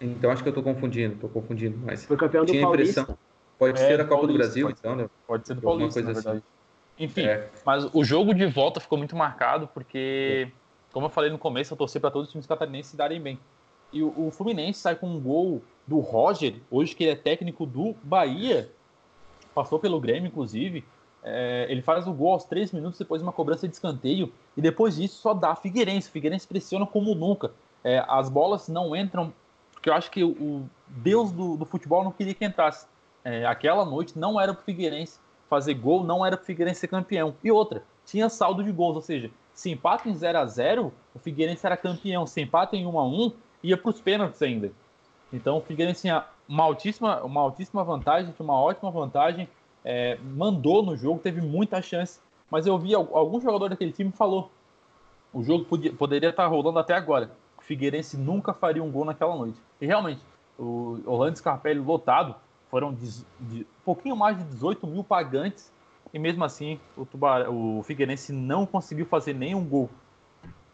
Então 0.00 0.30
acho 0.30 0.42
que 0.42 0.48
eu 0.48 0.52
tô 0.52 0.62
confundindo, 0.62 1.14
tô 1.16 1.28
confundindo, 1.28 1.78
mas 1.84 2.04
foi 2.04 2.16
campeão 2.16 2.44
do 2.44 2.60
Paulista. 2.60 3.06
Pode 3.58 3.78
é, 3.78 3.86
ser 3.86 3.98
da 3.98 4.04
Copa 4.04 4.22
Paulista, 4.22 4.32
do 4.32 4.38
Brasil, 4.38 4.66
pode, 4.66 4.78
então, 4.78 4.96
né? 4.96 5.10
Pode 5.26 5.46
ser 5.46 5.54
do 5.54 5.60
Paulista, 5.60 6.00
na 6.00 6.10
assim. 6.10 6.14
verdade. 6.14 6.38
Assim. 6.38 7.04
Enfim, 7.04 7.26
é. 7.26 7.48
mas 7.64 7.88
o 7.92 8.02
jogo 8.02 8.34
de 8.34 8.46
volta 8.46 8.80
ficou 8.80 8.96
muito 8.96 9.14
marcado 9.14 9.68
porque, 9.68 10.50
como 10.92 11.06
eu 11.06 11.10
falei 11.10 11.30
no 11.30 11.38
começo, 11.38 11.72
eu 11.74 11.76
torci 11.76 12.00
para 12.00 12.10
todos 12.10 12.28
os 12.28 12.32
times 12.32 12.46
catarinenses 12.46 12.90
se 12.90 12.96
darem 12.96 13.20
bem. 13.20 13.38
E 13.92 14.02
o, 14.02 14.14
o 14.16 14.30
Fluminense 14.30 14.80
sai 14.80 14.96
com 14.96 15.06
um 15.06 15.20
gol 15.20 15.62
do 15.86 15.98
Roger, 15.98 16.54
hoje 16.70 16.94
que 16.94 17.04
ele 17.04 17.12
é 17.12 17.16
técnico 17.16 17.66
do 17.66 17.94
Bahia, 18.02 18.70
passou 19.60 19.78
pelo 19.78 20.00
Grêmio, 20.00 20.28
inclusive. 20.28 20.82
É, 21.22 21.66
ele 21.68 21.82
faz 21.82 22.06
o 22.06 22.12
gol 22.14 22.32
aos 22.32 22.44
três 22.44 22.72
minutos 22.72 22.98
depois 22.98 23.20
de 23.20 23.26
uma 23.26 23.32
cobrança 23.32 23.68
de 23.68 23.74
escanteio 23.74 24.32
e 24.56 24.62
depois 24.62 24.96
disso 24.96 25.20
só 25.20 25.34
dá 25.34 25.54
Figueirense. 25.54 26.10
Figueirense 26.10 26.46
pressiona 26.46 26.86
como 26.86 27.14
nunca. 27.14 27.52
É, 27.84 28.02
as 28.08 28.30
bolas 28.30 28.68
não 28.68 28.96
entram, 28.96 29.32
porque 29.72 29.90
eu 29.90 29.94
acho 29.94 30.10
que 30.10 30.24
o 30.24 30.64
Deus 30.88 31.30
do, 31.30 31.58
do 31.58 31.66
futebol 31.66 32.02
não 32.02 32.10
queria 32.10 32.32
que 32.32 32.44
entrasse. 32.44 32.86
É, 33.22 33.44
aquela 33.44 33.84
noite 33.84 34.18
não 34.18 34.40
era 34.40 34.54
para 34.54 34.62
o 34.62 34.64
Figueirense 34.64 35.18
fazer 35.48 35.74
gol, 35.74 36.02
não 36.02 36.24
era 36.24 36.38
para 36.38 36.44
o 36.44 36.46
Figueirense 36.46 36.80
ser 36.80 36.88
campeão. 36.88 37.34
E 37.44 37.50
outra, 37.50 37.82
tinha 38.06 38.30
saldo 38.30 38.64
de 38.64 38.72
gols, 38.72 38.96
ou 38.96 39.02
seja, 39.02 39.30
se 39.52 39.70
empata 39.70 40.08
em 40.08 40.14
0 40.14 40.38
a 40.38 40.46
0 40.46 40.92
o 41.14 41.18
Figueirense 41.18 41.66
era 41.66 41.76
campeão. 41.76 42.26
Se 42.26 42.40
empata 42.40 42.76
em 42.76 42.86
1 42.86 42.98
a 42.98 43.06
1 43.06 43.32
ia 43.62 43.76
para 43.76 43.90
os 43.90 44.00
pênaltis 44.00 44.40
ainda. 44.40 44.72
Então 45.30 45.58
o 45.58 45.60
Figueirense 45.60 46.00
tinha 46.02 46.24
uma 46.50 46.64
altíssima, 46.64 47.22
uma 47.22 47.40
altíssima 47.40 47.84
vantagem, 47.84 48.34
uma 48.40 48.60
ótima 48.60 48.90
vantagem, 48.90 49.48
é, 49.84 50.18
mandou 50.18 50.82
no 50.82 50.96
jogo, 50.96 51.20
teve 51.20 51.40
muita 51.40 51.80
chance. 51.80 52.18
Mas 52.50 52.66
eu 52.66 52.76
vi 52.76 52.92
algum 52.92 53.40
jogador 53.40 53.68
daquele 53.68 53.92
time 53.92 54.10
falou: 54.10 54.50
o 55.32 55.44
jogo 55.44 55.64
podia, 55.64 55.92
poderia 55.92 56.30
estar 56.30 56.48
rolando 56.48 56.80
até 56.80 56.92
agora. 56.92 57.30
O 57.56 57.62
Figueirense 57.62 58.16
nunca 58.16 58.52
faria 58.52 58.82
um 58.82 58.90
gol 58.90 59.04
naquela 59.04 59.36
noite. 59.36 59.60
E 59.80 59.86
realmente, 59.86 60.20
o 60.58 60.98
Orlando 61.06 61.38
Scarpelli 61.38 61.78
lotado, 61.78 62.34
foram 62.68 62.92
de, 62.92 63.24
de, 63.38 63.60
um 63.60 63.84
pouquinho 63.84 64.16
mais 64.16 64.36
de 64.36 64.44
18 64.44 64.84
mil 64.88 65.04
pagantes 65.04 65.72
e 66.12 66.18
mesmo 66.18 66.42
assim 66.44 66.80
o, 66.96 67.06
o 67.78 67.82
Figueirense 67.84 68.32
não 68.32 68.66
conseguiu 68.66 69.06
fazer 69.06 69.34
nenhum 69.34 69.64
gol. 69.64 69.88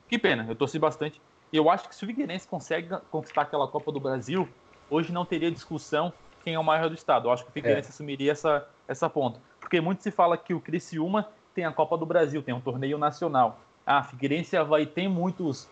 Que 0.08 0.18
pena, 0.18 0.46
eu 0.48 0.56
torci 0.56 0.78
bastante. 0.78 1.20
Eu 1.52 1.68
acho 1.68 1.86
que 1.88 1.94
se 1.94 2.02
o 2.04 2.06
Figueirense 2.06 2.48
consegue 2.48 2.88
conquistar 3.10 3.42
aquela 3.42 3.68
Copa 3.68 3.92
do 3.92 4.00
Brasil, 4.00 4.48
hoje 4.90 5.12
não 5.12 5.24
teria 5.24 5.50
discussão 5.50 6.12
quem 6.44 6.54
é 6.54 6.58
o 6.58 6.64
maior 6.64 6.88
do 6.88 6.94
estado. 6.94 7.28
Eu 7.28 7.32
acho 7.32 7.44
que 7.44 7.50
o 7.50 7.52
Figueirense 7.52 7.88
é. 7.88 7.90
assumiria 7.90 8.32
essa, 8.32 8.68
essa 8.86 9.10
ponta. 9.10 9.40
Porque 9.60 9.80
muito 9.80 10.02
se 10.02 10.10
fala 10.10 10.36
que 10.38 10.54
o 10.54 10.60
Criciúma 10.60 11.28
tem 11.54 11.64
a 11.64 11.72
Copa 11.72 11.98
do 11.98 12.06
Brasil, 12.06 12.42
tem 12.42 12.54
um 12.54 12.60
torneio 12.60 12.98
nacional. 12.98 13.60
Ah, 13.84 14.02
Figueirense 14.02 14.56
vai 14.64 14.86
ter 14.86 15.08
muitos 15.08 15.68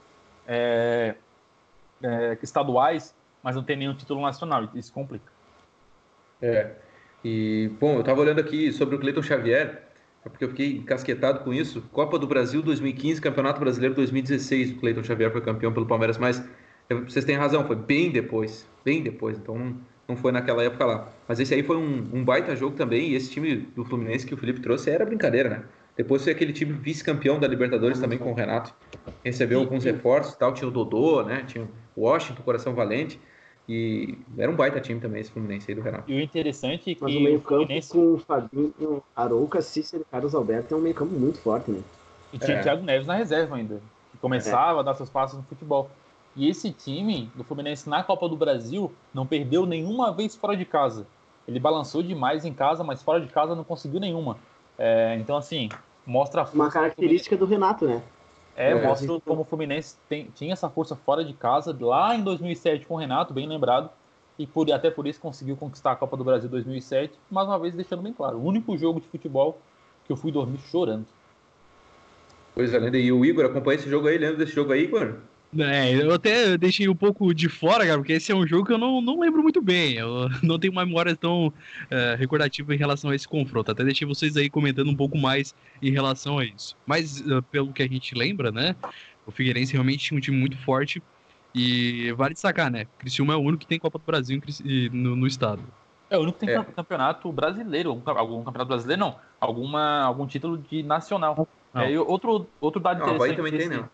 é, 0.46 1.14
é, 2.02 2.38
estaduais, 2.42 3.14
mas 3.42 3.54
não 3.54 3.62
tem 3.62 3.76
nenhum 3.76 3.94
título 3.94 4.20
nacional. 4.20 4.68
Isso 4.74 4.92
complica. 4.92 5.32
É. 6.42 6.72
E, 7.24 7.70
bom, 7.80 7.94
eu 7.94 8.00
estava 8.00 8.20
olhando 8.20 8.40
aqui 8.40 8.72
sobre 8.72 8.96
o 8.96 8.98
Cleiton 8.98 9.22
Xavier, 9.22 9.82
é 10.24 10.28
porque 10.28 10.44
eu 10.44 10.48
fiquei 10.48 10.76
encasquetado 10.76 11.40
com 11.40 11.54
isso. 11.54 11.82
Copa 11.92 12.18
do 12.18 12.26
Brasil 12.26 12.62
2015, 12.62 13.20
Campeonato 13.20 13.60
Brasileiro 13.60 13.94
2016, 13.94 14.72
o 14.72 14.80
Cleiton 14.80 15.02
Xavier 15.02 15.30
foi 15.30 15.40
campeão 15.40 15.72
pelo 15.72 15.86
Palmeiras, 15.86 16.18
mas 16.18 16.42
vocês 16.88 17.24
têm 17.24 17.36
razão, 17.36 17.66
foi 17.66 17.76
bem 17.76 18.10
depois, 18.10 18.68
bem 18.84 19.02
depois, 19.02 19.38
então 19.38 19.58
não, 19.58 19.76
não 20.08 20.16
foi 20.16 20.32
naquela 20.32 20.62
época 20.62 20.84
lá. 20.84 21.08
Mas 21.26 21.40
esse 21.40 21.54
aí 21.54 21.62
foi 21.62 21.76
um, 21.76 22.08
um 22.12 22.24
baita 22.24 22.54
jogo 22.54 22.76
também, 22.76 23.10
e 23.10 23.14
esse 23.14 23.30
time 23.30 23.56
do 23.56 23.84
Fluminense 23.84 24.26
que 24.26 24.34
o 24.34 24.36
Felipe 24.36 24.60
trouxe 24.60 24.90
era 24.90 25.04
brincadeira, 25.04 25.48
né? 25.48 25.62
Depois 25.96 26.24
foi 26.24 26.32
aquele 26.32 26.52
time 26.52 26.72
vice-campeão 26.72 27.38
da 27.38 27.46
Libertadores 27.46 28.00
também 28.00 28.18
com 28.18 28.32
o 28.32 28.34
Renato. 28.34 28.74
Recebeu 29.24 29.60
alguns 29.60 29.84
reforços 29.84 30.34
tal, 30.34 30.52
tinha 30.52 30.66
o 30.66 30.70
Dodô, 30.70 31.22
né? 31.22 31.44
Tinha 31.46 31.68
o 31.94 32.02
Washington, 32.02 32.42
Coração 32.42 32.74
Valente. 32.74 33.20
E 33.68 34.18
era 34.36 34.50
um 34.50 34.56
baita 34.56 34.80
time 34.80 35.00
também 35.00 35.20
esse 35.20 35.30
Fluminense 35.30 35.70
aí 35.70 35.74
do 35.74 35.80
Renato. 35.80 36.10
E 36.10 36.18
o 36.18 36.20
interessante 36.20 36.90
é 36.90 36.94
que. 36.94 37.00
Mas 37.00 37.14
o 37.14 37.20
meio-campo 37.20 37.62
Fluminense... 37.62 37.92
com 37.92 38.12
o 38.12 38.18
Fabinho, 38.18 39.02
Arouca, 39.16 39.62
Cícero 39.62 40.02
e 40.02 40.10
Carlos 40.10 40.34
Alberto 40.34 40.74
é 40.74 40.76
um 40.76 40.80
meio-campo 40.80 41.14
muito 41.14 41.38
forte, 41.38 41.70
né? 41.70 41.80
E 42.32 42.38
tinha 42.38 42.56
é. 42.56 42.60
o 42.60 42.62
Thiago 42.62 42.82
Neves 42.82 43.06
na 43.06 43.14
reserva 43.14 43.56
ainda, 43.56 43.80
que 44.10 44.18
começava 44.18 44.78
é. 44.78 44.80
a 44.80 44.82
dar 44.82 44.94
seus 44.96 45.08
passos 45.08 45.38
no 45.38 45.44
futebol. 45.44 45.88
E 46.36 46.48
esse 46.48 46.72
time 46.72 47.30
do 47.34 47.44
Fluminense 47.44 47.88
na 47.88 48.02
Copa 48.02 48.28
do 48.28 48.36
Brasil 48.36 48.92
não 49.12 49.26
perdeu 49.26 49.64
nenhuma 49.64 50.12
vez 50.12 50.34
fora 50.34 50.56
de 50.56 50.64
casa. 50.64 51.06
Ele 51.46 51.60
balançou 51.60 52.02
demais 52.02 52.44
em 52.44 52.52
casa, 52.52 52.82
mas 52.82 53.02
fora 53.02 53.20
de 53.20 53.28
casa 53.28 53.54
não 53.54 53.62
conseguiu 53.62 54.00
nenhuma. 54.00 54.36
É, 54.78 55.16
então, 55.20 55.36
assim, 55.36 55.68
mostra 56.06 56.48
Uma 56.52 56.70
característica 56.70 57.36
do 57.36 57.44
Renato, 57.44 57.86
né? 57.86 58.02
É, 58.56 58.70
é 58.70 58.86
mostra 58.86 59.20
como 59.20 59.42
o 59.42 59.44
Fluminense 59.44 59.96
tem, 60.08 60.26
tinha 60.34 60.52
essa 60.52 60.68
força 60.68 60.94
fora 60.94 61.24
de 61.24 61.32
casa 61.32 61.76
lá 61.80 62.14
em 62.14 62.22
2007 62.22 62.86
com 62.86 62.94
o 62.94 62.96
Renato, 62.96 63.34
bem 63.34 63.48
lembrado, 63.48 63.90
e 64.38 64.46
por, 64.46 64.70
até 64.72 64.90
por 64.90 65.06
isso 65.06 65.20
conseguiu 65.20 65.56
conquistar 65.56 65.92
a 65.92 65.96
Copa 65.96 66.16
do 66.16 66.24
Brasil 66.24 66.48
2007, 66.48 67.12
mais 67.30 67.48
uma 67.48 67.58
vez 67.58 67.74
deixando 67.74 68.02
bem 68.02 68.12
claro, 68.12 68.38
o 68.38 68.44
único 68.44 68.76
jogo 68.76 69.00
de 69.00 69.06
futebol 69.08 69.58
que 70.04 70.12
eu 70.12 70.16
fui 70.16 70.30
dormir 70.30 70.58
chorando. 70.70 71.06
Pois 72.54 72.72
é, 72.72 72.78
e 72.78 73.12
o 73.12 73.24
Igor 73.24 73.46
acompanha 73.46 73.76
esse 73.76 73.90
jogo 73.90 74.06
aí, 74.06 74.18
lembra 74.18 74.36
desse 74.36 74.52
jogo 74.52 74.72
aí, 74.72 74.84
Igor? 74.84 75.16
É, 75.58 75.94
eu 75.94 76.12
até 76.12 76.56
deixei 76.58 76.88
um 76.88 76.96
pouco 76.96 77.32
de 77.32 77.48
fora, 77.48 77.86
cara, 77.86 77.98
porque 77.98 78.14
esse 78.14 78.32
é 78.32 78.34
um 78.34 78.46
jogo 78.46 78.66
que 78.66 78.72
eu 78.72 78.78
não, 78.78 79.00
não 79.00 79.20
lembro 79.20 79.42
muito 79.42 79.62
bem. 79.62 79.94
Eu 79.94 80.28
não 80.42 80.58
tenho 80.58 80.72
uma 80.72 80.84
memória 80.84 81.14
tão 81.14 81.48
uh, 81.48 81.52
recordativa 82.18 82.74
em 82.74 82.78
relação 82.78 83.10
a 83.10 83.14
esse 83.14 83.28
confronto. 83.28 83.70
Até 83.70 83.84
deixei 83.84 84.06
vocês 84.06 84.36
aí 84.36 84.50
comentando 84.50 84.90
um 84.90 84.96
pouco 84.96 85.16
mais 85.16 85.54
em 85.80 85.90
relação 85.90 86.38
a 86.38 86.44
isso. 86.44 86.76
Mas, 86.86 87.20
uh, 87.20 87.42
pelo 87.50 87.72
que 87.72 87.82
a 87.82 87.88
gente 87.88 88.14
lembra, 88.14 88.50
né? 88.50 88.74
O 89.26 89.30
Figueirense 89.30 89.72
realmente 89.72 90.04
tinha 90.04 90.18
um 90.18 90.20
time 90.20 90.36
muito 90.36 90.56
forte. 90.58 91.02
E 91.54 92.10
vale 92.12 92.34
destacar, 92.34 92.68
né? 92.68 92.86
Criciúma 92.98 93.34
é 93.34 93.36
o 93.36 93.40
único 93.40 93.60
que 93.60 93.66
tem 93.66 93.78
Copa 93.78 93.98
do 93.98 94.04
Brasil 94.04 94.42
no, 94.92 95.14
no 95.14 95.26
estado. 95.26 95.62
É 96.10 96.18
o 96.18 96.22
único 96.22 96.38
que 96.38 96.46
tem 96.46 96.56
é. 96.56 96.64
campeonato 96.64 97.30
brasileiro. 97.30 97.90
Algum, 97.90 98.10
algum, 98.10 98.44
campeonato 98.44 98.68
brasileiro, 98.68 99.00
não. 99.00 99.16
Alguma, 99.40 100.02
algum 100.02 100.26
título 100.26 100.58
de 100.58 100.82
nacional. 100.82 101.46
É, 101.72 101.98
outro, 101.98 102.46
outro 102.60 102.80
dado 102.80 102.98
não, 102.98 103.14
interessante. 103.14 103.36
também 103.36 103.52
tem, 103.52 103.68
não. 103.68 103.88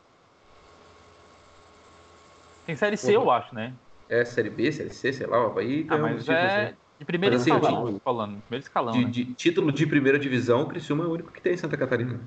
Tem 2.70 2.76
Série 2.76 2.96
C, 2.96 3.16
eu 3.16 3.28
acho, 3.28 3.52
né? 3.52 3.74
É, 4.08 4.24
Série 4.24 4.48
B, 4.48 4.70
Série 4.70 4.90
C, 4.90 5.12
sei 5.12 5.26
lá, 5.26 5.42
o 5.42 5.46
Havaí 5.46 5.84
ah, 5.88 5.98
mas 5.98 6.28
é 6.28 6.66
assim. 6.66 6.76
de 7.00 7.04
primeiro 7.04 7.34
mas, 7.34 7.42
assim, 7.42 7.52
escalão, 7.52 7.92
de, 7.92 7.98
falando. 7.98 8.40
Primeiro 8.42 8.62
escalão, 8.62 8.92
de, 8.92 9.04
né? 9.04 9.10
de, 9.10 9.24
título 9.34 9.72
de 9.72 9.86
primeira 9.88 10.20
divisão, 10.20 10.62
o 10.62 10.66
Criciúma 10.66 11.02
é 11.02 11.06
o 11.08 11.10
único 11.10 11.32
que 11.32 11.40
tem 11.40 11.54
em 11.54 11.56
Santa 11.56 11.76
Catarina. 11.76 12.20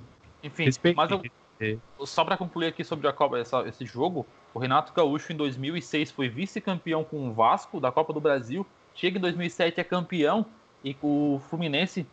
Enfim, 0.44 0.66
Respeite. 0.66 0.98
mas 0.98 1.10
eu, 1.10 2.06
só 2.06 2.26
para 2.26 2.36
concluir 2.36 2.68
aqui 2.68 2.84
sobre 2.84 3.08
a 3.08 3.14
Copa, 3.14 3.40
essa, 3.40 3.66
esse 3.70 3.86
jogo, 3.86 4.26
o 4.54 4.60
Renato 4.60 4.92
Gaúcho 4.92 5.32
em 5.32 5.38
2006 5.38 6.12
foi 6.12 6.28
vice-campeão 6.28 7.06
com 7.06 7.30
o 7.30 7.34
Vasco 7.34 7.80
da 7.80 7.90
Copa 7.90 8.12
do 8.12 8.20
Brasil, 8.20 8.66
chega 8.94 9.18
em 9.18 9.22
2007 9.22 9.80
é 9.80 9.84
campeão 9.86 10.46
e 10.84 10.94
o 11.02 11.40
Fluminense 11.50 12.06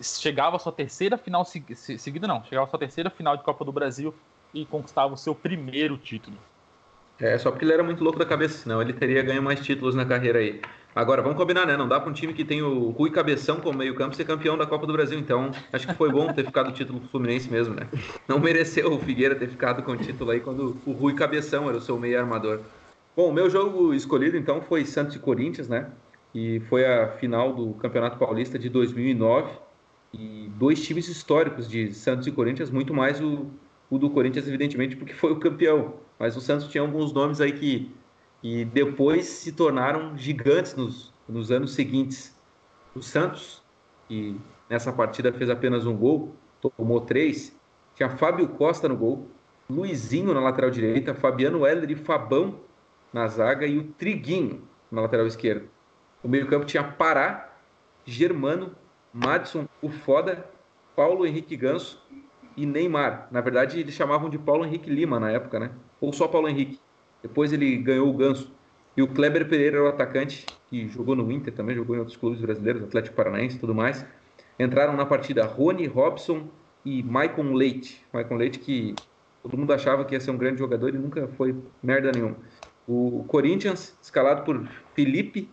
chegava 0.00 0.56
à 0.56 0.58
sua 0.58 0.72
terceira 0.72 1.16
final 1.16 1.44
seguida 1.44 2.26
não, 2.26 2.42
chegava 2.42 2.66
à 2.66 2.70
sua 2.70 2.78
terceira 2.80 3.08
final 3.08 3.36
de 3.36 3.44
Copa 3.44 3.64
do 3.64 3.70
Brasil 3.70 4.12
e 4.52 4.66
conquistava 4.66 5.14
o 5.14 5.16
seu 5.16 5.32
primeiro 5.32 5.96
título. 5.96 6.36
É, 7.20 7.36
só 7.36 7.50
porque 7.50 7.64
ele 7.64 7.72
era 7.72 7.82
muito 7.82 8.02
louco 8.02 8.18
da 8.18 8.24
cabeça, 8.24 8.58
senão 8.58 8.80
ele 8.80 8.92
teria 8.92 9.22
ganho 9.22 9.42
mais 9.42 9.60
títulos 9.60 9.94
na 9.94 10.04
carreira 10.04 10.38
aí. 10.38 10.60
Agora, 10.94 11.22
vamos 11.22 11.36
combinar, 11.36 11.66
né? 11.66 11.76
Não 11.76 11.86
dá 11.86 12.00
para 12.00 12.10
um 12.10 12.12
time 12.12 12.32
que 12.32 12.44
tem 12.44 12.62
o 12.62 12.90
Rui 12.90 13.10
Cabeção 13.10 13.60
como 13.60 13.78
meio-campo 13.78 14.16
ser 14.16 14.24
campeão 14.24 14.56
da 14.56 14.66
Copa 14.66 14.86
do 14.86 14.92
Brasil. 14.92 15.18
Então, 15.18 15.50
acho 15.72 15.86
que 15.86 15.94
foi 15.94 16.10
bom 16.10 16.32
ter 16.32 16.44
ficado 16.44 16.70
o 16.70 16.72
título 16.72 17.00
Fluminense 17.10 17.50
mesmo, 17.50 17.74
né? 17.74 17.86
Não 18.26 18.40
mereceu 18.40 18.92
o 18.92 18.98
Figueira 18.98 19.34
ter 19.34 19.48
ficado 19.48 19.82
com 19.82 19.92
o 19.92 19.96
título 19.96 20.30
aí 20.30 20.40
quando 20.40 20.76
o 20.86 20.92
Rui 20.92 21.14
Cabeção 21.14 21.68
era 21.68 21.78
o 21.78 21.80
seu 21.80 21.98
meio 21.98 22.18
armador. 22.18 22.60
Bom, 23.16 23.30
o 23.30 23.32
meu 23.32 23.50
jogo 23.50 23.92
escolhido 23.94 24.36
então 24.36 24.60
foi 24.60 24.84
Santos 24.84 25.14
e 25.16 25.18
Corinthians, 25.18 25.68
né? 25.68 25.88
E 26.34 26.60
foi 26.68 26.84
a 26.84 27.08
final 27.12 27.52
do 27.52 27.74
Campeonato 27.74 28.18
Paulista 28.18 28.58
de 28.58 28.68
2009. 28.68 29.50
E 30.14 30.50
dois 30.56 30.84
times 30.84 31.06
históricos 31.06 31.68
de 31.68 31.92
Santos 31.92 32.26
e 32.26 32.32
Corinthians, 32.32 32.70
muito 32.70 32.94
mais 32.94 33.20
o, 33.20 33.46
o 33.90 33.98
do 33.98 34.08
Corinthians, 34.08 34.48
evidentemente, 34.48 34.96
porque 34.96 35.12
foi 35.12 35.32
o 35.32 35.36
campeão. 35.36 35.94
Mas 36.18 36.36
o 36.36 36.40
Santos 36.40 36.68
tinha 36.68 36.82
alguns 36.82 37.12
nomes 37.12 37.40
aí 37.40 37.52
que, 37.52 37.94
que 38.42 38.64
depois 38.64 39.26
se 39.26 39.52
tornaram 39.52 40.16
gigantes 40.16 40.74
nos, 40.74 41.12
nos 41.28 41.50
anos 41.50 41.74
seguintes. 41.74 42.36
O 42.94 43.02
Santos, 43.02 43.62
que 44.08 44.38
nessa 44.68 44.92
partida 44.92 45.32
fez 45.32 45.48
apenas 45.48 45.86
um 45.86 45.96
gol, 45.96 46.34
tomou 46.60 47.00
três. 47.00 47.56
Tinha 47.94 48.08
Fábio 48.10 48.48
Costa 48.48 48.88
no 48.88 48.96
gol, 48.96 49.28
Luizinho 49.70 50.32
na 50.32 50.40
lateral 50.40 50.70
direita, 50.70 51.14
Fabiano 51.14 51.66
Heller 51.66 51.90
e 51.90 51.96
Fabão 51.96 52.60
na 53.12 53.26
zaga 53.28 53.66
e 53.66 53.78
o 53.78 53.84
Triguinho 53.84 54.62
na 54.90 55.02
lateral 55.02 55.26
esquerda. 55.26 55.66
O 56.22 56.28
meio-campo 56.28 56.66
tinha 56.66 56.82
Pará, 56.82 57.52
Germano, 58.04 58.74
Madison, 59.12 59.66
o 59.80 59.88
Foda, 59.88 60.44
Paulo 60.96 61.26
Henrique 61.26 61.56
Ganso 61.56 62.02
e 62.56 62.66
Neymar. 62.66 63.28
Na 63.30 63.40
verdade, 63.40 63.78
eles 63.78 63.94
chamavam 63.94 64.28
de 64.28 64.38
Paulo 64.38 64.64
Henrique 64.64 64.90
Lima 64.90 65.20
na 65.20 65.30
época, 65.30 65.60
né? 65.60 65.70
Ou 66.00 66.12
só 66.12 66.28
Paulo 66.28 66.48
Henrique. 66.48 66.78
Depois 67.22 67.52
ele 67.52 67.76
ganhou 67.76 68.08
o 68.08 68.12
Ganso. 68.12 68.50
E 68.96 69.02
o 69.02 69.08
Kleber 69.08 69.48
Pereira 69.48 69.76
era 69.76 69.84
o 69.84 69.88
atacante, 69.88 70.44
que 70.68 70.88
jogou 70.88 71.14
no 71.14 71.30
Inter 71.30 71.54
também, 71.54 71.76
jogou 71.76 71.94
em 71.94 72.00
outros 72.00 72.16
clubes 72.16 72.40
brasileiros, 72.40 72.82
Atlético 72.82 73.14
Paranaense 73.14 73.56
e 73.56 73.60
tudo 73.60 73.74
mais. 73.74 74.04
Entraram 74.58 74.96
na 74.96 75.06
partida 75.06 75.46
Rony 75.46 75.86
Robson 75.86 76.48
e 76.84 77.02
Maicon 77.02 77.52
Leite. 77.52 78.04
Maicon 78.12 78.34
Leite 78.34 78.58
que 78.58 78.94
todo 79.42 79.56
mundo 79.56 79.72
achava 79.72 80.04
que 80.04 80.14
ia 80.14 80.20
ser 80.20 80.32
um 80.32 80.36
grande 80.36 80.58
jogador 80.58 80.94
e 80.94 80.98
nunca 80.98 81.28
foi 81.36 81.54
merda 81.82 82.10
nenhuma. 82.12 82.36
O 82.88 83.24
Corinthians, 83.28 83.96
escalado 84.02 84.42
por 84.42 84.66
Felipe, 84.94 85.48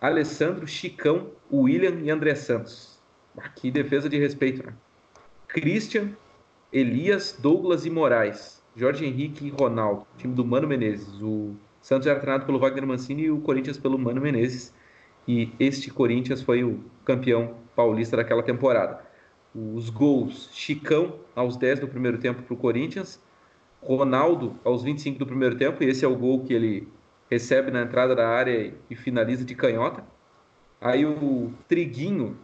Alessandro, 0.00 0.66
Chicão, 0.66 1.30
William 1.52 1.98
e 2.02 2.10
André 2.10 2.34
Santos. 2.34 2.98
Aqui 3.36 3.70
defesa 3.70 4.08
de 4.08 4.18
respeito, 4.18 4.64
né? 4.64 4.72
Christian, 5.48 6.10
Elias, 6.72 7.36
Douglas 7.40 7.86
e 7.86 7.90
Moraes. 7.90 8.57
Jorge 8.78 9.04
Henrique 9.04 9.44
e 9.44 9.50
Ronaldo. 9.50 10.06
Time 10.16 10.32
do 10.32 10.44
Mano 10.44 10.68
Menezes. 10.68 11.20
O 11.20 11.56
Santos 11.80 12.06
era 12.06 12.20
treinado 12.20 12.46
pelo 12.46 12.60
Wagner 12.60 12.86
Mancini 12.86 13.24
e 13.24 13.30
o 13.30 13.40
Corinthians 13.40 13.76
pelo 13.76 13.98
Mano 13.98 14.20
Menezes. 14.20 14.72
E 15.26 15.52
este 15.58 15.90
Corinthians 15.90 16.42
foi 16.42 16.62
o 16.62 16.84
campeão 17.04 17.56
paulista 17.74 18.16
daquela 18.16 18.40
temporada. 18.40 19.00
Os 19.52 19.90
gols: 19.90 20.48
Chicão 20.52 21.18
aos 21.34 21.56
10 21.56 21.80
do 21.80 21.88
primeiro 21.88 22.18
tempo 22.18 22.42
para 22.42 22.54
o 22.54 22.56
Corinthians, 22.56 23.20
Ronaldo 23.82 24.54
aos 24.64 24.84
25 24.84 25.18
do 25.18 25.26
primeiro 25.26 25.56
tempo, 25.56 25.82
e 25.82 25.88
esse 25.88 26.04
é 26.04 26.08
o 26.08 26.14
gol 26.14 26.44
que 26.44 26.54
ele 26.54 26.86
recebe 27.28 27.72
na 27.72 27.82
entrada 27.82 28.14
da 28.14 28.28
área 28.28 28.72
e 28.88 28.94
finaliza 28.94 29.44
de 29.44 29.56
canhota. 29.56 30.04
Aí 30.80 31.04
o 31.04 31.52
Triguinho, 31.66 32.38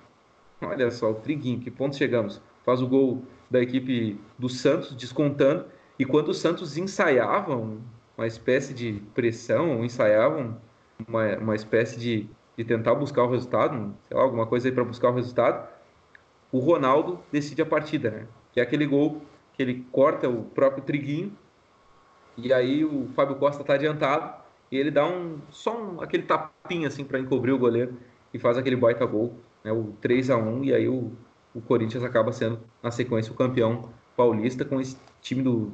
olha 0.60 0.90
só, 0.90 1.12
o 1.12 1.14
Triguinho, 1.14 1.60
que 1.60 1.70
ponto 1.70 1.94
chegamos? 1.94 2.42
Faz 2.64 2.82
o 2.82 2.88
gol 2.88 3.22
da 3.48 3.62
equipe 3.62 4.18
do 4.36 4.48
Santos, 4.48 4.96
descontando. 4.96 5.66
E 5.98 6.04
quando 6.04 6.28
o 6.28 6.34
Santos 6.34 6.76
ensaiavam 6.76 7.78
uma 8.16 8.26
espécie 8.26 8.74
de 8.74 9.02
pressão, 9.14 9.84
ensaiavam 9.84 10.56
uma, 11.06 11.36
uma 11.36 11.54
espécie 11.54 11.98
de, 11.98 12.28
de 12.56 12.64
tentar 12.64 12.94
buscar 12.94 13.24
o 13.24 13.30
resultado, 13.30 13.94
sei 14.08 14.16
lá, 14.16 14.22
alguma 14.22 14.46
coisa 14.46 14.68
aí 14.68 14.72
para 14.72 14.84
buscar 14.84 15.10
o 15.10 15.14
resultado, 15.14 15.68
o 16.50 16.58
Ronaldo 16.58 17.20
decide 17.32 17.62
a 17.62 17.66
partida, 17.66 18.10
né? 18.10 18.26
Que 18.52 18.60
é 18.60 18.62
aquele 18.62 18.86
gol 18.86 19.22
que 19.52 19.62
ele 19.62 19.86
corta 19.90 20.28
o 20.28 20.44
próprio 20.44 20.84
Triguinho 20.84 21.32
e 22.36 22.52
aí 22.52 22.84
o 22.84 23.08
Fábio 23.14 23.36
Costa 23.36 23.62
está 23.62 23.74
adiantado 23.74 24.42
e 24.70 24.76
ele 24.76 24.90
dá 24.90 25.06
um 25.06 25.38
só 25.50 25.76
um, 25.76 26.00
aquele 26.00 26.24
tapinha 26.24 26.88
assim 26.88 27.04
para 27.04 27.18
encobrir 27.18 27.52
o 27.52 27.58
goleiro 27.58 27.96
e 28.32 28.38
faz 28.38 28.58
aquele 28.58 28.76
baita 28.76 29.04
gol, 29.06 29.34
né? 29.62 29.72
O 29.72 29.94
3 30.00 30.30
a 30.30 30.36
1 30.36 30.64
e 30.64 30.74
aí 30.74 30.88
o, 30.88 31.12
o 31.54 31.60
Corinthians 31.60 32.02
acaba 32.02 32.32
sendo 32.32 32.60
na 32.82 32.90
sequência 32.90 33.32
o 33.32 33.36
campeão 33.36 33.90
paulista 34.16 34.64
com 34.64 34.80
esse 34.80 34.96
time 35.20 35.42
do, 35.42 35.72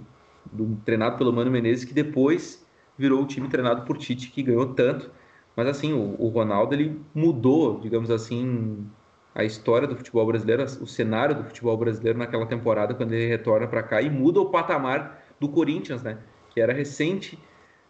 do 0.53 0.77
treinado 0.85 1.17
pelo 1.19 1.33
Mano 1.33 1.51
Menezes 1.51 1.85
que 1.85 1.95
depois 1.95 2.65
virou 2.97 3.23
o 3.23 3.27
time 3.27 3.49
treinado 3.49 3.83
por 3.83 3.97
Tite 3.97 4.31
que 4.31 4.43
ganhou 4.43 4.75
tanto. 4.75 5.11
Mas 5.57 5.67
assim, 5.67 5.93
o, 5.93 6.17
o 6.19 6.29
Ronaldo 6.29 6.75
ele 6.75 7.01
mudou, 7.15 7.81
digamos 7.81 8.11
assim, 8.11 8.87
a 9.35 9.45
história 9.45 9.87
do 9.87 9.97
futebol 9.97 10.27
brasileiro, 10.27 10.63
o 10.63 10.87
cenário 10.87 11.35
do 11.35 11.45
futebol 11.45 11.77
brasileiro 11.77 12.19
naquela 12.19 12.47
temporada 12.47 12.95
quando 12.95 13.13
ele 13.13 13.27
retorna 13.27 13.67
para 13.67 13.83
cá 13.83 14.03
e 14.03 14.11
muda 14.11 14.41
o 14.41 14.47
patamar 14.47 15.25
do 15.39 15.49
Corinthians, 15.49 16.03
né? 16.03 16.19
Que 16.51 16.61
era 16.61 16.73
recente, 16.73 17.39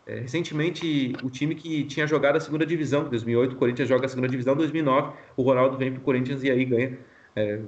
é, 0.06 0.20
recentemente 0.20 1.12
o 1.22 1.30
time 1.30 1.54
que 1.54 1.84
tinha 1.84 2.06
jogado 2.06 2.36
a 2.36 2.40
segunda 2.40 2.64
divisão. 2.64 3.06
Em 3.06 3.10
2008 3.10 3.52
o 3.52 3.56
Corinthians 3.56 3.88
joga 3.88 4.06
a 4.06 4.08
segunda 4.08 4.28
divisão, 4.28 4.54
em 4.54 4.58
2009 4.58 5.12
o 5.36 5.42
Ronaldo 5.42 5.76
vem 5.76 5.90
para 5.90 6.00
o 6.00 6.04
Corinthians 6.04 6.42
e 6.44 6.50
aí 6.50 6.64
ganha 6.64 6.98
é, 7.34 7.60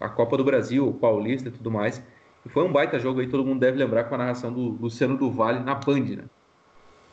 a 0.00 0.08
Copa 0.08 0.36
do 0.36 0.44
Brasil, 0.44 0.88
o 0.88 0.94
Paulista 0.94 1.48
e 1.48 1.52
tudo 1.52 1.70
mais. 1.70 2.02
E 2.44 2.48
foi 2.48 2.64
um 2.64 2.72
baita 2.72 2.98
jogo 2.98 3.20
aí, 3.20 3.28
todo 3.28 3.44
mundo 3.44 3.60
deve 3.60 3.78
lembrar 3.78 4.04
com 4.04 4.14
a 4.14 4.18
narração 4.18 4.52
do 4.52 4.76
Luciano 4.80 5.16
do 5.16 5.30
Vale 5.30 5.60
na 5.60 5.74
Band, 5.74 6.00
né? 6.00 6.24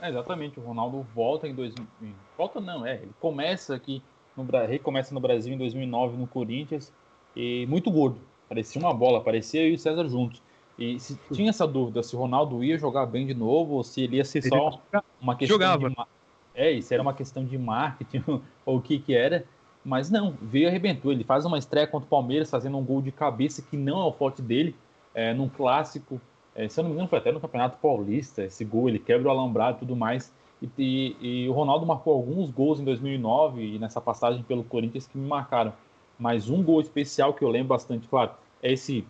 É, 0.01 0.09
exatamente, 0.09 0.59
o 0.59 0.63
Ronaldo 0.63 1.05
volta 1.13 1.47
em 1.47 1.53
2000. 1.53 1.85
Volta 2.37 2.59
não, 2.61 2.85
é, 2.85 2.95
ele 2.95 3.11
começa 3.19 3.75
aqui 3.75 4.01
no, 4.35 4.45
recomeça 4.65 5.13
no 5.13 5.19
Brasil 5.19 5.53
em 5.53 5.57
2009 5.57 6.17
no 6.17 6.25
Corinthians 6.25 6.91
e 7.35 7.65
muito 7.67 7.91
gordo. 7.91 8.19
Parecia 8.47 8.81
uma 8.81 8.93
bola, 8.93 9.21
parecia 9.21 9.61
eu 9.61 9.69
e 9.69 9.75
o 9.75 9.79
César 9.79 10.07
juntos. 10.07 10.41
E 10.77 10.97
se 10.99 11.19
tinha 11.33 11.49
essa 11.49 11.67
dúvida 11.67 12.01
se 12.01 12.15
o 12.15 12.19
Ronaldo 12.19 12.63
ia 12.63 12.77
jogar 12.77 13.05
bem 13.05 13.27
de 13.27 13.33
novo 13.33 13.75
ou 13.75 13.83
se 13.83 14.01
ele 14.01 14.15
ia 14.15 14.23
ser 14.23 14.41
só 14.43 14.81
uma 15.21 15.35
questão 15.35 15.57
Jogava. 15.57 15.89
de 15.89 15.95
é, 16.55 16.71
isso 16.71 16.93
era 16.93 17.01
uma 17.01 17.13
questão 17.13 17.45
de 17.45 17.57
marketing 17.57 18.23
ou 18.65 18.77
o 18.77 18.81
que 18.81 18.99
que 18.99 19.13
era. 19.13 19.45
Mas 19.83 20.09
não, 20.09 20.35
veio 20.41 20.63
e 20.63 20.67
arrebentou. 20.67 21.11
Ele 21.11 21.23
faz 21.23 21.45
uma 21.45 21.57
estreia 21.57 21.87
contra 21.87 22.05
o 22.05 22.09
Palmeiras, 22.09 22.49
fazendo 22.49 22.77
um 22.77 22.83
gol 22.83 23.01
de 23.01 23.11
cabeça 23.11 23.61
que 23.61 23.77
não 23.77 24.01
é 24.01 24.03
o 24.05 24.11
forte 24.11 24.41
dele, 24.41 24.75
é, 25.19 25.33
num 25.33 25.49
clássico. 25.49 26.21
É, 26.55 26.69
se 26.69 26.79
eu 26.79 26.83
não 26.83 26.89
me 26.89 26.95
engano, 26.95 27.09
foi 27.09 27.19
até 27.19 27.31
no 27.31 27.41
Campeonato 27.41 27.77
Paulista 27.77 28.43
esse 28.43 28.63
gol. 28.63 28.87
Ele 28.87 28.99
quebra 28.99 29.27
o 29.27 29.31
alambrado 29.31 29.77
e 29.77 29.79
tudo 29.79 29.95
mais. 29.95 30.33
E, 30.61 30.69
e, 30.77 31.15
e, 31.19 31.49
o 31.49 31.51
Ronaldo 31.51 31.85
marcou 31.85 32.13
alguns 32.13 32.49
gols 32.49 32.79
em 32.79 32.85
2009 32.85 33.75
e 33.75 33.79
nessa 33.79 33.99
passagem 33.99 34.41
pelo 34.43 34.63
Corinthians 34.63 35.07
que 35.07 35.17
me 35.17 35.27
marcaram. 35.27 35.73
Mas 36.17 36.49
um 36.49 36.63
gol 36.63 36.79
especial 36.79 37.33
que 37.33 37.43
eu 37.43 37.49
lembro 37.49 37.69
bastante, 37.69 38.07
claro, 38.07 38.31
é 38.61 38.71
esse 38.71 39.05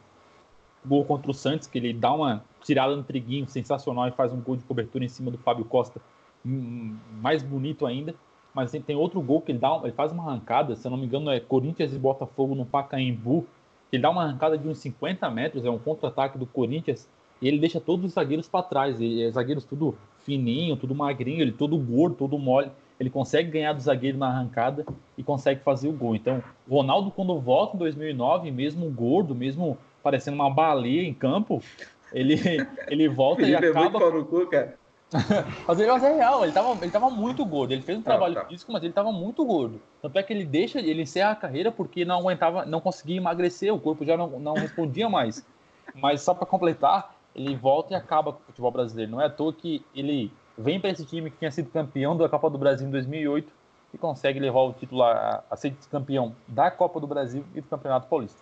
gol 0.86 1.06
contra 1.06 1.30
o 1.30 1.34
Santos, 1.34 1.68
que 1.68 1.78
ele 1.78 1.94
dá 1.94 2.14
uma 2.14 2.44
tirada 2.62 2.96
no 2.96 3.04
triguinho 3.04 3.48
sensacional 3.48 4.08
e 4.08 4.12
faz 4.12 4.32
um 4.32 4.40
gol 4.40 4.56
de 4.56 4.64
cobertura 4.64 5.04
em 5.04 5.10
cima 5.10 5.32
do 5.32 5.38
Fábio 5.38 5.66
Costa, 5.66 6.00
hum, 6.46 6.96
mais 7.20 7.42
bonito 7.42 7.86
ainda. 7.86 8.14
Mas 8.54 8.72
tem, 8.72 8.82
tem 8.82 8.96
outro 8.96 9.22
gol 9.22 9.42
que 9.42 9.52
ele, 9.52 9.60
dá, 9.60 9.80
ele 9.84 9.92
faz 9.92 10.12
uma 10.12 10.24
arrancada, 10.24 10.76
se 10.76 10.86
eu 10.86 10.92
não 10.92 10.98
me 10.98 11.06
engano, 11.06 11.30
é 11.32 11.40
Corinthians 11.40 11.94
e 11.94 12.00
Botafogo 12.00 12.56
no 12.56 12.66
Pacaembu. 12.66 13.46
Ele 13.92 14.02
dá 14.02 14.10
uma 14.10 14.24
arrancada 14.24 14.58
de 14.58 14.68
uns 14.68 14.78
50 14.80 15.30
metros, 15.30 15.66
é 15.66 15.70
um 15.70 15.80
contra-ataque 15.80 16.38
do 16.38 16.46
Corinthians, 16.46 17.08
e 17.42 17.48
ele 17.48 17.60
deixa 17.60 17.80
todos 17.80 18.06
os 18.06 18.14
zagueiros 18.14 18.48
para 18.48 18.64
trás. 18.64 19.00
E, 19.00 19.30
zagueiros 19.32 19.64
tudo 19.64 19.96
fininho, 20.20 20.76
tudo 20.76 20.94
magrinho, 20.94 21.42
ele 21.42 21.52
todo 21.52 21.78
gordo, 21.78 22.16
todo 22.16 22.38
mole. 22.38 22.70
Ele 23.00 23.10
consegue 23.10 23.50
ganhar 23.50 23.74
do 23.74 23.82
zagueiro 23.82 24.18
na 24.18 24.28
arrancada 24.28 24.86
e 25.18 25.24
consegue 25.24 25.62
fazer 25.62 25.88
o 25.88 25.94
gol. 25.94 26.16
Então, 26.16 26.44
o 26.68 26.76
Ronaldo, 26.76 27.10
quando 27.12 27.40
volta 27.40 27.78
em 27.78 27.80
2009, 27.80 28.52
mesmo 28.52 28.90
gordo, 28.90 29.34
mesmo 29.34 29.78
parecendo 30.04 30.36
uma 30.36 30.50
baleia 30.50 31.04
em 31.04 31.14
campo, 31.14 31.64
ele, 32.12 32.36
ele 32.90 33.08
volta 33.08 33.44
e 33.44 33.56
acaba. 33.56 34.00
É 34.00 34.02
muito 34.02 34.12
no 34.12 34.26
cu, 34.26 34.48
cara. 34.48 34.78
mas 35.68 35.80
ele 35.80 35.90
é 35.90 35.98
real, 35.98 36.44
ele 36.44 36.54
tava, 36.54 36.78
ele 36.84 36.92
tava 36.92 37.10
muito 37.10 37.44
gordo. 37.44 37.72
Ele 37.72 37.82
fez 37.82 37.98
um 37.98 38.02
trabalho 38.02 38.36
tá. 38.36 38.46
físico, 38.46 38.72
mas 38.72 38.84
ele 38.84 38.94
tava 38.94 39.12
muito 39.12 39.44
gordo. 39.44 39.82
Tanto 40.02 40.18
é 40.18 40.24
que 40.24 40.32
ele 40.32 40.46
deixa, 40.46 40.80
ele 40.80 41.02
encerra 41.02 41.32
a 41.32 41.36
carreira 41.36 41.72
porque 41.72 42.06
não 42.06 42.20
aguentava, 42.20 42.66
não 42.66 42.80
conseguia 42.80 43.18
emagrecer, 43.18 43.74
o 43.74 43.80
corpo 43.80 44.06
já 44.06 44.16
não, 44.16 44.40
não 44.40 44.54
respondia 44.54 45.10
mais. 45.10 45.46
Mas 45.96 46.22
só 46.22 46.36
para 46.36 46.46
completar, 46.46 47.16
ele 47.36 47.56
volta 47.56 47.94
e 47.94 47.96
acaba 47.96 48.32
com 48.32 48.40
o 48.40 48.46
futebol 48.46 48.70
brasileiro. 48.70 49.12
Não 49.12 49.20
é 49.20 49.26
à 49.26 49.30
toa 49.30 49.52
que 49.52 49.84
ele 49.96 50.32
vem 50.56 50.80
para 50.80 50.92
esse 50.92 51.04
time 51.04 51.32
que 51.32 51.38
tinha 51.38 51.50
sido 51.50 51.72
campeão 51.72 52.16
da 52.16 52.30
Copa 52.30 52.48
do 52.48 52.60
Brasil 52.60 52.88
em 52.88 52.92
2008 52.92 53.52
e 53.92 53.98
consegue 53.98 54.40
levar 54.40 54.62
o 54.62 54.74
título 54.74 55.02
a, 55.02 55.44
a 55.50 55.56
ser 55.56 55.74
campeão 55.90 56.36
da 56.48 56.70
Copa 56.70 57.00
do 57.00 57.08
Brasil 57.08 57.44
e 57.56 57.62
do 57.62 57.68
Campeonato 57.68 58.08
Paulista. 58.08 58.40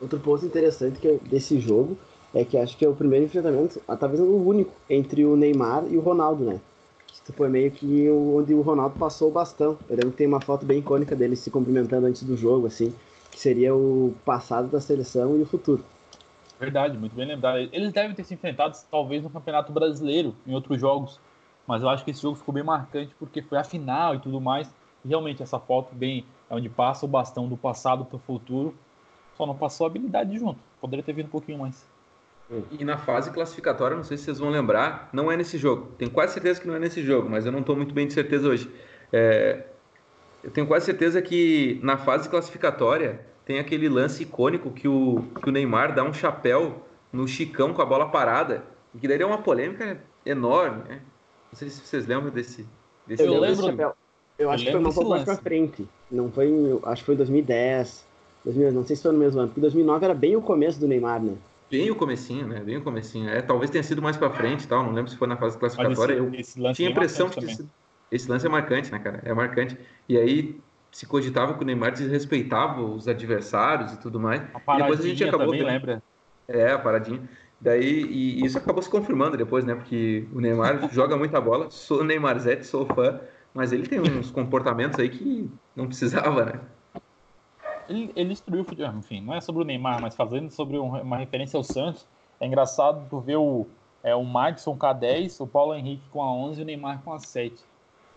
Outro 0.00 0.18
ponto 0.18 0.44
interessante 0.44 0.98
que 0.98 1.06
é 1.06 1.18
desse 1.18 1.60
jogo 1.60 1.96
é 2.34 2.44
que 2.44 2.58
acho 2.58 2.76
que 2.76 2.84
é 2.84 2.88
o 2.88 2.96
primeiro 2.96 3.24
enfrentamento, 3.24 3.80
ah, 3.86 3.96
talvez 3.96 4.20
o 4.20 4.24
único, 4.24 4.72
entre 4.90 5.24
o 5.24 5.36
Neymar 5.36 5.84
e 5.90 5.96
o 5.96 6.00
Ronaldo, 6.00 6.44
né? 6.44 6.60
Isso 7.12 7.32
foi 7.32 7.48
meio 7.48 7.70
que 7.70 8.10
onde 8.10 8.52
o 8.54 8.60
Ronaldo 8.60 8.96
passou 8.96 9.28
o 9.30 9.32
bastão. 9.32 9.78
Eu 9.88 9.96
lembro 9.96 10.10
que 10.12 10.18
tem 10.18 10.26
uma 10.26 10.40
foto 10.40 10.66
bem 10.66 10.80
icônica 10.80 11.14
dele 11.14 11.36
se 11.36 11.50
cumprimentando 11.50 12.06
antes 12.06 12.24
do 12.24 12.36
jogo, 12.36 12.66
assim, 12.66 12.98
que 13.30 13.38
seria 13.38 13.74
o 13.74 14.20
passado 14.24 14.68
da 14.68 14.80
seleção 14.80 15.38
e 15.38 15.42
o 15.42 15.46
futuro. 15.46 15.84
Verdade, 16.58 16.98
muito 16.98 17.14
bem 17.14 17.26
lembrado. 17.26 17.58
Eles 17.72 17.92
devem 17.92 18.14
ter 18.14 18.24
se 18.24 18.34
enfrentado 18.34 18.76
talvez 18.90 19.22
no 19.22 19.30
Campeonato 19.30 19.72
Brasileiro, 19.72 20.36
em 20.46 20.54
outros 20.54 20.80
jogos, 20.80 21.20
mas 21.66 21.82
eu 21.82 21.88
acho 21.88 22.04
que 22.04 22.10
esse 22.10 22.22
jogo 22.22 22.36
ficou 22.36 22.54
bem 22.54 22.64
marcante 22.64 23.14
porque 23.14 23.42
foi 23.42 23.58
a 23.58 23.64
final 23.64 24.14
e 24.14 24.20
tudo 24.20 24.40
mais. 24.40 24.74
Realmente 25.04 25.42
essa 25.42 25.58
foto 25.60 25.94
bem 25.94 26.26
é 26.48 26.54
onde 26.54 26.68
passa 26.68 27.06
o 27.06 27.08
bastão 27.08 27.48
do 27.48 27.56
passado 27.56 28.04
para 28.06 28.16
o 28.16 28.20
futuro, 28.20 28.76
só 29.34 29.46
não 29.46 29.56
passou 29.56 29.86
a 29.86 29.90
habilidade 29.90 30.36
junto. 30.38 30.64
Poderia 30.80 31.04
ter 31.04 31.12
vindo 31.12 31.26
um 31.26 31.30
pouquinho 31.30 31.58
mais. 31.58 31.93
E 32.70 32.84
na 32.84 32.98
fase 32.98 33.30
classificatória, 33.30 33.96
não 33.96 34.04
sei 34.04 34.16
se 34.16 34.24
vocês 34.24 34.38
vão 34.38 34.50
lembrar, 34.50 35.08
não 35.12 35.32
é 35.32 35.36
nesse 35.36 35.56
jogo. 35.56 35.92
Tenho 35.96 36.10
quase 36.10 36.34
certeza 36.34 36.60
que 36.60 36.68
não 36.68 36.74
é 36.74 36.78
nesse 36.78 37.02
jogo, 37.02 37.28
mas 37.28 37.46
eu 37.46 37.52
não 37.52 37.60
estou 37.60 37.74
muito 37.74 37.94
bem 37.94 38.06
de 38.06 38.12
certeza 38.12 38.48
hoje. 38.48 38.70
É... 39.12 39.64
Eu 40.42 40.50
tenho 40.50 40.66
quase 40.66 40.84
certeza 40.84 41.22
que 41.22 41.80
na 41.82 41.96
fase 41.96 42.28
classificatória 42.28 43.24
tem 43.46 43.58
aquele 43.58 43.88
lance 43.88 44.22
icônico 44.22 44.70
que 44.70 44.86
o, 44.86 45.24
que 45.42 45.48
o 45.48 45.52
Neymar 45.52 45.94
dá 45.94 46.04
um 46.04 46.12
chapéu 46.12 46.84
no 47.10 47.26
Chicão 47.26 47.72
com 47.72 47.80
a 47.80 47.86
bola 47.86 48.10
parada, 48.10 48.62
que 48.98 49.08
daí 49.08 49.20
é 49.20 49.26
uma 49.26 49.38
polêmica 49.38 49.98
enorme, 50.24 50.82
né? 50.86 51.00
Não 51.50 51.58
sei 51.58 51.70
se 51.70 51.80
vocês 51.80 52.06
lembram 52.06 52.30
desse. 52.30 52.66
desse 53.06 53.22
eu 53.22 53.40
lembro. 53.40 53.64
Chapéu. 53.64 53.94
Eu 54.38 54.50
acho 54.50 54.64
eu 54.64 54.66
que 54.66 54.72
foi 54.72 54.80
uma 54.80 54.92
pouco 54.92 55.10
mais 55.10 55.24
pra 55.24 55.36
frente. 55.36 55.86
Não 56.10 56.30
foi. 56.30 56.50
Acho 56.84 57.02
que 57.02 57.06
foi 57.06 57.14
em 57.14 57.18
2010. 57.18 58.04
2000, 58.44 58.72
não 58.72 58.84
sei 58.84 58.96
se 58.96 59.02
foi 59.02 59.12
no 59.12 59.18
mesmo 59.18 59.40
ano, 59.40 59.48
porque 59.48 59.60
2009 59.60 60.04
era 60.04 60.12
bem 60.12 60.36
o 60.36 60.42
começo 60.42 60.78
do 60.78 60.86
Neymar, 60.86 61.22
né? 61.22 61.34
Bem 61.74 61.90
o 61.90 61.96
comecinho, 61.96 62.46
né? 62.46 62.60
Bem 62.60 62.76
o 62.76 62.82
comecinho. 62.82 63.28
É, 63.28 63.42
talvez 63.42 63.68
tenha 63.68 63.82
sido 63.82 64.00
mais 64.00 64.16
para 64.16 64.30
frente 64.30 64.68
tal, 64.68 64.84
não 64.84 64.92
lembro 64.92 65.10
se 65.10 65.16
foi 65.16 65.26
na 65.26 65.36
fase 65.36 65.58
classificatória. 65.58 66.14
Esse, 66.14 66.40
esse 66.40 66.64
eu 66.64 66.72
tinha 66.72 66.88
a 66.88 66.90
é 66.90 66.92
impressão 66.92 67.28
de 67.28 67.36
que 67.36 67.44
esse, 67.46 67.68
esse, 68.12 68.30
lance 68.30 68.46
é 68.46 68.48
marcante, 68.48 68.92
né, 68.92 68.98
cara? 69.00 69.20
É 69.24 69.34
marcante. 69.34 69.76
E 70.08 70.16
aí 70.16 70.60
se 70.92 71.04
cogitava 71.04 71.54
que 71.54 71.62
o 71.64 71.66
Neymar 71.66 71.90
desrespeitava 71.90 72.80
os 72.80 73.08
adversários 73.08 73.92
e 73.92 73.98
tudo 73.98 74.20
mais. 74.20 74.40
A 74.54 74.74
e 74.74 74.78
depois 74.82 75.00
a 75.00 75.02
gente 75.02 75.24
acabou 75.24 75.46
também, 75.46 75.64
lembra? 75.64 76.00
É, 76.46 76.70
a 76.70 76.78
paradinha. 76.78 77.28
Daí, 77.60 78.04
e 78.04 78.44
isso 78.44 78.56
acabou 78.56 78.80
se 78.80 78.88
confirmando 78.88 79.36
depois, 79.36 79.64
né? 79.64 79.74
Porque 79.74 80.28
o 80.32 80.40
Neymar 80.40 80.88
joga 80.94 81.16
muita 81.16 81.40
bola, 81.40 81.70
sou 81.70 82.04
Neymar 82.04 82.38
Zete, 82.38 82.66
sou 82.66 82.86
fã, 82.86 83.20
mas 83.52 83.72
ele 83.72 83.88
tem 83.88 83.98
uns 83.98 84.30
comportamentos 84.30 85.00
aí 85.00 85.08
que 85.08 85.50
não 85.74 85.88
precisava, 85.88 86.44
né? 86.44 86.60
Ele, 87.88 88.12
ele 88.16 88.28
destruiu 88.30 88.62
o 88.62 88.64
futebol, 88.64 88.94
enfim, 88.94 89.20
não 89.20 89.34
é 89.34 89.40
sobre 89.40 89.62
o 89.62 89.64
Neymar, 89.64 90.00
mas 90.00 90.14
fazendo 90.14 90.50
sobre 90.50 90.78
uma 90.78 91.16
referência 91.16 91.56
ao 91.56 91.62
Santos, 91.62 92.06
é 92.40 92.46
engraçado 92.46 93.06
tu 93.08 93.20
ver 93.20 93.36
o, 93.36 93.66
é, 94.02 94.14
o 94.14 94.24
Madison 94.24 94.76
com 94.76 94.86
a 94.86 94.92
10, 94.92 95.40
o 95.40 95.46
Paulo 95.46 95.74
Henrique 95.74 96.02
com 96.10 96.22
a 96.22 96.32
11 96.32 96.60
e 96.60 96.62
o 96.62 96.66
Neymar 96.66 97.02
com 97.02 97.12
a 97.12 97.18
7. 97.18 97.54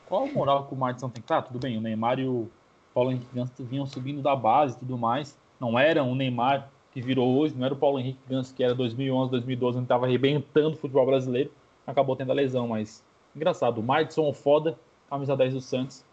Qual 0.07 0.23
a 0.23 0.31
moral 0.31 0.65
que 0.65 0.73
o 0.73 0.77
Madison 0.77 1.09
tem? 1.09 1.21
Tá, 1.21 1.41
tudo 1.41 1.59
bem, 1.59 1.77
o 1.77 1.81
Neymar 1.81 2.19
e 2.19 2.27
o 2.27 2.49
Paulo 2.93 3.11
Henrique 3.11 3.27
Ganso 3.33 3.51
vinham 3.63 3.85
subindo 3.85 4.21
da 4.21 4.35
base 4.35 4.75
e 4.75 4.79
tudo 4.79 4.97
mais, 4.97 5.37
não 5.59 5.77
eram 5.77 6.11
o 6.11 6.15
Neymar 6.15 6.69
que 6.91 7.01
virou 7.01 7.37
hoje, 7.37 7.53
não 7.55 7.65
era 7.65 7.73
o 7.73 7.77
Paulo 7.77 7.99
Henrique 7.99 8.19
Ganso 8.27 8.55
que 8.55 8.63
era 8.63 8.73
2011, 8.73 9.29
2012, 9.31 9.77
onde 9.77 9.85
estava 9.85 10.05
arrebentando 10.05 10.75
o 10.75 10.77
futebol 10.77 11.05
brasileiro, 11.05 11.51
acabou 11.85 12.15
tendo 12.15 12.31
a 12.31 12.35
lesão, 12.35 12.69
mas 12.69 13.03
engraçado, 13.35 13.79
o 13.79 13.83
Madison 13.83 14.33
foda, 14.33 14.77
camisa 15.09 15.37
10 15.37 15.53
do 15.53 15.61
Santos, 15.61 16.03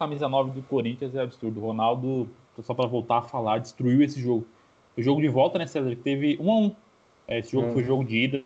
camisa 0.00 0.28
9 0.28 0.52
do 0.52 0.62
Corinthians 0.62 1.14
é 1.14 1.20
absurdo. 1.20 1.60
O 1.60 1.66
Ronaldo, 1.66 2.26
só 2.62 2.74
para 2.74 2.86
voltar 2.86 3.18
a 3.18 3.22
falar, 3.22 3.58
destruiu 3.58 4.02
esse 4.02 4.20
jogo. 4.20 4.46
O 4.96 5.02
jogo 5.02 5.20
de 5.20 5.28
volta, 5.28 5.58
né, 5.58 5.66
César? 5.66 5.94
Teve 5.96 6.36
1 6.40 6.50
a 6.50 6.56
1 6.56 6.76
é, 7.28 7.38
Esse 7.38 7.52
jogo 7.52 7.68
uhum. 7.68 7.72
foi 7.72 7.84
jogo 7.84 8.04
de 8.04 8.16
ida 8.16 8.44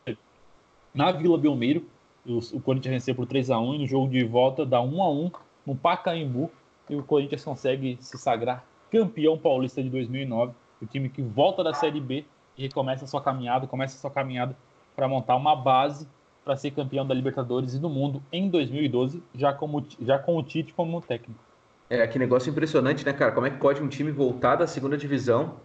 na 0.94 1.10
Vila 1.10 1.38
Belmiro. 1.38 1.84
O, 2.26 2.38
o 2.38 2.60
Corinthians 2.60 2.94
venceu 2.94 3.14
por 3.14 3.26
3 3.26 3.50
a 3.50 3.58
1 3.58 3.74
e 3.74 3.78
no 3.78 3.86
jogo 3.86 4.08
de 4.08 4.24
volta 4.24 4.64
dá 4.64 4.80
1 4.80 5.02
a 5.02 5.10
1 5.10 5.30
no 5.66 5.74
Pacaembu. 5.74 6.50
E 6.88 6.94
o 6.94 7.02
Corinthians 7.02 7.44
consegue 7.44 7.96
se 8.00 8.18
sagrar 8.18 8.64
campeão 8.90 9.38
paulista 9.38 9.82
de 9.82 9.90
2009. 9.90 10.52
O 10.80 10.86
time 10.86 11.08
que 11.08 11.22
volta 11.22 11.64
da 11.64 11.72
Série 11.72 12.00
B 12.00 12.24
e 12.56 12.62
recomeça 12.62 13.04
a 13.04 13.08
sua 13.08 13.22
caminhada, 13.22 13.66
começa 13.66 13.96
a 13.96 14.00
sua 14.00 14.10
caminhada 14.10 14.56
para 14.94 15.08
montar 15.08 15.34
uma 15.36 15.56
base 15.56 16.06
para 16.44 16.56
ser 16.56 16.70
campeão 16.72 17.06
da 17.06 17.14
Libertadores 17.14 17.74
e 17.74 17.78
do 17.78 17.88
mundo 17.88 18.22
em 18.30 18.50
2012, 18.50 19.22
já, 19.34 19.52
como, 19.52 19.84
já 20.00 20.18
com 20.18 20.36
o 20.36 20.42
Tite 20.42 20.74
como 20.74 21.00
técnico. 21.00 21.40
É, 21.88 22.06
que 22.06 22.18
negócio 22.18 22.50
impressionante, 22.50 23.04
né, 23.04 23.12
cara? 23.12 23.32
Como 23.32 23.46
é 23.46 23.50
que 23.50 23.58
pode 23.58 23.82
um 23.82 23.88
time 23.88 24.10
voltar 24.10 24.56
da 24.56 24.66
segunda 24.66 24.96
divisão, 24.96 25.60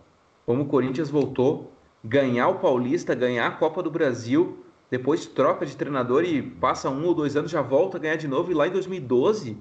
como 0.45 0.63
o 0.63 0.65
Corinthians 0.65 1.09
voltou, 1.09 1.71
ganhar 2.03 2.47
o 2.49 2.59
Paulista, 2.59 3.15
ganhar 3.15 3.47
a 3.47 3.51
Copa 3.51 3.81
do 3.81 3.89
Brasil, 3.89 4.63
depois 4.91 5.25
troca 5.25 5.65
de 5.65 5.77
treinador 5.77 6.23
e 6.23 6.41
passa 6.41 6.89
um 6.89 7.05
ou 7.05 7.13
dois 7.13 7.35
anos, 7.35 7.51
já 7.51 7.61
volta 7.61 7.97
a 7.97 7.99
ganhar 7.99 8.15
de 8.15 8.27
novo, 8.27 8.51
e 8.51 8.53
lá 8.53 8.67
em 8.67 8.71
2012, 8.71 9.57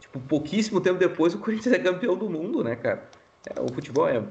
tipo, 0.00 0.20
pouquíssimo 0.20 0.80
tempo 0.80 0.98
depois, 0.98 1.34
o 1.34 1.38
Corinthians 1.38 1.74
é 1.74 1.78
campeão 1.78 2.16
do 2.16 2.30
mundo, 2.30 2.62
né, 2.62 2.76
cara? 2.76 3.08
É, 3.46 3.60
o 3.60 3.68
futebol 3.72 4.08
é, 4.08 4.16
é, 4.16 4.22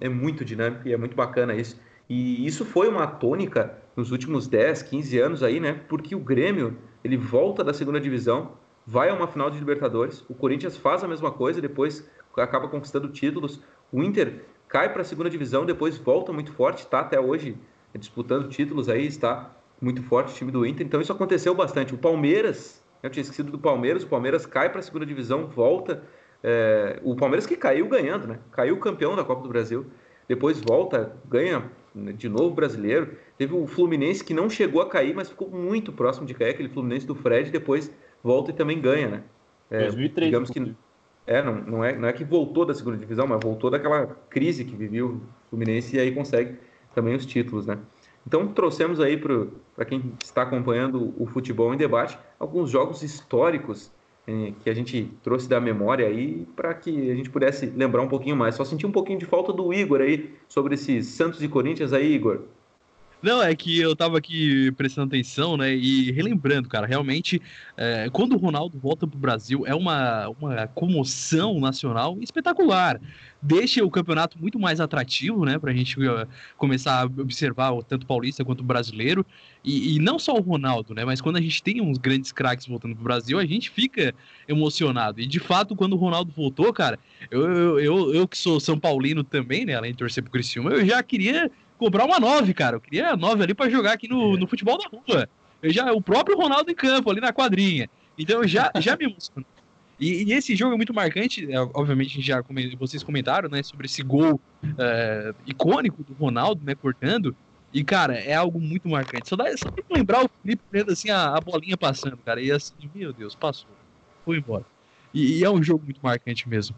é 0.00 0.08
muito 0.08 0.44
dinâmico 0.44 0.86
e 0.86 0.92
é 0.92 0.96
muito 0.96 1.16
bacana 1.16 1.54
isso. 1.54 1.80
E 2.08 2.46
isso 2.46 2.64
foi 2.64 2.88
uma 2.88 3.06
tônica 3.06 3.78
nos 3.94 4.10
últimos 4.10 4.46
10, 4.46 4.82
15 4.82 5.18
anos 5.18 5.42
aí, 5.42 5.60
né? 5.60 5.80
Porque 5.88 6.14
o 6.14 6.20
Grêmio, 6.20 6.78
ele 7.04 7.16
volta 7.16 7.62
da 7.62 7.74
segunda 7.74 8.00
divisão, 8.00 8.52
vai 8.90 9.10
a 9.10 9.14
uma 9.14 9.26
final 9.26 9.50
de 9.50 9.58
Libertadores, 9.58 10.24
o 10.30 10.34
Corinthians 10.34 10.74
faz 10.74 11.04
a 11.04 11.08
mesma 11.08 11.30
coisa, 11.30 11.60
depois 11.60 12.08
acaba 12.34 12.68
conquistando 12.68 13.06
títulos, 13.08 13.60
o 13.92 14.02
Inter 14.02 14.46
cai 14.66 14.90
para 14.90 15.02
a 15.02 15.04
segunda 15.04 15.28
divisão, 15.28 15.66
depois 15.66 15.98
volta 15.98 16.32
muito 16.32 16.52
forte, 16.52 16.78
está 16.78 17.00
até 17.00 17.20
hoje 17.20 17.54
disputando 17.98 18.48
títulos 18.48 18.88
aí, 18.88 19.06
está 19.06 19.54
muito 19.78 20.02
forte 20.02 20.32
o 20.32 20.34
time 20.34 20.50
do 20.50 20.64
Inter, 20.64 20.86
então 20.86 21.02
isso 21.02 21.12
aconteceu 21.12 21.54
bastante. 21.54 21.94
O 21.94 21.98
Palmeiras, 21.98 22.82
eu 23.02 23.10
tinha 23.10 23.20
esquecido 23.20 23.52
do 23.52 23.58
Palmeiras, 23.58 24.04
o 24.04 24.06
Palmeiras 24.06 24.46
cai 24.46 24.70
para 24.70 24.80
a 24.80 24.82
segunda 24.82 25.04
divisão, 25.04 25.46
volta, 25.46 26.02
é, 26.42 26.98
o 27.02 27.14
Palmeiras 27.14 27.44
que 27.44 27.56
caiu 27.58 27.88
ganhando, 27.88 28.26
né? 28.26 28.38
Caiu 28.52 28.78
campeão 28.78 29.14
da 29.14 29.22
Copa 29.22 29.42
do 29.42 29.50
Brasil, 29.50 29.84
depois 30.26 30.62
volta, 30.62 31.12
ganha 31.26 31.70
de 31.94 32.28
novo 32.28 32.54
brasileiro. 32.54 33.10
Teve 33.36 33.54
o 33.54 33.66
Fluminense 33.66 34.24
que 34.24 34.32
não 34.32 34.48
chegou 34.48 34.80
a 34.80 34.88
cair, 34.88 35.14
mas 35.14 35.28
ficou 35.28 35.50
muito 35.50 35.92
próximo 35.92 36.26
de 36.26 36.32
cair, 36.32 36.50
aquele 36.50 36.70
Fluminense 36.70 37.06
do 37.06 37.14
Fred, 37.14 37.50
depois 37.50 37.90
volta 38.22 38.50
e 38.50 38.54
também 38.54 38.80
ganha, 38.80 39.08
né? 39.08 39.22
É, 39.70 39.84
2003. 39.84 40.26
Digamos 40.26 40.50
que 40.50 40.74
é 41.26 41.42
não, 41.42 41.54
não, 41.56 41.84
é, 41.84 41.94
não 41.94 42.08
é 42.08 42.12
que 42.12 42.24
voltou 42.24 42.64
da 42.64 42.74
segunda 42.74 42.96
divisão, 42.96 43.26
mas 43.26 43.38
voltou 43.42 43.70
daquela 43.70 44.06
crise 44.30 44.64
que 44.64 44.74
viveu 44.74 45.08
o 45.08 45.20
Fluminense 45.50 45.96
e 45.96 46.00
aí 46.00 46.10
consegue 46.12 46.56
também 46.94 47.14
os 47.14 47.26
títulos, 47.26 47.66
né? 47.66 47.78
Então 48.26 48.48
trouxemos 48.48 48.98
aí 49.00 49.16
para 49.16 49.84
quem 49.84 50.12
está 50.22 50.42
acompanhando 50.42 51.14
o 51.18 51.26
futebol 51.26 51.72
em 51.72 51.76
debate 51.76 52.18
alguns 52.38 52.70
jogos 52.70 53.02
históricos 53.02 53.90
eh, 54.26 54.52
que 54.62 54.68
a 54.68 54.74
gente 54.74 55.10
trouxe 55.22 55.48
da 55.48 55.60
memória 55.60 56.06
aí 56.06 56.46
para 56.54 56.74
que 56.74 57.10
a 57.10 57.14
gente 57.14 57.30
pudesse 57.30 57.66
lembrar 57.66 58.02
um 58.02 58.08
pouquinho 58.08 58.36
mais. 58.36 58.54
Só 58.54 58.64
senti 58.64 58.86
um 58.86 58.92
pouquinho 58.92 59.18
de 59.18 59.24
falta 59.24 59.52
do 59.52 59.72
Igor 59.72 60.00
aí 60.00 60.34
sobre 60.46 60.74
esses 60.74 61.06
Santos 61.06 61.42
e 61.42 61.48
Corinthians 61.48 61.92
aí, 61.92 62.12
Igor. 62.12 62.42
Não, 63.20 63.42
é 63.42 63.54
que 63.54 63.80
eu 63.80 63.96
tava 63.96 64.16
aqui 64.16 64.70
prestando 64.72 65.08
atenção, 65.08 65.56
né? 65.56 65.74
E 65.74 66.12
relembrando, 66.12 66.68
cara, 66.68 66.86
realmente, 66.86 67.42
é, 67.76 68.08
quando 68.12 68.34
o 68.34 68.38
Ronaldo 68.38 68.78
volta 68.78 69.08
pro 69.08 69.18
Brasil, 69.18 69.64
é 69.66 69.74
uma, 69.74 70.28
uma 70.28 70.68
comoção 70.68 71.58
nacional 71.58 72.16
espetacular. 72.20 73.00
Deixa 73.42 73.84
o 73.84 73.90
campeonato 73.90 74.38
muito 74.38 74.58
mais 74.58 74.80
atrativo, 74.80 75.44
né? 75.44 75.58
Pra 75.58 75.72
gente 75.72 75.98
uh, 75.98 76.28
começar 76.56 77.02
a 77.02 77.04
observar 77.04 77.72
tanto 77.82 78.06
paulista 78.06 78.44
quanto 78.44 78.62
brasileiro. 78.62 79.26
E, 79.64 79.96
e, 79.96 79.98
não 79.98 80.18
só 80.18 80.34
o 80.34 80.40
Ronaldo, 80.40 80.94
né? 80.94 81.04
Mas 81.04 81.20
quando 81.20 81.36
a 81.36 81.40
gente 81.40 81.60
tem 81.60 81.80
uns 81.80 81.98
grandes 81.98 82.30
craques 82.30 82.66
voltando 82.66 82.94
pro 82.94 83.04
Brasil, 83.04 83.38
a 83.38 83.44
gente 83.44 83.68
fica 83.68 84.14
emocionado. 84.46 85.20
E 85.20 85.26
de 85.26 85.40
fato, 85.40 85.74
quando 85.74 85.94
o 85.94 85.96
Ronaldo 85.96 86.32
voltou, 86.34 86.72
cara, 86.72 86.98
eu, 87.30 87.42
eu, 87.42 87.80
eu, 87.80 88.14
eu 88.14 88.28
que 88.28 88.38
sou 88.38 88.60
São 88.60 88.78
Paulino 88.78 89.24
também, 89.24 89.64
né? 89.64 89.74
Além 89.74 89.90
de 89.90 89.98
torcer 89.98 90.22
pro 90.22 90.32
Criciúma, 90.32 90.70
eu 90.70 90.86
já 90.86 91.02
queria 91.02 91.50
comprar 91.78 92.04
uma 92.04 92.20
9, 92.20 92.52
cara. 92.52 92.76
Eu 92.76 92.80
queria 92.80 93.10
a 93.10 93.16
9 93.16 93.42
ali 93.42 93.54
para 93.54 93.70
jogar 93.70 93.92
aqui 93.92 94.08
no, 94.08 94.36
é. 94.36 94.40
no 94.40 94.46
futebol 94.46 94.76
da 94.76 94.88
rua. 94.88 95.28
Eu 95.62 95.72
já, 95.72 95.92
o 95.92 96.02
próprio 96.02 96.36
Ronaldo 96.36 96.70
em 96.70 96.74
campo, 96.74 97.10
ali 97.10 97.20
na 97.20 97.32
quadrinha. 97.32 97.88
Então 98.18 98.46
já, 98.46 98.70
já 98.80 98.96
me 98.96 99.06
emociono. 99.06 99.46
E, 99.98 100.24
e, 100.24 100.32
esse 100.32 100.54
jogo 100.54 100.74
é 100.74 100.76
muito 100.76 100.94
marcante, 100.94 101.50
é, 101.52 101.60
obviamente 101.60 102.20
já 102.22 102.40
vocês 102.78 103.02
comentaram, 103.02 103.48
né, 103.48 103.64
sobre 103.64 103.86
esse 103.86 104.00
gol 104.00 104.40
é, 104.78 105.34
icônico 105.44 106.04
do 106.04 106.12
Ronaldo, 106.14 106.64
né, 106.64 106.74
cortando. 106.76 107.34
E, 107.74 107.82
cara, 107.82 108.14
é 108.14 108.34
algo 108.34 108.60
muito 108.60 108.88
marcante. 108.88 109.28
Só 109.28 109.36
dá 109.36 109.44
só 109.56 109.70
tem 109.70 109.84
que 109.84 109.92
lembrar 109.92 110.24
o 110.24 110.30
Felipe 110.42 110.62
vendo 110.70 110.92
assim 110.92 111.10
a, 111.10 111.36
a, 111.36 111.40
bolinha 111.40 111.76
passando, 111.76 112.16
cara. 112.18 112.40
E 112.40 112.50
assim, 112.50 112.72
meu 112.94 113.12
Deus, 113.12 113.34
passou. 113.34 113.68
Foi 114.24 114.38
embora. 114.38 114.64
E, 115.12 115.38
e 115.38 115.44
é 115.44 115.50
um 115.50 115.62
jogo 115.62 115.84
muito 115.84 116.00
marcante 116.02 116.48
mesmo. 116.48 116.74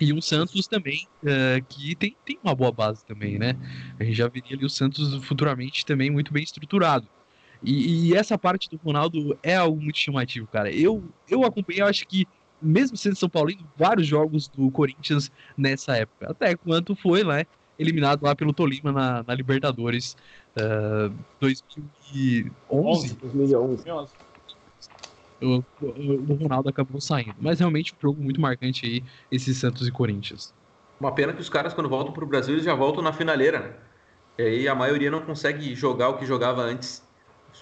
E 0.00 0.12
um 0.12 0.20
Santos 0.20 0.66
também, 0.66 1.06
uh, 1.22 1.64
que 1.68 1.94
tem, 1.94 2.16
tem 2.24 2.38
uma 2.42 2.54
boa 2.54 2.72
base 2.72 3.04
também, 3.04 3.38
né? 3.38 3.56
A 4.00 4.04
gente 4.04 4.16
já 4.16 4.28
veria 4.28 4.56
ali 4.56 4.64
o 4.64 4.70
Santos 4.70 5.24
futuramente 5.24 5.86
também 5.86 6.10
muito 6.10 6.32
bem 6.32 6.42
estruturado. 6.42 7.06
E, 7.62 8.08
e, 8.08 8.14
essa 8.16 8.36
parte 8.36 8.68
do 8.68 8.76
Ronaldo 8.76 9.38
é 9.42 9.54
algo 9.54 9.80
muito 9.80 9.98
chamativo, 9.98 10.48
cara. 10.48 10.72
Eu, 10.72 11.04
eu 11.28 11.44
acompanhei, 11.44 11.82
eu 11.82 11.86
acho 11.86 12.06
que, 12.08 12.26
mesmo 12.60 12.96
sendo 12.96 13.16
São 13.16 13.28
Paulino, 13.28 13.64
vários 13.76 14.06
jogos 14.06 14.48
do 14.48 14.68
Corinthians 14.72 15.30
nessa 15.56 15.96
época. 15.96 16.32
Até 16.32 16.56
quanto 16.56 16.96
foi, 16.96 17.22
né? 17.22 17.44
Eliminado 17.78 18.22
lá 18.24 18.34
pelo 18.34 18.52
Tolima 18.52 18.90
na, 18.90 19.22
na 19.22 19.34
Libertadores 19.34 20.16
uh, 20.56 21.14
2011. 21.40 23.14
2011 23.14 23.84
o, 25.42 25.64
o 25.80 26.34
Ronaldo 26.34 26.68
acabou 26.68 27.00
saindo. 27.00 27.34
Mas 27.40 27.58
realmente 27.58 27.92
um 27.92 28.00
jogo 28.00 28.22
muito 28.22 28.40
marcante 28.40 28.86
aí, 28.86 29.04
esse 29.30 29.54
Santos 29.54 29.86
e 29.86 29.90
Corinthians. 29.90 30.54
Uma 31.00 31.12
pena 31.12 31.32
que 31.32 31.40
os 31.40 31.48
caras, 31.48 31.74
quando 31.74 31.88
voltam 31.88 32.12
para 32.12 32.24
o 32.24 32.26
Brasil, 32.26 32.54
eles 32.54 32.64
já 32.64 32.74
voltam 32.74 33.02
na 33.02 33.12
finaleira, 33.12 33.60
né? 33.60 33.72
E 34.38 34.42
aí 34.42 34.68
a 34.68 34.74
maioria 34.74 35.10
não 35.10 35.20
consegue 35.20 35.74
jogar 35.74 36.08
o 36.10 36.16
que 36.16 36.24
jogava 36.24 36.62
antes. 36.62 37.02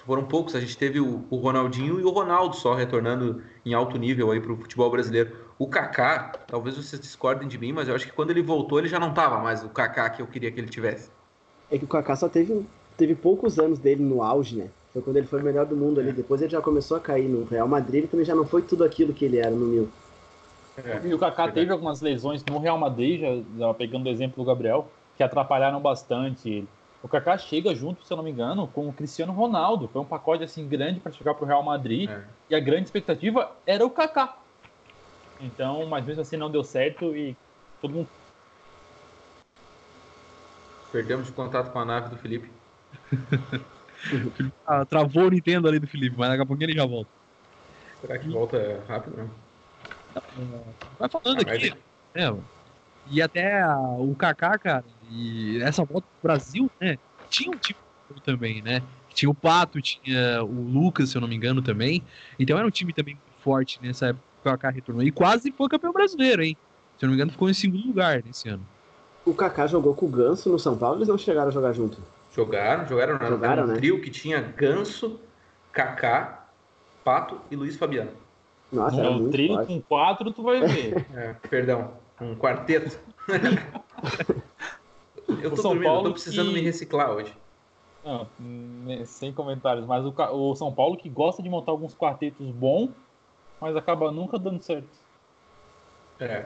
Foram 0.05 0.23
poucos, 0.23 0.55
a 0.55 0.59
gente 0.59 0.77
teve 0.77 0.99
o, 0.99 1.25
o 1.29 1.35
Ronaldinho 1.35 1.99
e 1.99 2.03
o 2.03 2.09
Ronaldo 2.09 2.55
só 2.55 2.73
retornando 2.73 3.43
em 3.65 3.73
alto 3.73 3.97
nível 3.97 4.31
aí 4.31 4.39
para 4.39 4.53
o 4.53 4.57
futebol 4.57 4.89
brasileiro. 4.89 5.35
O 5.59 5.67
Kaká, 5.67 6.31
talvez 6.47 6.77
vocês 6.77 6.99
discordem 6.99 7.47
de 7.47 7.57
mim, 7.57 7.73
mas 7.73 7.87
eu 7.87 7.95
acho 7.95 8.05
que 8.05 8.13
quando 8.13 8.31
ele 8.31 8.41
voltou 8.41 8.79
ele 8.79 8.87
já 8.87 8.99
não 8.99 9.09
estava 9.09 9.39
mais 9.39 9.63
o 9.63 9.69
Kaká 9.69 10.09
que 10.09 10.21
eu 10.21 10.27
queria 10.27 10.49
que 10.51 10.59
ele 10.59 10.69
tivesse. 10.69 11.11
É 11.69 11.77
que 11.77 11.83
o 11.83 11.87
Kaká 11.87 12.15
só 12.15 12.29
teve, 12.29 12.65
teve 12.95 13.15
poucos 13.15 13.59
anos 13.59 13.79
dele 13.79 14.01
no 14.01 14.23
auge, 14.23 14.55
né? 14.55 14.69
Foi 14.93 15.01
quando 15.01 15.17
ele 15.17 15.27
foi 15.27 15.39
o 15.39 15.43
melhor 15.43 15.65
do 15.65 15.75
mundo 15.75 15.99
ali. 15.99 16.09
É. 16.09 16.13
Depois 16.13 16.41
ele 16.41 16.51
já 16.51 16.61
começou 16.61 16.97
a 16.97 16.99
cair 16.99 17.27
no 17.27 17.45
Real 17.45 17.67
Madrid, 17.67 17.99
ele 17.99 18.07
também 18.07 18.25
já 18.25 18.35
não 18.35 18.45
foi 18.45 18.61
tudo 18.61 18.83
aquilo 18.83 19.13
que 19.13 19.25
ele 19.25 19.37
era 19.37 19.51
no 19.51 19.65
Mil. 19.65 19.89
É, 20.77 21.01
e 21.05 21.13
o 21.13 21.19
Kaká 21.19 21.45
é 21.45 21.51
teve 21.51 21.71
algumas 21.71 22.01
lesões 22.01 22.43
no 22.45 22.57
Real 22.59 22.77
Madrid, 22.77 23.21
já, 23.21 23.43
já, 23.57 23.73
pegando 23.73 24.05
o 24.05 24.09
exemplo 24.09 24.43
do 24.43 24.47
Gabriel, 24.47 24.87
que 25.17 25.23
atrapalharam 25.23 25.81
bastante 25.81 26.65
O 27.03 27.07
Kaká 27.07 27.37
chega 27.37 27.75
junto, 27.75 28.05
se 28.05 28.11
eu 28.11 28.17
não 28.17 28.23
me 28.23 28.31
engano, 28.31 28.67
com 28.67 28.87
o 28.87 28.93
Cristiano 28.93 29.33
Ronaldo. 29.33 29.87
Foi 29.87 30.01
um 30.01 30.05
pacote 30.05 30.43
assim 30.43 30.67
grande 30.67 30.99
para 30.99 31.11
chegar 31.11 31.33
para 31.33 31.43
o 31.43 31.47
Real 31.47 31.63
Madrid. 31.63 32.09
É. 32.09 32.23
E 32.49 32.55
a 32.55 32.59
grande 32.59 32.85
expectativa 32.85 33.51
era 33.65 33.85
o 33.85 33.89
Kaká. 33.89 34.37
Então, 35.39 35.85
mas 35.87 36.05
mesmo 36.05 36.21
assim 36.21 36.37
não 36.37 36.51
deu 36.51 36.63
certo 36.63 37.15
e 37.15 37.35
todo 37.81 37.93
mundo 37.93 38.07
Perdemos 40.91 41.29
o 41.29 41.33
contato 41.33 41.71
com 41.71 41.79
a 41.79 41.85
nave 41.85 42.09
do 42.09 42.17
Felipe. 42.17 42.51
ah, 44.65 44.85
travou 44.85 45.25
o 45.25 45.29
Nintendo 45.29 45.67
ali 45.67 45.79
do 45.79 45.87
Felipe, 45.87 46.15
mas 46.17 46.29
daqui 46.29 46.41
a 46.41 46.45
pouquinho 46.45 46.69
ele 46.69 46.77
já 46.77 46.85
volta. 46.85 47.09
Será 48.01 48.17
que 48.17 48.29
volta 48.29 48.83
rápido, 48.87 49.17
né? 49.17 49.29
Vai 50.99 51.09
falando 51.09 51.37
ah, 51.37 51.41
aqui. 51.41 51.73
É, 52.13 52.33
e 53.09 53.21
até 53.21 53.61
a, 53.61 53.77
o 53.77 54.15
Kaká, 54.15 54.57
cara, 54.57 54.85
e 55.09 55.61
essa 55.61 55.83
volta 55.83 56.07
pro 56.07 56.29
Brasil, 56.29 56.69
né? 56.79 56.97
Tinha 57.29 57.51
um 57.51 57.57
time 57.57 57.79
também, 58.23 58.61
né? 58.61 58.81
Tinha 59.13 59.29
o 59.29 59.35
Pato, 59.35 59.81
tinha 59.81 60.43
o 60.43 60.69
Lucas, 60.71 61.09
se 61.09 61.17
eu 61.17 61.21
não 61.21 61.27
me 61.27 61.35
engano, 61.35 61.61
também. 61.61 62.03
Então 62.39 62.57
era 62.57 62.67
um 62.67 62.71
time 62.71 62.93
também 62.93 63.17
forte 63.41 63.79
nessa 63.81 64.07
época 64.07 64.23
que 64.41 64.49
o 64.49 64.51
Kaká 64.51 64.69
retornou. 64.69 65.03
E 65.03 65.11
quase 65.11 65.51
foi 65.51 65.69
campeão 65.69 65.93
brasileiro, 65.93 66.43
hein? 66.43 66.57
Se 66.97 67.05
eu 67.05 67.07
não 67.07 67.11
me 67.11 67.15
engano, 67.15 67.31
ficou 67.31 67.49
em 67.49 67.53
segundo 67.53 67.87
lugar 67.87 68.23
nesse 68.23 68.49
ano. 68.49 68.65
O 69.25 69.33
Kaká 69.33 69.67
jogou 69.67 69.93
com 69.93 70.05
o 70.05 70.09
Ganso 70.09 70.49
no 70.49 70.59
São 70.59 70.77
Paulo, 70.77 70.97
eles 70.97 71.07
não 71.07 71.17
chegaram 71.17 71.49
a 71.49 71.51
jogar 71.51 71.73
junto? 71.73 72.01
Jogaram, 72.31 72.87
jogaram, 72.87 73.27
jogaram 73.27 73.63
um 73.63 73.67
né? 73.67 73.75
trio 73.75 74.01
que 74.01 74.09
tinha 74.09 74.41
Ganso, 74.41 75.19
Kaká, 75.71 76.47
Pato 77.03 77.39
e 77.51 77.55
Luiz 77.55 77.75
Fabiano. 77.75 78.11
Nossa, 78.71 78.95
no 78.95 79.01
era 79.01 79.11
muito 79.11 79.31
trio 79.31 79.55
forte. 79.55 79.67
com 79.67 79.81
quatro, 79.81 80.31
tu 80.31 80.43
vai 80.43 80.61
ver. 80.61 81.05
É, 81.13 81.33
perdão, 81.49 81.93
um 82.21 82.35
quarteto. 82.35 82.97
eu 85.27 85.49
tô 85.49 85.57
São 85.57 85.71
dormindo, 85.71 85.83
Paulo 85.83 86.03
tô 86.03 86.11
precisando 86.13 86.47
que... 86.47 86.53
me 86.53 86.61
reciclar 86.61 87.11
hoje. 87.11 87.35
Não, 88.03 88.27
sem 89.05 89.31
comentários, 89.31 89.85
mas 89.85 90.03
o, 90.05 90.13
o, 90.31 90.55
São 90.55 90.73
Paulo 90.73 90.97
que 90.97 91.09
gosta 91.09 91.43
de 91.43 91.49
montar 91.49 91.71
alguns 91.71 91.93
quartetos 91.93 92.49
bons, 92.49 92.89
mas 93.59 93.75
acaba 93.75 94.09
nunca 94.09 94.39
dando 94.39 94.63
certo. 94.63 94.89
É. 96.19 96.45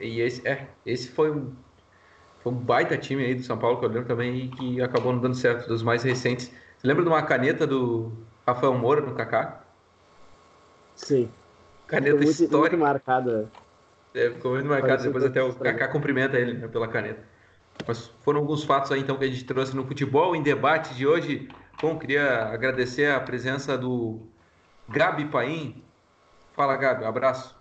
E 0.00 0.20
esse, 0.20 0.46
é, 0.46 0.68
esse 0.84 1.10
foi 1.10 1.30
um, 1.30 1.54
foi 2.42 2.52
um 2.52 2.56
baita 2.56 2.96
time 2.96 3.24
aí 3.24 3.34
do 3.34 3.42
São 3.42 3.58
Paulo 3.58 3.78
que 3.78 3.84
eu 3.84 3.88
lembro 3.90 4.06
também 4.06 4.36
e 4.36 4.48
que 4.48 4.82
acabou 4.82 5.12
não 5.12 5.20
dando 5.20 5.34
certo, 5.34 5.68
dos 5.68 5.82
mais 5.82 6.02
recentes. 6.02 6.50
Você 6.78 6.86
lembra 6.86 7.02
de 7.02 7.08
uma 7.08 7.22
caneta 7.22 7.66
do 7.66 8.12
Rafael 8.46 8.74
Moura 8.74 9.02
no 9.02 9.14
Kaká? 9.14 9.62
Sim. 10.96 11.28
Caneta 11.86 12.16
muito, 12.16 12.30
histórica. 12.30 12.58
Muito 12.58 12.78
marcada. 12.78 13.50
É, 14.14 14.30
ficou 14.30 14.52
muito 14.52 14.66
marcado, 14.66 15.02
depois 15.02 15.24
até 15.24 15.42
o 15.42 15.54
Kaká 15.54 15.88
cumprimenta 15.88 16.38
ele 16.38 16.54
né, 16.54 16.68
pela 16.68 16.88
caneta. 16.88 17.22
Mas 17.86 18.06
foram 18.22 18.40
alguns 18.40 18.64
fatos 18.64 18.90
aí 18.90 19.00
então 19.00 19.16
que 19.16 19.24
a 19.24 19.28
gente 19.28 19.44
trouxe 19.44 19.76
no 19.76 19.86
futebol 19.86 20.34
em 20.34 20.42
debate 20.42 20.94
de 20.94 21.06
hoje. 21.06 21.48
Bom, 21.80 21.98
queria 21.98 22.44
agradecer 22.44 23.10
a 23.10 23.20
presença 23.20 23.76
do 23.76 24.20
Gabi 24.88 25.26
Paim. 25.26 25.82
Fala, 26.54 26.76
Gabi, 26.76 27.04
um 27.04 27.08
abraço. 27.08 27.54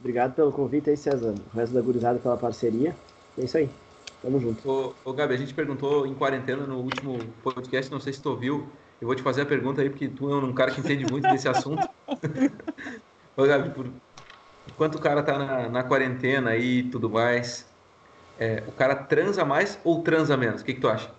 Obrigado 0.00 0.34
pelo 0.34 0.52
convite 0.52 0.90
aí, 0.90 0.96
César. 0.96 1.34
O 1.52 1.56
resto 1.56 1.74
da 1.74 1.80
gurizada 1.80 2.18
pela 2.18 2.36
parceria. 2.36 2.94
É 3.36 3.44
isso 3.44 3.58
aí. 3.58 3.68
Tamo 4.22 4.40
junto. 4.40 4.68
Ô, 4.68 4.94
ô, 5.04 5.12
Gabi, 5.12 5.34
a 5.34 5.36
gente 5.36 5.54
perguntou 5.54 6.06
em 6.06 6.14
quarentena 6.14 6.66
no 6.66 6.80
último 6.80 7.18
podcast, 7.42 7.90
não 7.90 8.00
sei 8.00 8.12
se 8.12 8.20
tu 8.20 8.30
ouviu. 8.30 8.72
Eu 9.00 9.06
vou 9.06 9.14
te 9.14 9.22
fazer 9.22 9.42
a 9.42 9.46
pergunta 9.46 9.80
aí, 9.80 9.88
porque 9.88 10.08
tu 10.08 10.30
é 10.32 10.36
um 10.36 10.52
cara 10.52 10.72
que 10.72 10.80
entende 10.80 11.04
muito 11.10 11.28
desse 11.28 11.48
assunto. 11.48 11.88
ô, 13.36 13.44
Gabi, 13.44 13.70
por... 13.70 13.92
enquanto 14.66 14.96
o 14.96 15.00
cara 15.00 15.22
tá 15.22 15.38
na, 15.38 15.68
na 15.68 15.84
quarentena 15.84 16.56
e 16.56 16.90
tudo 16.90 17.08
mais, 17.08 17.72
é, 18.36 18.64
o 18.66 18.72
cara 18.72 18.96
transa 18.96 19.44
mais 19.44 19.78
ou 19.84 20.02
transa 20.02 20.36
menos? 20.36 20.62
O 20.62 20.64
que, 20.64 20.74
que 20.74 20.80
tu 20.80 20.88
acha? 20.88 21.14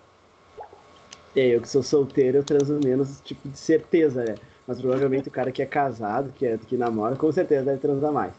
É, 1.34 1.54
eu 1.54 1.60
que 1.60 1.68
sou 1.68 1.82
solteiro, 1.82 2.38
eu 2.38 2.44
transo 2.44 2.78
menos, 2.84 3.20
tipo, 3.20 3.48
de 3.48 3.58
certeza, 3.58 4.24
né? 4.24 4.38
Mas 4.66 4.80
provavelmente 4.80 5.28
o 5.28 5.32
cara 5.32 5.50
que 5.50 5.62
é 5.62 5.66
casado, 5.66 6.32
que, 6.32 6.44
é, 6.44 6.58
que 6.58 6.76
namora, 6.76 7.16
com 7.16 7.30
certeza 7.32 7.64
deve 7.64 7.78
transar 7.78 8.12
mais. 8.12 8.34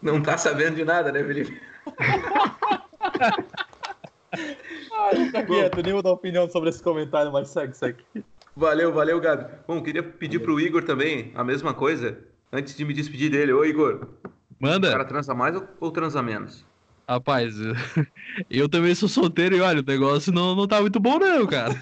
Não 0.00 0.22
tá 0.22 0.38
sabendo 0.38 0.76
de 0.76 0.84
nada, 0.84 1.10
né, 1.10 1.22
Felipe? 1.24 1.60
Ai, 4.32 5.26
fica 5.26 5.44
quieto, 5.44 5.82
nem 5.82 5.92
vou 5.92 6.02
dar 6.02 6.12
opinião 6.12 6.48
sobre 6.50 6.70
esse 6.70 6.82
comentário, 6.82 7.32
mas 7.32 7.48
segue, 7.48 7.76
segue. 7.76 8.04
Valeu, 8.54 8.92
valeu, 8.92 9.20
Gabi. 9.20 9.46
Bom, 9.66 9.82
queria 9.82 10.02
pedir 10.02 10.40
pro 10.40 10.58
Igor 10.60 10.82
também 10.82 11.32
a 11.34 11.44
mesma 11.44 11.72
coisa, 11.72 12.18
antes 12.52 12.76
de 12.76 12.84
me 12.84 12.92
despedir 12.92 13.30
dele. 13.30 13.52
Ô, 13.52 13.64
Igor. 13.64 14.08
Manda. 14.58 14.88
O 14.88 14.92
cara 14.92 15.04
transa 15.04 15.34
mais 15.34 15.54
ou, 15.54 15.68
ou 15.80 15.90
transa 15.90 16.22
menos? 16.22 16.66
Rapaz, 17.08 17.54
eu 18.50 18.68
também 18.68 18.94
sou 18.94 19.08
solteiro 19.08 19.56
e 19.56 19.60
olha, 19.60 19.80
o 19.80 19.84
negócio 19.84 20.32
não, 20.32 20.54
não 20.54 20.66
tá 20.66 20.80
muito 20.80 21.00
bom, 21.00 21.18
não, 21.18 21.46
cara. 21.46 21.74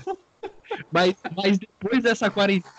mas, 0.92 1.14
mas 1.34 1.58
depois 1.58 2.02
dessa 2.02 2.30
quarentena, 2.30 2.72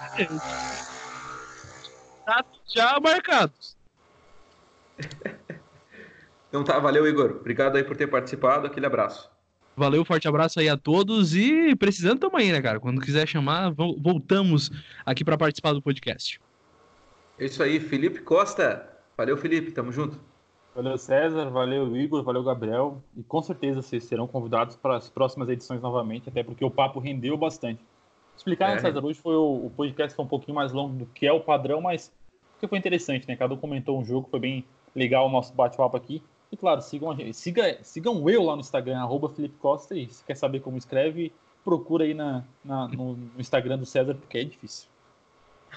tá 2.25 2.45
já 2.73 2.99
marcados. 3.01 3.75
Então 6.47 6.63
tá, 6.63 6.79
valeu, 6.79 7.05
Igor. 7.07 7.37
Obrigado 7.39 7.75
aí 7.75 7.83
por 7.83 7.97
ter 7.97 8.07
participado. 8.07 8.67
Aquele 8.67 8.85
abraço. 8.85 9.29
Valeu, 9.77 10.03
forte 10.03 10.27
abraço 10.27 10.59
aí 10.59 10.67
a 10.67 10.75
todos 10.75 11.35
e 11.35 11.75
precisando 11.75 12.19
também, 12.19 12.51
né, 12.51 12.59
cara? 12.59 12.79
Quando 12.79 12.99
quiser 12.99 13.27
chamar, 13.27 13.71
voltamos 13.71 14.71
aqui 15.05 15.23
para 15.23 15.37
participar 15.37 15.71
do 15.73 15.83
podcast. 15.83 16.41
É 17.37 17.45
isso 17.45 17.61
aí, 17.61 17.79
Felipe 17.79 18.21
Costa. 18.21 18.89
Valeu, 19.15 19.37
Felipe. 19.37 19.71
Tamo 19.71 19.91
junto. 19.91 20.19
Valeu, 20.73 20.97
César. 20.97 21.51
Valeu, 21.51 21.95
Igor. 21.95 22.23
Valeu, 22.23 22.43
Gabriel. 22.43 23.03
E 23.15 23.21
com 23.21 23.39
certeza 23.43 23.83
vocês 23.83 24.03
serão 24.03 24.25
convidados 24.25 24.75
para 24.75 24.97
as 24.97 25.11
próximas 25.11 25.47
edições 25.47 25.79
novamente, 25.79 26.27
até 26.27 26.41
porque 26.41 26.65
o 26.65 26.71
papo 26.71 26.99
rendeu 26.99 27.37
bastante. 27.37 27.79
Explicar, 28.35 28.69
né, 28.69 28.77
é. 28.77 28.79
César? 28.79 29.05
Hoje 29.05 29.19
foi 29.19 29.35
o, 29.35 29.67
o 29.67 29.69
podcast 29.77 30.15
foi 30.15 30.25
um 30.25 30.27
pouquinho 30.27 30.55
mais 30.55 30.73
longo 30.73 30.95
do 30.97 31.05
que 31.05 31.27
é 31.27 31.31
o 31.31 31.39
padrão, 31.39 31.81
mas 31.81 32.11
porque 32.53 32.67
foi 32.67 32.79
interessante, 32.79 33.27
né? 33.27 33.35
Cada 33.35 33.53
um 33.53 33.57
comentou 33.57 33.99
um 33.99 34.03
jogo, 34.03 34.27
foi 34.31 34.39
bem 34.39 34.65
legal 34.95 35.27
o 35.27 35.31
nosso 35.31 35.53
bate-papo 35.53 35.95
aqui. 35.95 36.23
E 36.51 36.55
claro, 36.55 36.81
sigam, 36.81 37.15
siga, 37.33 37.77
sigam 37.83 38.29
eu 38.29 38.43
lá 38.43 38.55
no 38.55 38.61
Instagram, 38.61 38.99
arroba 38.99 39.29
Felipe 39.29 39.55
Costa, 39.59 39.95
e 39.95 40.07
se 40.09 40.23
quer 40.23 40.35
saber 40.35 40.61
como 40.61 40.77
escreve, 40.77 41.33
procura 41.63 42.05
aí 42.05 42.13
na, 42.13 42.43
na 42.63 42.87
no, 42.87 43.17
no, 43.17 43.31
Instagram 43.39 43.77
do 43.77 43.85
César, 43.85 44.15
porque 44.15 44.37
é 44.37 44.43
difícil. 44.43 44.87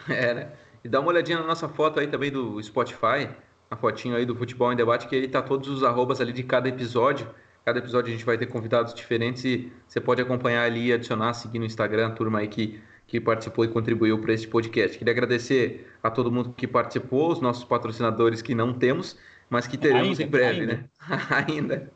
É, 0.08 0.34
né? 0.34 0.52
E 0.84 0.88
dá 0.88 1.00
uma 1.00 1.08
olhadinha 1.08 1.38
na 1.38 1.46
nossa 1.46 1.68
foto 1.68 1.98
aí 1.98 2.06
também 2.06 2.30
do 2.30 2.62
Spotify, 2.62 3.28
a 3.70 3.76
fotinho 3.76 4.14
aí 4.16 4.24
do 4.24 4.34
Futebol 4.34 4.72
em 4.72 4.76
Debate, 4.76 5.08
que 5.08 5.16
aí 5.16 5.28
tá 5.28 5.42
todos 5.42 5.68
os 5.68 5.82
arrobas 5.82 6.20
ali 6.20 6.32
de 6.32 6.42
cada 6.44 6.68
episódio. 6.68 7.28
Cada 7.64 7.78
episódio 7.78 8.08
a 8.08 8.12
gente 8.12 8.24
vai 8.24 8.38
ter 8.38 8.46
convidados 8.46 8.94
diferentes 8.94 9.44
e 9.44 9.72
você 9.86 10.00
pode 10.00 10.22
acompanhar 10.22 10.64
ali 10.64 10.86
e 10.86 10.92
adicionar, 10.92 11.34
seguir 11.34 11.58
no 11.58 11.66
Instagram, 11.66 12.06
a 12.06 12.10
turma 12.10 12.38
aí 12.38 12.48
que, 12.48 12.80
que 13.06 13.20
participou 13.20 13.64
e 13.64 13.68
contribuiu 13.68 14.18
para 14.18 14.32
este 14.32 14.48
podcast. 14.48 14.96
Queria 14.96 15.12
agradecer 15.12 15.92
a 16.02 16.10
todo 16.10 16.32
mundo 16.32 16.54
que 16.56 16.66
participou, 16.66 17.30
os 17.30 17.40
nossos 17.40 17.64
patrocinadores 17.64 18.40
que 18.40 18.54
não 18.54 18.72
temos, 18.72 19.18
mas 19.50 19.66
que 19.66 19.76
teremos 19.76 20.20
ainda, 20.20 20.22
em 20.22 20.26
breve, 20.26 20.60
ainda. 20.60 20.74
né? 20.74 20.84
ainda. 21.46 21.92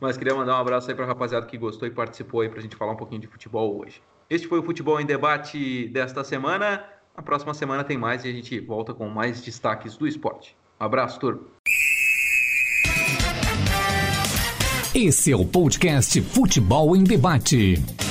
Mas 0.00 0.16
queria 0.16 0.34
mandar 0.34 0.56
um 0.56 0.60
abraço 0.60 0.88
aí 0.90 0.96
para 0.96 1.04
a 1.04 1.08
rapaziada 1.08 1.46
que 1.46 1.56
gostou 1.56 1.86
e 1.86 1.90
participou 1.90 2.40
aí 2.40 2.48
para 2.48 2.58
a 2.58 2.62
gente 2.62 2.74
falar 2.74 2.92
um 2.92 2.96
pouquinho 2.96 3.20
de 3.20 3.26
futebol 3.26 3.80
hoje. 3.80 4.02
Este 4.28 4.48
foi 4.48 4.58
o 4.58 4.62
Futebol 4.62 4.98
em 5.00 5.06
Debate 5.06 5.88
desta 5.88 6.24
semana. 6.24 6.82
Na 7.16 7.22
próxima 7.22 7.54
semana 7.54 7.84
tem 7.84 7.96
mais 7.96 8.24
e 8.24 8.28
a 8.28 8.32
gente 8.32 8.58
volta 8.58 8.92
com 8.92 9.08
mais 9.08 9.42
destaques 9.42 9.96
do 9.96 10.08
esporte. 10.08 10.56
Um 10.80 10.84
abraço, 10.84 11.20
turma. 11.20 11.42
Esse 14.94 15.32
é 15.32 15.36
o 15.36 15.44
podcast 15.44 16.20
Futebol 16.22 16.96
em 16.96 17.04
Debate. 17.04 18.03